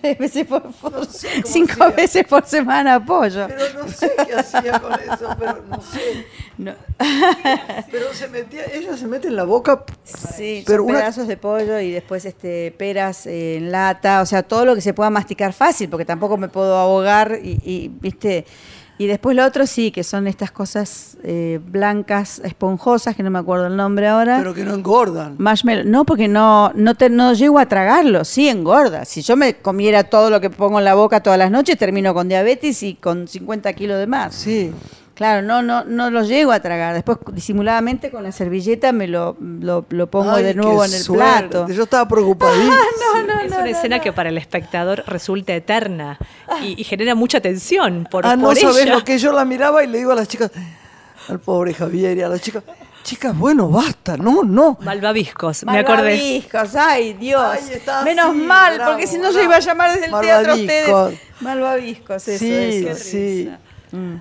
tres 0.00 0.16
veces 0.18 0.46
por, 0.46 0.62
No 0.64 1.04
sé 1.04 1.28
cómo 1.42 1.46
cinco 1.46 1.72
hacía. 1.84 1.88
veces 1.96 2.24
por 2.26 2.46
semana 2.46 3.04
pollo. 3.04 3.46
Pero 3.48 3.82
no 3.82 3.88
sé 3.88 4.12
qué 4.26 4.34
hacía 4.34 4.78
con 4.80 4.92
eso, 4.94 5.36
pero 5.38 5.62
no 5.68 5.82
sé. 5.82 6.26
No. 6.56 6.72
Pero 7.90 8.14
se 8.14 8.28
metía, 8.28 8.62
ella 8.72 8.96
se 8.96 9.06
mete 9.08 9.26
en 9.28 9.34
la 9.36 9.42
boca. 9.44 9.84
Sí, 10.04 10.62
pero 10.66 10.84
una- 10.84 11.00
pedazos 11.00 11.26
de 11.26 11.36
pollo 11.36 11.80
y 11.80 11.90
después 11.90 12.24
este 12.24 12.70
peras 12.78 13.26
eh, 13.26 13.56
en 13.56 13.72
lata, 13.72 14.22
o 14.22 14.26
sea, 14.26 14.44
todo 14.44 14.64
lo 14.64 14.74
que 14.76 14.80
se 14.80 14.94
pueda 14.94 15.10
masticar 15.10 15.52
fácil, 15.52 15.88
porque 15.90 16.04
tampoco 16.04 16.36
me 16.36 16.48
puedo 16.48 16.76
ahogar 16.76 17.38
y, 17.42 17.58
y, 17.64 17.88
viste. 17.88 18.46
Y 18.96 19.06
después 19.08 19.34
lo 19.36 19.44
otro 19.44 19.66
sí, 19.66 19.90
que 19.90 20.04
son 20.04 20.26
estas 20.28 20.52
cosas 20.52 21.18
eh, 21.24 21.58
blancas, 21.66 22.40
esponjosas, 22.44 23.16
que 23.16 23.24
no 23.24 23.30
me 23.30 23.40
acuerdo 23.40 23.66
el 23.66 23.76
nombre 23.76 24.06
ahora. 24.06 24.38
pero 24.38 24.54
que 24.54 24.64
no 24.64 24.74
engordan. 24.74 25.34
Marshmallow, 25.38 25.84
no, 25.84 26.04
porque 26.04 26.28
no, 26.28 26.70
no, 26.74 26.94
te, 26.94 27.10
no 27.10 27.32
llego 27.32 27.58
a 27.58 27.66
tragarlo, 27.66 28.24
sí 28.24 28.48
engorda. 28.48 29.04
Si 29.04 29.22
yo 29.22 29.36
me 29.36 29.54
comiera 29.54 30.04
todo 30.04 30.30
lo 30.30 30.40
que 30.40 30.48
pongo 30.48 30.78
en 30.78 30.84
la 30.84 30.94
boca 30.94 31.22
todas 31.22 31.38
las 31.38 31.50
noches, 31.50 31.76
termino 31.76 32.14
con 32.14 32.28
diabetes 32.28 32.82
y 32.84 32.94
con 32.94 33.26
50 33.26 33.72
kilos 33.72 33.98
de 33.98 34.06
más. 34.06 34.34
Sí. 34.34 34.72
Claro, 35.14 35.42
no, 35.42 35.62
no, 35.62 35.84
no 35.84 36.10
lo 36.10 36.24
llego 36.24 36.50
a 36.50 36.58
tragar. 36.58 36.92
Después, 36.92 37.18
disimuladamente, 37.32 38.10
con 38.10 38.24
la 38.24 38.32
servilleta 38.32 38.90
me 38.90 39.06
lo, 39.06 39.36
lo, 39.40 39.86
lo 39.88 40.10
pongo 40.10 40.32
Ay, 40.32 40.42
de 40.42 40.54
nuevo 40.54 40.84
en 40.84 40.92
el 40.92 40.98
suerte. 41.00 41.48
plato. 41.50 41.68
Yo 41.68 41.84
estaba 41.84 42.08
preocupadísima. 42.08 42.74
es 43.44 43.52
una 43.52 43.68
escena 43.70 44.00
que 44.00 44.12
para 44.12 44.30
el 44.30 44.38
espectador 44.38 45.04
resulta 45.06 45.54
eterna 45.54 46.18
y, 46.62 46.80
y 46.80 46.84
genera 46.84 47.14
mucha 47.14 47.40
tensión 47.40 48.08
por, 48.10 48.26
ah, 48.26 48.34
no 48.34 48.46
por 48.48 48.56
sabés 48.56 48.82
ella. 48.84 48.94
lo 48.96 49.04
que 49.04 49.18
yo 49.18 49.32
la 49.32 49.44
miraba 49.44 49.84
y 49.84 49.86
le 49.86 49.98
digo 49.98 50.10
a 50.10 50.16
las 50.16 50.26
chicas, 50.26 50.50
al 51.28 51.38
pobre 51.38 51.74
Javier 51.74 52.16
y 52.18 52.22
a 52.22 52.28
las 52.28 52.40
chicas, 52.40 52.64
chicas, 53.04 53.36
bueno, 53.38 53.68
basta, 53.68 54.16
no, 54.16 54.42
no. 54.42 54.78
Malvaviscos, 54.80 55.64
me 55.64 55.78
acordé. 55.78 55.96
Malvaviscos, 56.16 56.74
ay 56.74 57.12
Dios. 57.12 57.40
Ay, 57.40 57.60
está 57.72 58.02
Menos 58.02 58.30
así, 58.30 58.38
mal, 58.38 58.74
bravo, 58.76 58.90
porque 58.92 59.06
si 59.06 59.18
no 59.18 59.30
yo 59.30 59.42
iba 59.42 59.56
a 59.56 59.60
llamar 59.60 59.92
desde 59.92 60.06
el 60.06 60.20
teatro 60.20 60.52
a 60.52 60.56
ustedes. 60.56 60.88
Malvaviscos. 60.88 61.40
Malvaviscos, 61.40 62.28
eso, 62.28 62.38
Sí, 62.44 62.86
eso. 62.86 63.04
sí. 63.04 63.50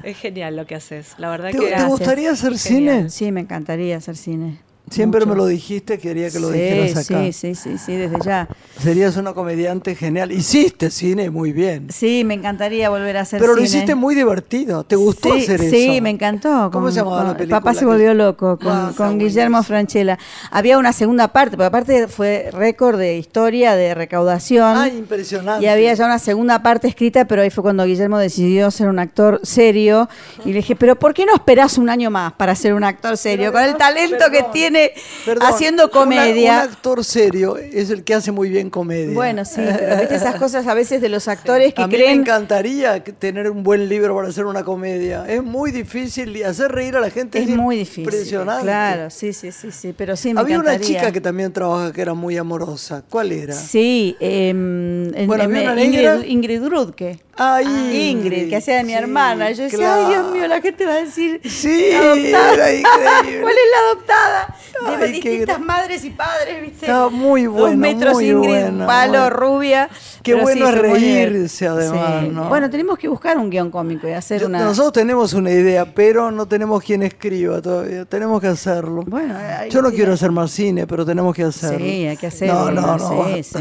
Es 0.04 0.18
genial 0.18 0.56
lo 0.56 0.66
que 0.66 0.76
haces, 0.76 1.16
la 1.18 1.30
verdad 1.30 1.52
¿Te, 1.52 1.58
que... 1.58 1.72
te 1.72 1.84
gustaría 1.86 2.32
hacer 2.32 2.58
Genial. 2.58 2.98
cine? 2.98 3.10
Sí, 3.10 3.32
me 3.32 3.42
encantaría 3.42 3.98
hacer 3.98 4.16
cine. 4.18 4.63
Siempre 4.90 5.22
Mucho. 5.22 5.30
me 5.32 5.36
lo 5.38 5.46
dijiste, 5.48 5.98
quería 5.98 6.30
que 6.30 6.40
lo 6.40 6.50
sí, 6.52 6.54
dijeras 6.60 7.10
acá. 7.10 7.24
Sí, 7.24 7.34
sí, 7.34 7.56
sí, 7.56 7.78
sí, 7.78 7.96
desde 7.96 8.18
ya. 8.24 8.48
Serías 8.80 9.16
una 9.18 9.34
comediante 9.34 9.96
genial. 9.96 10.32
Hiciste 10.32 10.92
cine 10.92 11.30
muy 11.32 11.52
bien. 11.52 11.88
Sí, 11.90 12.24
me 12.26 12.34
encantaría 12.36 12.90
volver 12.90 13.18
a 13.18 13.22
hacer 13.22 13.40
Pero 13.40 13.54
lo 13.54 13.58
cine. 13.58 13.70
hiciste 13.70 13.96
muy 13.96 14.14
divertido. 14.14 14.84
¿Te 14.84 14.96
gustó 14.96 15.34
sí, 15.34 15.42
hacer 15.44 15.62
eso? 15.62 15.72
Sí, 15.76 16.00
me 16.02 16.10
encantó. 16.12 16.70
¿Cómo 16.72 16.86
con- 16.86 16.92
se 16.92 17.00
llamaba 17.00 17.24
la 17.24 17.30
con- 17.30 17.38
película? 17.38 17.62
Papá 17.62 17.74
se 17.74 17.86
volvió 17.86 18.14
loco 18.14 18.60
con, 18.60 18.72
Ah, 18.72 18.92
con 18.96 19.18
Guillermo 19.18 19.58
buenísimo. 19.58 19.64
Franchella. 19.64 20.20
Había 20.52 20.78
una 20.78 20.94
segunda 20.94 21.30
parte, 21.30 21.52
porque 21.58 21.66
aparte 21.68 22.08
fue 22.08 22.50
récord 22.52 23.00
de 23.00 23.18
historia, 23.18 23.76
de 23.76 23.96
recaudación. 23.96 24.78
Ay, 24.78 24.98
impresionante. 24.98 25.66
Y 25.66 25.70
había 25.70 25.94
ya 25.94 26.06
una 26.06 26.20
segunda 26.20 26.62
parte 26.62 26.88
escrita, 26.90 27.26
pero 27.26 27.42
ahí 27.42 27.50
fue 27.50 27.64
cuando 27.64 27.86
Guillermo 27.86 28.20
decidió 28.20 28.70
ser 28.70 28.90
un 28.90 29.00
actor 29.00 29.40
serio. 29.44 30.08
Y 30.46 30.50
le 30.50 30.56
dije, 30.58 30.76
pero 30.76 31.00
¿por 31.00 31.14
qué 31.14 31.26
no 31.26 31.34
esperás 31.34 31.78
un 31.78 31.90
año 31.90 32.12
más 32.12 32.34
para 32.34 32.54
ser 32.54 32.74
un 32.74 32.84
actor 32.84 33.18
serio? 33.18 33.52
Pero 33.52 33.64
Con 33.64 33.64
el 33.72 33.78
talento 33.78 34.26
que 34.32 34.40
perdón, 34.40 34.52
tiene 34.74 34.92
Perdón, 35.26 35.48
haciendo 35.48 35.84
una- 35.84 35.92
comedia. 35.92 36.54
un 36.54 36.70
actor 36.72 37.04
serio 37.06 37.58
es 37.58 37.90
el 37.90 38.04
que 38.04 38.14
hace 38.16 38.32
muy 38.32 38.50
bien 38.50 38.70
comedia. 38.70 39.14
Bueno, 39.14 39.46
sí, 39.46 39.62
pero 39.66 39.98
viste 39.98 40.16
esas 40.16 40.36
cosas 40.36 40.66
a 40.68 40.74
veces 40.74 41.02
de 41.02 41.10
los 41.10 41.28
actores 41.28 41.74
que 41.74 41.82
a 41.82 41.88
mí 41.88 41.94
me 41.94 42.00
creen... 42.00 42.20
encantaría 42.22 43.04
tener 43.04 43.50
un 43.50 43.64
buen 43.64 43.88
libro 43.88 44.16
para 44.16 44.28
hacer 44.30 44.46
una 44.46 44.64
comedia. 44.64 45.26
Es 45.28 45.44
muy 45.44 45.72
difícil 45.72 46.36
y 46.36 46.44
hacer 46.44 46.72
reír 46.72 46.96
a 46.96 47.00
la 47.00 47.10
gente 47.10 47.40
Es 47.40 47.50
muy 47.50 47.78
difícil. 47.78 48.04
Impresionante. 48.04 48.64
Claro, 48.64 49.10
sí, 49.10 49.34
sí, 49.34 49.52
sí, 49.52 49.72
sí, 49.72 49.94
pero 49.96 50.16
sí 50.16 50.34
me 50.34 50.40
Había 50.42 50.60
una 50.60 50.80
chica 50.80 51.12
que 51.12 51.22
también 51.22 51.52
trabaja 51.54 51.92
que 51.94 52.02
era 52.02 52.14
muy 52.14 52.38
amorosa. 52.38 53.04
¿Cuál 53.10 53.32
era? 53.32 53.54
Sí, 53.54 54.16
en- 54.20 55.14
Bueno. 55.28 55.44
Ingrid, 55.84 56.24
Ingrid 56.28 56.64
Rudke. 56.66 57.20
Ay, 57.36 58.10
Ingrid, 58.12 58.48
que 58.50 58.58
hacía 58.58 58.78
de 58.78 58.84
mi 58.84 58.90
sí, 58.92 58.96
hermana. 58.96 59.50
Yo 59.52 59.64
decía, 59.64 59.80
claro. 59.80 60.06
ay, 60.06 60.14
Dios 60.14 60.32
mío, 60.34 60.48
la 60.48 60.62
gente 60.62 60.86
va 60.86 60.92
a 60.94 60.98
decir. 61.04 61.42
Sí, 61.44 61.92
adoptada. 61.92 62.54
era 62.54 62.74
increíble. 62.74 63.42
¿Cuál 63.42 63.54
es 63.54 63.72
la 63.72 63.88
adoptada? 63.90 64.56
De 64.84 65.06
Ay, 65.06 65.20
qué 65.20 65.30
distintas 65.30 65.60
madres 65.60 66.04
y 66.04 66.10
padres, 66.10 66.62
¿viste? 66.62 66.86
Estaba 66.86 67.10
muy 67.10 67.44
Dos 67.46 67.54
bueno, 67.54 67.78
metros 67.78 68.14
muy 68.14 68.30
Ingrid, 68.30 68.50
bueno, 68.50 68.86
palo, 68.86 69.12
bueno. 69.20 69.30
rubia. 69.30 69.90
Qué 70.22 70.34
Pero 70.34 70.44
bueno 70.44 70.68
sí, 70.68 70.74
reírse, 70.74 71.68
además, 71.68 72.22
Sí. 72.24 72.30
¿no? 72.30 72.50
Bueno, 72.50 72.70
tenemos 72.70 72.98
que 72.98 73.08
buscar 73.08 73.38
un 73.38 73.50
guion 73.50 73.70
cómico 73.72 74.08
y 74.08 74.12
hacer 74.12 74.42
Yo- 74.42 74.48
una. 74.48 74.60
Nosotros 74.60 74.94
tenemos 74.94 75.34
una 75.34 75.52
idea, 75.52 75.86
pero 75.86 76.32
no 76.32 76.46
tenemos 76.48 76.84
quien 76.84 77.04
escriba 77.04 77.62
todavía. 77.62 78.06
Tenemos 78.06 78.40
que 78.42 78.48
hacerlo. 78.48 79.04
Bueno, 79.08 79.36
Yo 79.70 79.82
no 79.82 79.92
quiero 79.92 80.14
hacer 80.14 80.32
más 80.32 80.52
cine, 80.52 80.86
pero 80.88 81.06
tenemos 81.06 81.36
que 81.36 81.44
hacerlo. 81.44 81.80
Sí, 81.80 82.08
hay 82.08 82.18
que 82.18 82.28
hacerlo. 82.28 82.72
No, 82.72 82.98
no, 82.98 82.98
no. 82.98 83.28
Es 83.34 83.54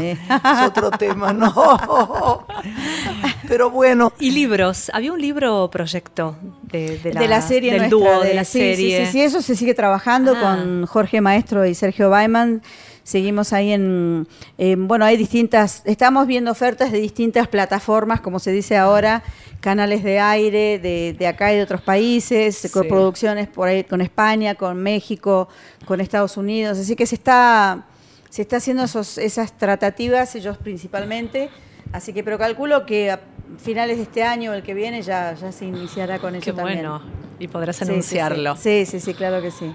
otro 0.67 0.91
tema, 0.91 1.33
no. 1.33 2.45
Pero 3.47 3.62
bueno, 3.69 4.13
Y 4.19 4.31
libros, 4.31 4.89
había 4.93 5.11
un 5.13 5.21
libro 5.21 5.69
proyecto 5.71 6.35
de, 6.63 6.97
de 6.99 7.13
la, 7.13 7.21
de 7.21 7.27
la 7.27 7.41
serie 7.41 7.71
del 7.71 7.89
nuestra, 7.89 7.97
dúo, 8.15 8.23
de, 8.23 8.33
la 8.33 8.43
sí, 8.43 8.59
serie. 8.59 8.99
Sí, 8.99 9.05
sí, 9.05 9.11
sí, 9.11 9.21
eso 9.21 9.41
se 9.41 9.55
sigue 9.55 9.73
trabajando 9.73 10.33
Ah. 10.35 10.57
con 10.57 10.85
Jorge 10.85 11.21
Maestro 11.21 11.65
y 11.65 11.75
Sergio 11.75 12.09
Baiman. 12.09 12.61
Seguimos 13.03 13.51
ahí 13.51 13.73
en, 13.73 14.27
en- 14.57 14.87
bueno, 14.87 15.03
hay 15.03 15.17
distintas, 15.17 15.81
estamos 15.83 16.25
viendo 16.25 16.51
ofertas 16.51 16.91
de 16.91 16.99
distintas 16.99 17.49
plataformas, 17.49 18.21
como 18.21 18.39
se 18.39 18.51
dice 18.53 18.77
ahora, 18.77 19.23
canales 19.59 20.03
de 20.03 20.19
aire 20.21 20.79
de, 20.79 21.13
de 21.17 21.27
acá 21.27 21.51
y 21.53 21.57
de 21.57 21.63
otros 21.63 21.81
países, 21.81 22.55
Sí. 22.55 22.69
coproducciones 22.69 23.47
por 23.49 23.67
ahí 23.67 23.83
con 23.83 23.99
España, 23.99 24.55
con 24.55 24.81
México, 24.81 25.49
con 25.85 25.99
Estados 25.99 26.37
Unidos, 26.37 26.77
así 26.79 26.95
que 26.95 27.05
se 27.05 27.15
está, 27.15 27.85
se 28.29 28.41
está 28.43 28.57
haciendo 28.57 28.83
esos, 28.85 29.17
esas 29.17 29.51
tratativas, 29.57 30.33
ellos 30.35 30.57
principalmente, 30.57 31.49
así 31.91 32.13
que 32.13 32.23
pero 32.23 32.37
calculo 32.37 32.85
que 32.85 33.17
finales 33.57 33.97
de 33.97 34.03
este 34.03 34.23
año 34.23 34.51
o 34.51 34.53
el 34.53 34.63
que 34.63 34.73
viene 34.73 35.01
ya, 35.01 35.33
ya 35.35 35.51
se 35.51 35.65
iniciará 35.65 36.19
con 36.19 36.35
eso 36.35 36.45
Qué 36.45 36.53
también. 36.53 36.79
bueno. 36.79 37.01
Y 37.39 37.47
podrás 37.47 37.75
Sí, 37.77 37.85
sí, 37.85 37.91
anunciarlo. 37.91 38.55
Sí, 38.55 38.85
sí, 38.85 38.99
sí, 38.99 39.13
claro 39.13 39.41
que 39.41 39.51
sí. 39.51 39.71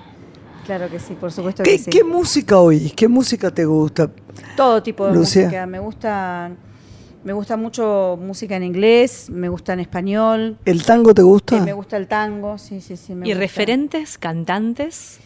Claro 0.65 0.89
que 0.91 0.99
sí, 0.99 1.15
por 1.15 1.33
supuesto 1.33 1.63
¿qué, 1.63 1.73
que 1.73 1.79
sí. 1.79 1.91
qué 1.91 2.05
música 2.05 2.59
oís? 2.59 2.93
¿Qué 2.93 3.09
música 3.09 3.51
te 3.51 3.65
gusta? 3.65 4.11
Todo 4.57 4.83
tipo 4.83 5.07
de 5.07 5.19
música. 5.19 5.67
Me 5.67 5.79
gustan 5.79 6.57
Me 7.25 7.33
gusta 7.33 7.57
mucho 7.57 8.19
música 8.21 8.57
en 8.57 8.63
inglés, 8.63 9.29
me 9.31 9.49
gusta 9.49 9.73
en 9.73 9.81
español, 9.81 10.57
¿El 10.65 10.85
tango 10.85 11.13
te 11.15 11.23
gusta? 11.23 11.57
eh, 11.57 11.61
me 11.63 11.73
gusta 11.73 11.97
el 11.97 12.07
tango, 12.07 12.59
sí, 12.59 12.81
sí, 12.81 12.97
sí. 12.97 13.15
Me 13.15 13.27
¿Y 13.27 13.31
gusta. 13.31 13.41
referentes, 13.41 14.19
cantantes? 14.19 15.19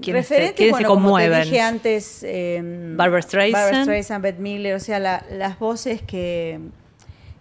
¿Quiénes 0.00 0.28
te- 0.28 0.34
Referentes, 0.34 0.56
quiénes 0.56 0.70
bueno, 0.72 0.86
se 0.86 0.88
como 0.88 1.00
te 1.00 1.04
conmueven? 1.04 1.42
dije 1.42 1.60
antes, 1.60 2.20
eh, 2.22 2.94
Barbra 2.96 3.20
Streisand. 3.22 3.64
Barbra 3.64 3.82
Streisand, 3.82 4.22
Bette 4.22 4.38
Miller, 4.40 4.74
o 4.76 4.80
sea, 4.80 4.98
la- 4.98 5.24
las 5.32 5.58
voces 5.58 6.00
que, 6.00 6.58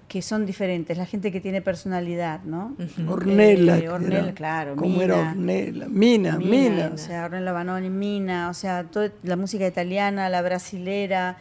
que 0.10 0.22
son 0.22 0.46
diferentes, 0.46 0.98
la 0.98 1.06
gente 1.06 1.32
que 1.32 1.40
tiene 1.40 1.62
personalidad, 1.62 2.42
¿no? 2.44 2.76
Ornella. 3.08 3.78
Eh, 3.78 3.88
Ornella, 3.90 4.24
era- 4.24 4.34
claro. 4.34 4.76
¿Cómo 4.76 4.90
Mina. 4.90 5.04
era 5.04 5.30
Ornella? 5.32 5.86
Mina, 5.88 6.38
Mina. 6.38 6.92
O 6.94 6.98
sea, 6.98 7.26
Ornella 7.26 7.52
Banoni, 7.54 7.90
Mina, 7.90 8.50
o 8.50 8.54
sea, 8.54 8.84
toda 8.86 9.12
la 9.24 9.36
música 9.38 9.66
italiana, 9.68 10.28
la 10.28 10.42
brasilera, 10.42 11.38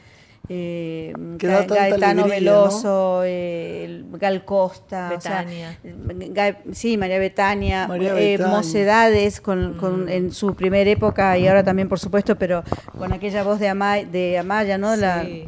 eh, 0.51 1.13
Ga- 1.17 1.67
Gaetano 1.67 2.25
alegría, 2.25 2.53
Veloso, 2.53 3.23
eh, 3.25 4.05
Gal 4.13 4.45
Costa, 4.45 5.13
o 5.17 5.21
sea, 5.21 5.43
Betania. 5.45 5.79
Ga- 5.85 6.57
sí, 6.73 6.97
María 6.97 7.19
Betania, 7.19 7.89
María 7.89 8.11
eh, 8.19 8.37
Betania. 8.37 8.57
Mocedades 8.57 9.41
con, 9.41 9.75
con- 9.79 10.09
en 10.09 10.31
su 10.33 10.55
primera 10.55 10.89
época 10.91 11.37
y 11.39 11.49
ahora 11.49 11.65
también, 11.65 11.89
por 11.89 11.99
supuesto, 11.99 12.37
pero 12.37 12.63
con 12.99 13.13
aquella 13.13 13.43
voz 13.45 13.59
de, 13.61 13.69
Ama- 13.69 14.05
de 14.05 14.39
Amaya, 14.39 14.79
¿no? 14.79 14.95
La, 14.95 15.23
Sí. 15.25 15.45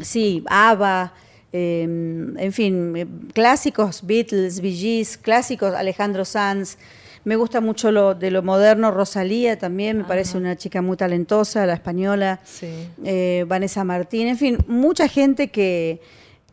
Sí, 0.00 0.44
ABBA, 0.48 1.12
eh, 1.56 1.82
en 1.82 2.52
fin, 2.52 2.96
eh, 2.96 3.06
clásicos, 3.32 4.04
Beatles, 4.04 4.60
Bee 4.60 4.74
Gees, 4.74 5.16
clásicos, 5.16 5.72
Alejandro 5.72 6.24
Sanz. 6.24 6.78
Me 7.22 7.36
gusta 7.36 7.60
mucho 7.60 7.92
lo 7.92 8.16
de 8.16 8.32
lo 8.32 8.42
moderno, 8.42 8.90
Rosalía 8.90 9.56
también, 9.56 9.98
me 9.98 10.04
parece 10.04 10.36
una 10.36 10.56
chica 10.56 10.82
muy 10.82 10.96
talentosa, 10.96 11.64
la 11.64 11.74
española. 11.74 12.40
Sí. 12.42 12.88
Eh, 13.04 13.44
Vanessa 13.46 13.84
Martín, 13.84 14.26
en 14.26 14.36
fin, 14.36 14.58
mucha 14.66 15.06
gente 15.06 15.52
que, 15.52 16.00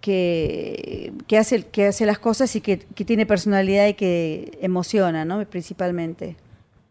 que, 0.02 1.14
que 1.26 1.38
hace, 1.40 1.64
que 1.64 1.88
hace 1.88 2.06
las 2.06 2.20
cosas 2.20 2.56
y 2.56 2.62
que, 2.62 2.78
que 2.78 3.04
tiene 3.04 3.26
personalidad 3.26 3.88
y 3.88 3.96
que 3.96 4.60
emociona, 4.62 5.26
¿no? 5.26 5.44
Principalmente. 5.46 6.36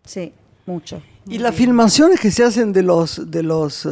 Sí, 0.05 0.33
mucho. 0.71 1.03
Y 1.27 1.39
las 1.39 1.55
filmaciones 1.55 2.19
que 2.19 2.31
se 2.31 2.43
hacen 2.45 2.73
de 2.73 2.83
los 2.83 3.31
de 3.31 3.43
los 3.43 3.85
eh, 3.87 3.89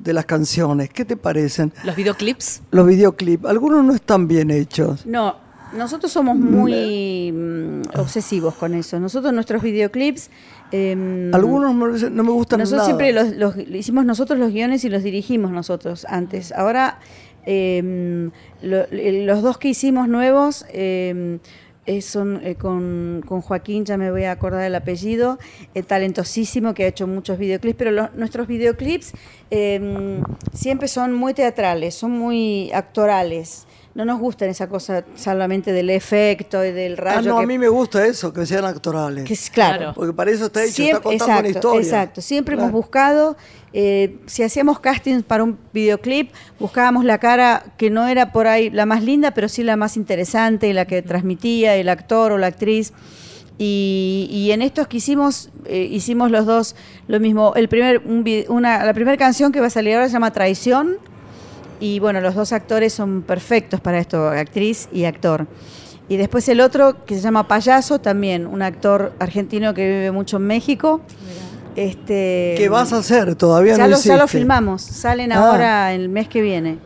de 0.00 0.12
las 0.12 0.24
canciones, 0.24 0.88
¿qué 0.90 1.04
te 1.04 1.16
parecen? 1.16 1.72
Los 1.84 1.94
videoclips. 1.94 2.62
Los 2.70 2.86
videoclips, 2.86 3.44
algunos 3.44 3.84
no 3.84 3.94
están 3.94 4.26
bien 4.26 4.50
hechos. 4.50 5.04
No, 5.06 5.36
nosotros 5.76 6.10
somos 6.10 6.36
muy 6.36 7.30
mm, 7.32 7.98
obsesivos 7.98 8.54
con 8.54 8.74
eso. 8.74 8.98
Nosotros 8.98 9.32
nuestros 9.32 9.62
videoclips... 9.62 10.30
em, 10.72 11.32
Algunos 11.34 11.74
no 12.10 12.22
me 12.24 12.30
gustan 12.32 12.60
Nosotros 12.60 12.88
nada. 12.88 12.98
siempre 12.98 13.12
los, 13.12 13.36
los- 13.56 13.68
hicimos 13.74 14.04
nosotros 14.04 14.38
los 14.38 14.50
guiones 14.52 14.84
y 14.84 14.88
los 14.88 15.02
dirigimos 15.02 15.50
nosotros 15.52 16.06
antes. 16.08 16.50
Ahora, 16.52 16.98
lo- 18.62 18.86
los 18.90 19.42
dos 19.42 19.58
que 19.58 19.68
hicimos 19.68 20.08
nuevos 20.08 20.64
em, 20.72 21.34
eh, 21.34 21.38
son 22.00 22.40
eh, 22.44 22.54
con, 22.54 23.22
con 23.26 23.40
Joaquín, 23.40 23.84
ya 23.84 23.96
me 23.96 24.10
voy 24.10 24.24
a 24.24 24.32
acordar 24.32 24.64
el 24.64 24.74
apellido, 24.74 25.38
eh, 25.74 25.82
talentosísimo 25.82 26.74
que 26.74 26.84
ha 26.84 26.86
hecho 26.88 27.06
muchos 27.06 27.38
videoclips, 27.38 27.76
pero 27.76 28.10
nuestros 28.14 28.46
videoclips 28.46 29.12
em, 29.50 30.22
siempre 30.52 30.88
son 30.88 31.12
muy 31.12 31.34
teatrales, 31.34 31.94
son 31.94 32.12
muy 32.12 32.70
actorales. 32.72 33.66
No 33.94 34.04
nos 34.04 34.18
gustan 34.18 34.48
esa 34.48 34.68
cosa 34.68 35.04
solamente 35.14 35.72
del 35.72 35.88
efecto 35.88 36.64
y 36.64 36.72
del 36.72 36.96
rayo. 36.96 37.18
Ah, 37.18 37.22
no, 37.22 37.36
que- 37.38 37.44
a 37.44 37.46
mí 37.46 37.58
me 37.58 37.68
gusta 37.68 38.04
eso, 38.04 38.32
que 38.32 38.44
sean 38.44 38.64
actorales. 38.64 39.24
que 39.24 39.34
es 39.34 39.48
claro. 39.50 39.76
Claro. 39.78 39.92
Porque 39.94 40.12
para 40.12 40.32
eso 40.32 40.46
está 40.46 40.64
hecho, 40.64 40.72
Siempre- 40.72 40.96
está 40.96 41.02
contando 41.02 41.24
exacto, 41.24 41.40
una 41.40 41.48
historia. 41.48 41.80
Exacto, 41.80 42.20
siempre 42.20 42.54
Claro. 42.56 42.68
hemos 42.70 42.80
buscado, 42.82 43.36
eh, 43.72 44.16
si 44.26 44.42
hacíamos 44.42 44.80
castings 44.80 45.22
para 45.22 45.44
un 45.44 45.58
videoclip, 45.72 46.32
buscábamos 46.58 47.04
la 47.04 47.18
cara 47.18 47.62
que 47.76 47.88
no 47.88 48.08
era 48.08 48.32
por 48.32 48.48
ahí 48.48 48.68
la 48.68 48.84
más 48.84 49.04
linda, 49.04 49.30
pero 49.32 49.48
sí 49.48 49.62
la 49.62 49.76
más 49.76 49.96
interesante, 49.96 50.72
la 50.74 50.86
que 50.86 51.00
transmitía 51.02 51.76
el 51.76 51.88
actor 51.88 52.32
o 52.32 52.38
la 52.38 52.48
actriz. 52.48 52.92
Y, 53.58 54.26
y 54.28 54.50
en 54.50 54.62
estos 54.62 54.88
que 54.88 54.96
hicimos, 54.96 55.50
eh, 55.66 55.86
hicimos 55.88 56.32
los 56.32 56.44
dos 56.46 56.74
lo 57.06 57.20
mismo. 57.20 57.52
El 57.54 57.68
primer, 57.68 57.98
un 58.04 58.24
vi- 58.24 58.44
una, 58.48 58.84
la 58.84 58.92
primera 58.92 59.16
canción 59.16 59.52
que 59.52 59.60
va 59.60 59.68
a 59.68 59.70
salir 59.70 59.94
ahora 59.94 60.08
se 60.08 60.14
llama 60.14 60.32
Traición. 60.32 60.96
Y 61.80 61.98
bueno, 61.98 62.20
los 62.20 62.34
dos 62.34 62.52
actores 62.52 62.92
son 62.92 63.22
perfectos 63.22 63.80
para 63.80 63.98
esto, 63.98 64.28
actriz 64.28 64.88
y 64.92 65.04
actor. 65.04 65.46
Y 66.08 66.16
después 66.16 66.48
el 66.48 66.60
otro 66.60 67.04
que 67.06 67.14
se 67.14 67.20
llama 67.22 67.48
Payaso, 67.48 67.98
también 67.98 68.46
un 68.46 68.62
actor 68.62 69.12
argentino 69.18 69.72
que 69.74 69.86
vive 69.86 70.10
mucho 70.12 70.36
en 70.36 70.46
México. 70.46 71.00
Este, 71.76 72.54
¿Qué 72.56 72.68
vas 72.68 72.92
a 72.92 72.98
hacer? 72.98 73.34
Todavía 73.34 73.76
ya 73.76 73.84
no 73.84 73.96
lo, 73.96 74.00
ya 74.00 74.16
lo 74.16 74.28
filmamos, 74.28 74.82
salen 74.82 75.32
Ah. 75.32 75.50
ahora 75.50 75.92
el 75.94 76.08
mes 76.08 76.28
que 76.28 76.40
viene. 76.40 76.78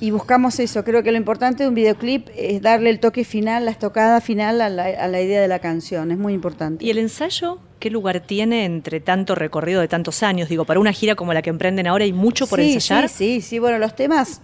Y 0.00 0.12
buscamos 0.12 0.60
eso, 0.60 0.84
creo 0.84 1.02
que 1.02 1.10
lo 1.10 1.18
importante 1.18 1.64
de 1.64 1.68
un 1.68 1.74
videoclip 1.74 2.28
es 2.36 2.62
darle 2.62 2.90
el 2.90 3.00
toque 3.00 3.24
final, 3.24 3.64
la 3.64 3.72
estocada 3.72 4.20
final 4.20 4.60
a 4.60 4.68
la, 4.68 4.84
a 4.84 5.08
la 5.08 5.20
idea 5.20 5.40
de 5.40 5.48
la 5.48 5.58
canción, 5.58 6.12
es 6.12 6.18
muy 6.18 6.34
importante. 6.34 6.84
¿Y 6.84 6.90
el 6.90 6.98
ensayo 6.98 7.58
qué 7.80 7.90
lugar 7.90 8.20
tiene 8.20 8.64
entre 8.64 9.00
tanto 9.00 9.34
recorrido 9.34 9.80
de 9.80 9.88
tantos 9.88 10.22
años? 10.22 10.48
Digo, 10.48 10.64
para 10.64 10.78
una 10.78 10.92
gira 10.92 11.16
como 11.16 11.32
la 11.32 11.42
que 11.42 11.50
emprenden 11.50 11.88
ahora 11.88 12.04
hay 12.04 12.12
mucho 12.12 12.46
por 12.46 12.60
sí, 12.60 12.74
ensayar. 12.74 13.08
Sí, 13.08 13.40
sí, 13.40 13.40
sí, 13.40 13.58
bueno, 13.58 13.78
los 13.78 13.96
temas 13.96 14.40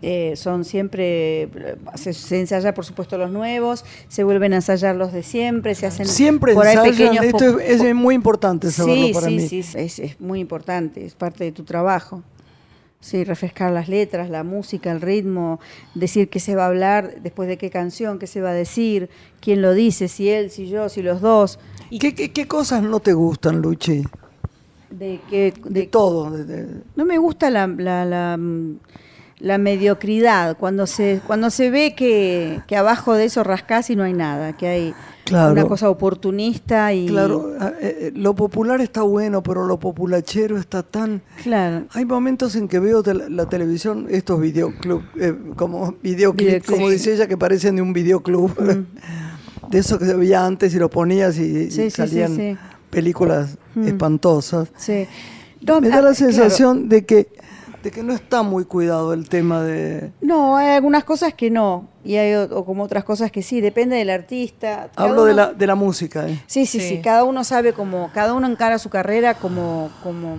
eh, 0.00 0.34
son 0.36 0.64
siempre, 0.64 1.48
se, 1.96 2.14
se 2.14 2.40
ensaya 2.40 2.72
por 2.72 2.86
supuesto 2.86 3.18
los 3.18 3.30
nuevos, 3.30 3.84
se 4.08 4.24
vuelven 4.24 4.54
a 4.54 4.56
ensayar 4.56 4.96
los 4.96 5.12
de 5.12 5.22
siempre, 5.22 5.74
se 5.74 5.86
hacen 5.86 6.06
Siempre 6.06 6.54
por 6.54 6.66
ahí 6.66 6.76
ensayan, 6.76 7.10
pequeños 7.10 7.24
esto 7.26 7.58
es, 7.58 7.82
es 7.82 7.94
muy 7.94 8.14
importante 8.14 8.70
saberlo 8.70 9.06
Sí, 9.08 9.12
para 9.12 9.26
sí, 9.28 9.36
mí. 9.36 9.48
sí, 9.48 9.58
es, 9.74 9.98
es 9.98 10.20
muy 10.20 10.40
importante, 10.40 11.04
es 11.04 11.14
parte 11.14 11.44
de 11.44 11.52
tu 11.52 11.64
trabajo. 11.64 12.22
Sí, 13.04 13.22
refrescar 13.22 13.70
las 13.70 13.86
letras, 13.90 14.30
la 14.30 14.44
música, 14.44 14.90
el 14.90 15.02
ritmo, 15.02 15.60
decir 15.94 16.30
qué 16.30 16.40
se 16.40 16.56
va 16.56 16.64
a 16.64 16.68
hablar, 16.68 17.20
después 17.22 17.46
de 17.48 17.58
qué 17.58 17.68
canción, 17.68 18.18
qué 18.18 18.26
se 18.26 18.40
va 18.40 18.48
a 18.48 18.54
decir, 18.54 19.10
quién 19.42 19.60
lo 19.60 19.74
dice, 19.74 20.08
si 20.08 20.30
él, 20.30 20.50
si 20.50 20.68
yo, 20.70 20.88
si 20.88 21.02
los 21.02 21.20
dos, 21.20 21.58
¿Qué, 22.00 22.14
qué, 22.14 22.32
qué 22.32 22.48
cosas 22.48 22.82
no 22.82 23.00
te 23.00 23.12
gustan, 23.12 23.60
Luchi? 23.60 24.04
de 24.88 25.20
qué, 25.28 25.52
De, 25.64 25.80
de 25.82 25.86
todo. 25.86 26.30
de- 26.30 26.44
de- 26.44 26.82
No 26.96 27.04
me 27.04 27.18
gusta 27.18 27.50
la, 27.50 27.66
la, 27.66 28.06
la, 28.06 28.36
mm, 28.38 28.78
la 29.40 29.58
mediocridad, 29.58 30.56
cuando 30.56 30.86
se, 30.86 31.20
cuando 31.26 31.50
se 31.50 31.70
ve 31.70 31.94
que, 31.94 32.60
que 32.66 32.76
abajo 32.76 33.14
de 33.14 33.24
eso 33.26 33.42
rascás 33.44 33.90
y 33.90 33.96
no 33.96 34.02
hay 34.04 34.12
nada, 34.12 34.56
que 34.56 34.68
hay 34.68 34.94
Claro. 35.24 35.52
una 35.52 35.64
cosa 35.64 35.88
oportunista 35.88 36.92
y... 36.92 37.06
Claro, 37.06 37.54
eh, 37.58 37.72
eh, 37.80 38.12
lo 38.14 38.34
popular 38.34 38.82
está 38.82 39.00
bueno, 39.00 39.42
pero 39.42 39.64
lo 39.66 39.78
populachero 39.78 40.58
está 40.58 40.82
tan... 40.82 41.22
Claro. 41.42 41.86
Hay 41.94 42.04
momentos 42.04 42.54
en 42.56 42.68
que 42.68 42.78
veo 42.78 43.02
la 43.30 43.46
televisión, 43.48 44.06
estos 44.10 44.38
videoclub, 44.38 45.02
eh, 45.18 45.34
como 45.56 45.94
videoclip, 46.02 46.46
Videoclip. 46.48 46.66
como 46.66 46.90
dice 46.90 47.14
ella, 47.14 47.26
que 47.26 47.38
parecen 47.38 47.76
de 47.76 47.80
un 47.82 47.94
videoclub. 47.94 48.54
de 49.70 49.78
eso 49.78 49.98
que 49.98 50.04
se 50.04 50.14
veía 50.14 50.44
antes 50.44 50.74
y 50.74 50.78
lo 50.78 50.90
ponías 50.90 51.38
y, 51.38 51.42
y 51.42 51.46
Mm. 51.46 51.70
Sí, 51.70 51.70
sí, 51.70 51.82
sí, 51.84 51.90
salían 51.90 52.58
películas 52.90 53.56
Mm. 53.74 53.88
espantosas. 53.88 54.68
Sí. 54.76 55.06
No, 55.62 55.80
Me 55.80 55.86
ah, 55.88 55.90
da 55.90 55.96
la 55.96 56.00
claro. 56.02 56.14
sensación 56.14 56.88
de 56.90 57.06
que 57.06 57.28
de 57.84 57.90
que 57.90 58.02
no 58.02 58.14
está 58.14 58.42
muy 58.42 58.64
cuidado 58.64 59.12
el 59.12 59.28
tema 59.28 59.62
de... 59.62 60.10
No, 60.22 60.56
hay 60.56 60.68
algunas 60.70 61.04
cosas 61.04 61.34
que 61.34 61.50
no, 61.50 61.86
y 62.02 62.16
hay 62.16 62.34
o, 62.34 62.44
o 62.58 62.64
como 62.64 62.82
otras 62.82 63.04
cosas 63.04 63.30
que 63.30 63.42
sí, 63.42 63.60
depende 63.60 63.94
del 63.96 64.08
artista. 64.10 64.88
Cada 64.96 65.08
Hablo 65.08 65.24
de 65.26 65.34
uno- 65.34 65.42
la, 65.42 65.52
de 65.52 65.66
la 65.66 65.74
música. 65.74 66.26
eh. 66.28 66.42
Sí, 66.46 66.64
sí, 66.66 66.80
sí, 66.80 66.88
Sí. 66.96 67.00
cada 67.02 67.24
uno 67.24 67.44
sabe 67.44 67.74
cómo, 67.74 68.10
cada 68.14 68.32
uno 68.34 68.46
encara 68.46 68.78
su 68.78 68.88
carrera 68.88 69.34
como, 69.34 69.90
como 70.02 70.38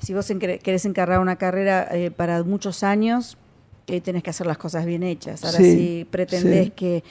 si 0.00 0.12
vos 0.14 0.30
encre- 0.30 0.60
querés 0.60 0.84
encargar 0.84 1.20
una 1.20 1.36
carrera 1.36 1.88
eh, 1.90 2.10
para 2.10 2.42
muchos 2.44 2.82
años, 2.82 3.38
eh, 3.86 4.02
tenés 4.02 4.22
que 4.22 4.28
hacer 4.30 4.46
las 4.46 4.58
cosas 4.58 4.84
bien 4.84 5.02
hechas. 5.02 5.44
Ahora 5.46 5.58
Sí, 5.58 5.72
si 5.72 6.06
pretendés 6.10 6.66
sí. 6.66 6.70
que, 6.72 7.02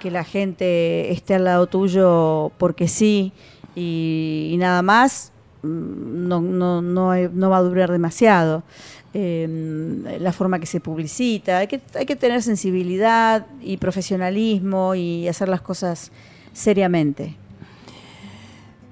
que 0.00 0.10
la 0.10 0.24
gente 0.24 1.12
esté 1.12 1.36
al 1.36 1.44
lado 1.44 1.68
tuyo 1.68 2.50
porque 2.58 2.88
sí 2.88 3.32
y, 3.76 4.50
y 4.52 4.56
nada 4.56 4.82
más, 4.82 5.30
mm, 5.62 6.26
no, 6.28 6.40
no, 6.40 6.82
no, 6.82 7.14
no 7.14 7.50
va 7.50 7.56
a 7.58 7.62
durar 7.62 7.92
demasiado. 7.92 8.64
Eh, 9.16 10.18
la 10.18 10.32
forma 10.32 10.58
que 10.58 10.66
se 10.66 10.80
publicita, 10.80 11.58
hay 11.58 11.68
que, 11.68 11.80
hay 11.94 12.04
que 12.04 12.16
tener 12.16 12.42
sensibilidad 12.42 13.46
y 13.62 13.76
profesionalismo 13.76 14.96
y 14.96 15.28
hacer 15.28 15.48
las 15.48 15.60
cosas 15.60 16.10
seriamente. 16.52 17.36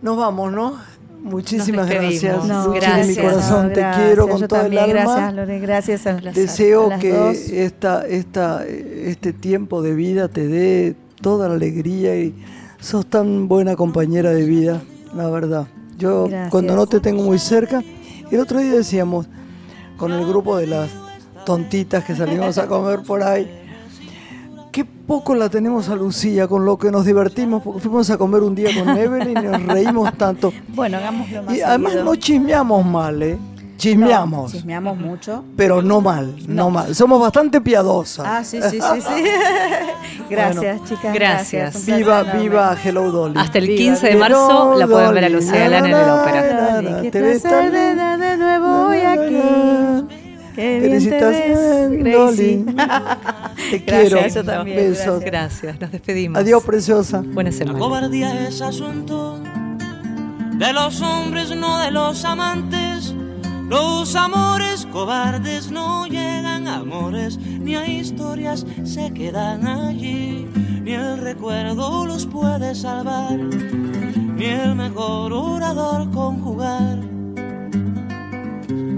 Nos 0.00 0.16
vamos, 0.16 0.52
¿no? 0.52 0.78
Muchísimas 1.22 1.88
gracias. 1.88 2.44
No, 2.44 2.66
Luchi, 2.66 2.74
de 2.74 2.86
gracias. 2.86 3.08
mi 3.08 3.16
corazón, 3.16 3.66
no, 3.68 3.72
te 3.72 3.80
gracias. 3.80 4.06
quiero 4.06 4.28
con 4.28 4.40
Yo 4.40 4.48
todo 4.48 4.60
también, 4.60 4.90
el 4.90 4.98
alma. 4.98 5.14
Gracias, 5.14 5.34
Lore, 5.34 5.58
gracias 5.60 6.06
a 6.06 6.20
las, 6.20 6.34
Deseo 6.34 6.86
a 6.86 6.88
las 6.90 7.00
que 7.00 7.12
dos. 7.12 7.36
esta, 7.36 8.06
esta, 8.06 8.64
este 8.66 9.32
tiempo 9.32 9.82
de 9.82 9.94
vida 9.94 10.28
te 10.28 10.46
dé 10.46 10.96
toda 11.20 11.48
la 11.48 11.54
alegría 11.54 12.16
y 12.16 12.34
sos 12.80 13.06
tan 13.06 13.48
buena 13.48 13.76
compañera 13.76 14.30
de 14.30 14.44
vida, 14.44 14.82
la 15.14 15.28
verdad. 15.30 15.66
Yo 15.98 16.26
Gracias. 16.28 16.50
cuando 16.50 16.74
no 16.74 16.86
te 16.86 16.98
tengo 17.00 17.22
muy 17.22 17.38
cerca, 17.38 17.82
el 18.30 18.40
otro 18.40 18.58
día 18.60 18.72
decíamos 18.72 19.26
con 20.02 20.10
el 20.10 20.26
grupo 20.26 20.56
de 20.56 20.66
las 20.66 20.90
tontitas 21.46 22.02
que 22.02 22.16
salimos 22.16 22.58
a 22.58 22.66
comer 22.66 23.04
por 23.06 23.22
ahí, 23.22 23.48
qué 24.72 24.84
poco 24.84 25.32
la 25.36 25.48
tenemos 25.48 25.88
a 25.90 25.94
Lucía, 25.94 26.48
con 26.48 26.64
lo 26.64 26.76
que 26.76 26.90
nos 26.90 27.06
divertimos, 27.06 27.62
porque 27.62 27.78
fuimos 27.78 28.10
a 28.10 28.18
comer 28.18 28.42
un 28.42 28.52
día 28.52 28.70
con 28.76 28.88
Evelyn 28.98 29.38
y 29.38 29.42
nos 29.46 29.62
reímos 29.62 30.12
tanto. 30.18 30.52
Bueno, 30.66 30.96
hagámoslo 30.96 31.44
más 31.44 31.54
Y 31.56 31.60
además 31.60 31.92
seguido. 31.92 32.04
no 32.10 32.16
chismeamos 32.16 32.84
mal, 32.84 33.22
¿eh? 33.22 33.38
chismeamos, 33.76 34.52
No, 34.52 34.58
chismeamos 34.58 34.98
mucho. 34.98 35.44
pero 35.56 35.82
no 35.82 36.00
mal, 36.00 36.34
no. 36.48 36.64
No. 36.64 36.70
mal. 36.70 36.94
Somos 36.96 37.20
bastante 37.20 37.60
piadosas. 37.60 38.26
Ah, 38.28 38.42
sí, 38.44 38.60
sí, 38.70 38.80
sí, 38.80 39.00
sí. 39.00 39.24
gracias, 40.30 40.84
chicas. 40.84 41.14
gracias. 41.14 41.86
viva, 41.86 42.22
enorme. 42.22 42.40
viva 42.42 42.76
Hello 42.84 43.10
Dolly. 43.12 43.34
Hasta 43.38 43.58
el 43.58 43.66
Viva, 43.68 43.78
15 43.78 44.06
de 44.08 44.16
marzo 44.16 44.74
la 44.76 44.86
pueden 44.88 45.14
ver 45.14 45.24
a. 45.26 45.28
Lucía 45.28 45.58
Galán 45.58 45.86
en 45.86 45.94
el 45.96 46.10
ópera. 46.10 47.02
Aquí. 49.00 50.18
Qué 50.54 50.80
bien 50.80 51.08
te 51.08 51.10
ves, 51.24 51.94
Felicitaciones, 51.94 52.12
Dolly. 52.14 52.64
Gracie. 52.64 52.64
Te 53.70 53.78
Gracias, 53.78 54.10
quiero. 54.10 54.28
yo 54.28 54.44
también, 54.44 54.76
Besos. 54.76 55.20
Gracias, 55.24 55.80
nos 55.80 55.90
despedimos. 55.92 56.38
Adiós, 56.38 56.62
preciosa. 56.62 57.22
Buena 57.24 57.50
La 57.50 57.56
semana. 57.56 57.78
cobardía 57.78 58.46
es 58.46 58.60
asunto 58.60 59.40
de 60.58 60.72
los 60.74 61.00
hombres, 61.00 61.56
no 61.56 61.78
de 61.80 61.90
los 61.90 62.24
amantes. 62.26 63.14
Los 63.68 64.14
amores 64.14 64.86
cobardes 64.92 65.70
no 65.70 66.06
llegan 66.06 66.68
a 66.68 66.76
amores, 66.80 67.38
ni 67.38 67.74
a 67.74 67.86
historias 67.86 68.66
se 68.84 69.10
quedan 69.14 69.66
allí. 69.66 70.46
Ni 70.82 70.92
el 70.92 71.16
recuerdo 71.16 72.04
los 72.04 72.26
puede 72.26 72.74
salvar, 72.74 73.38
ni 73.38 74.44
el 74.44 74.74
mejor 74.74 75.32
orador 75.32 76.10
conjugar. 76.10 76.98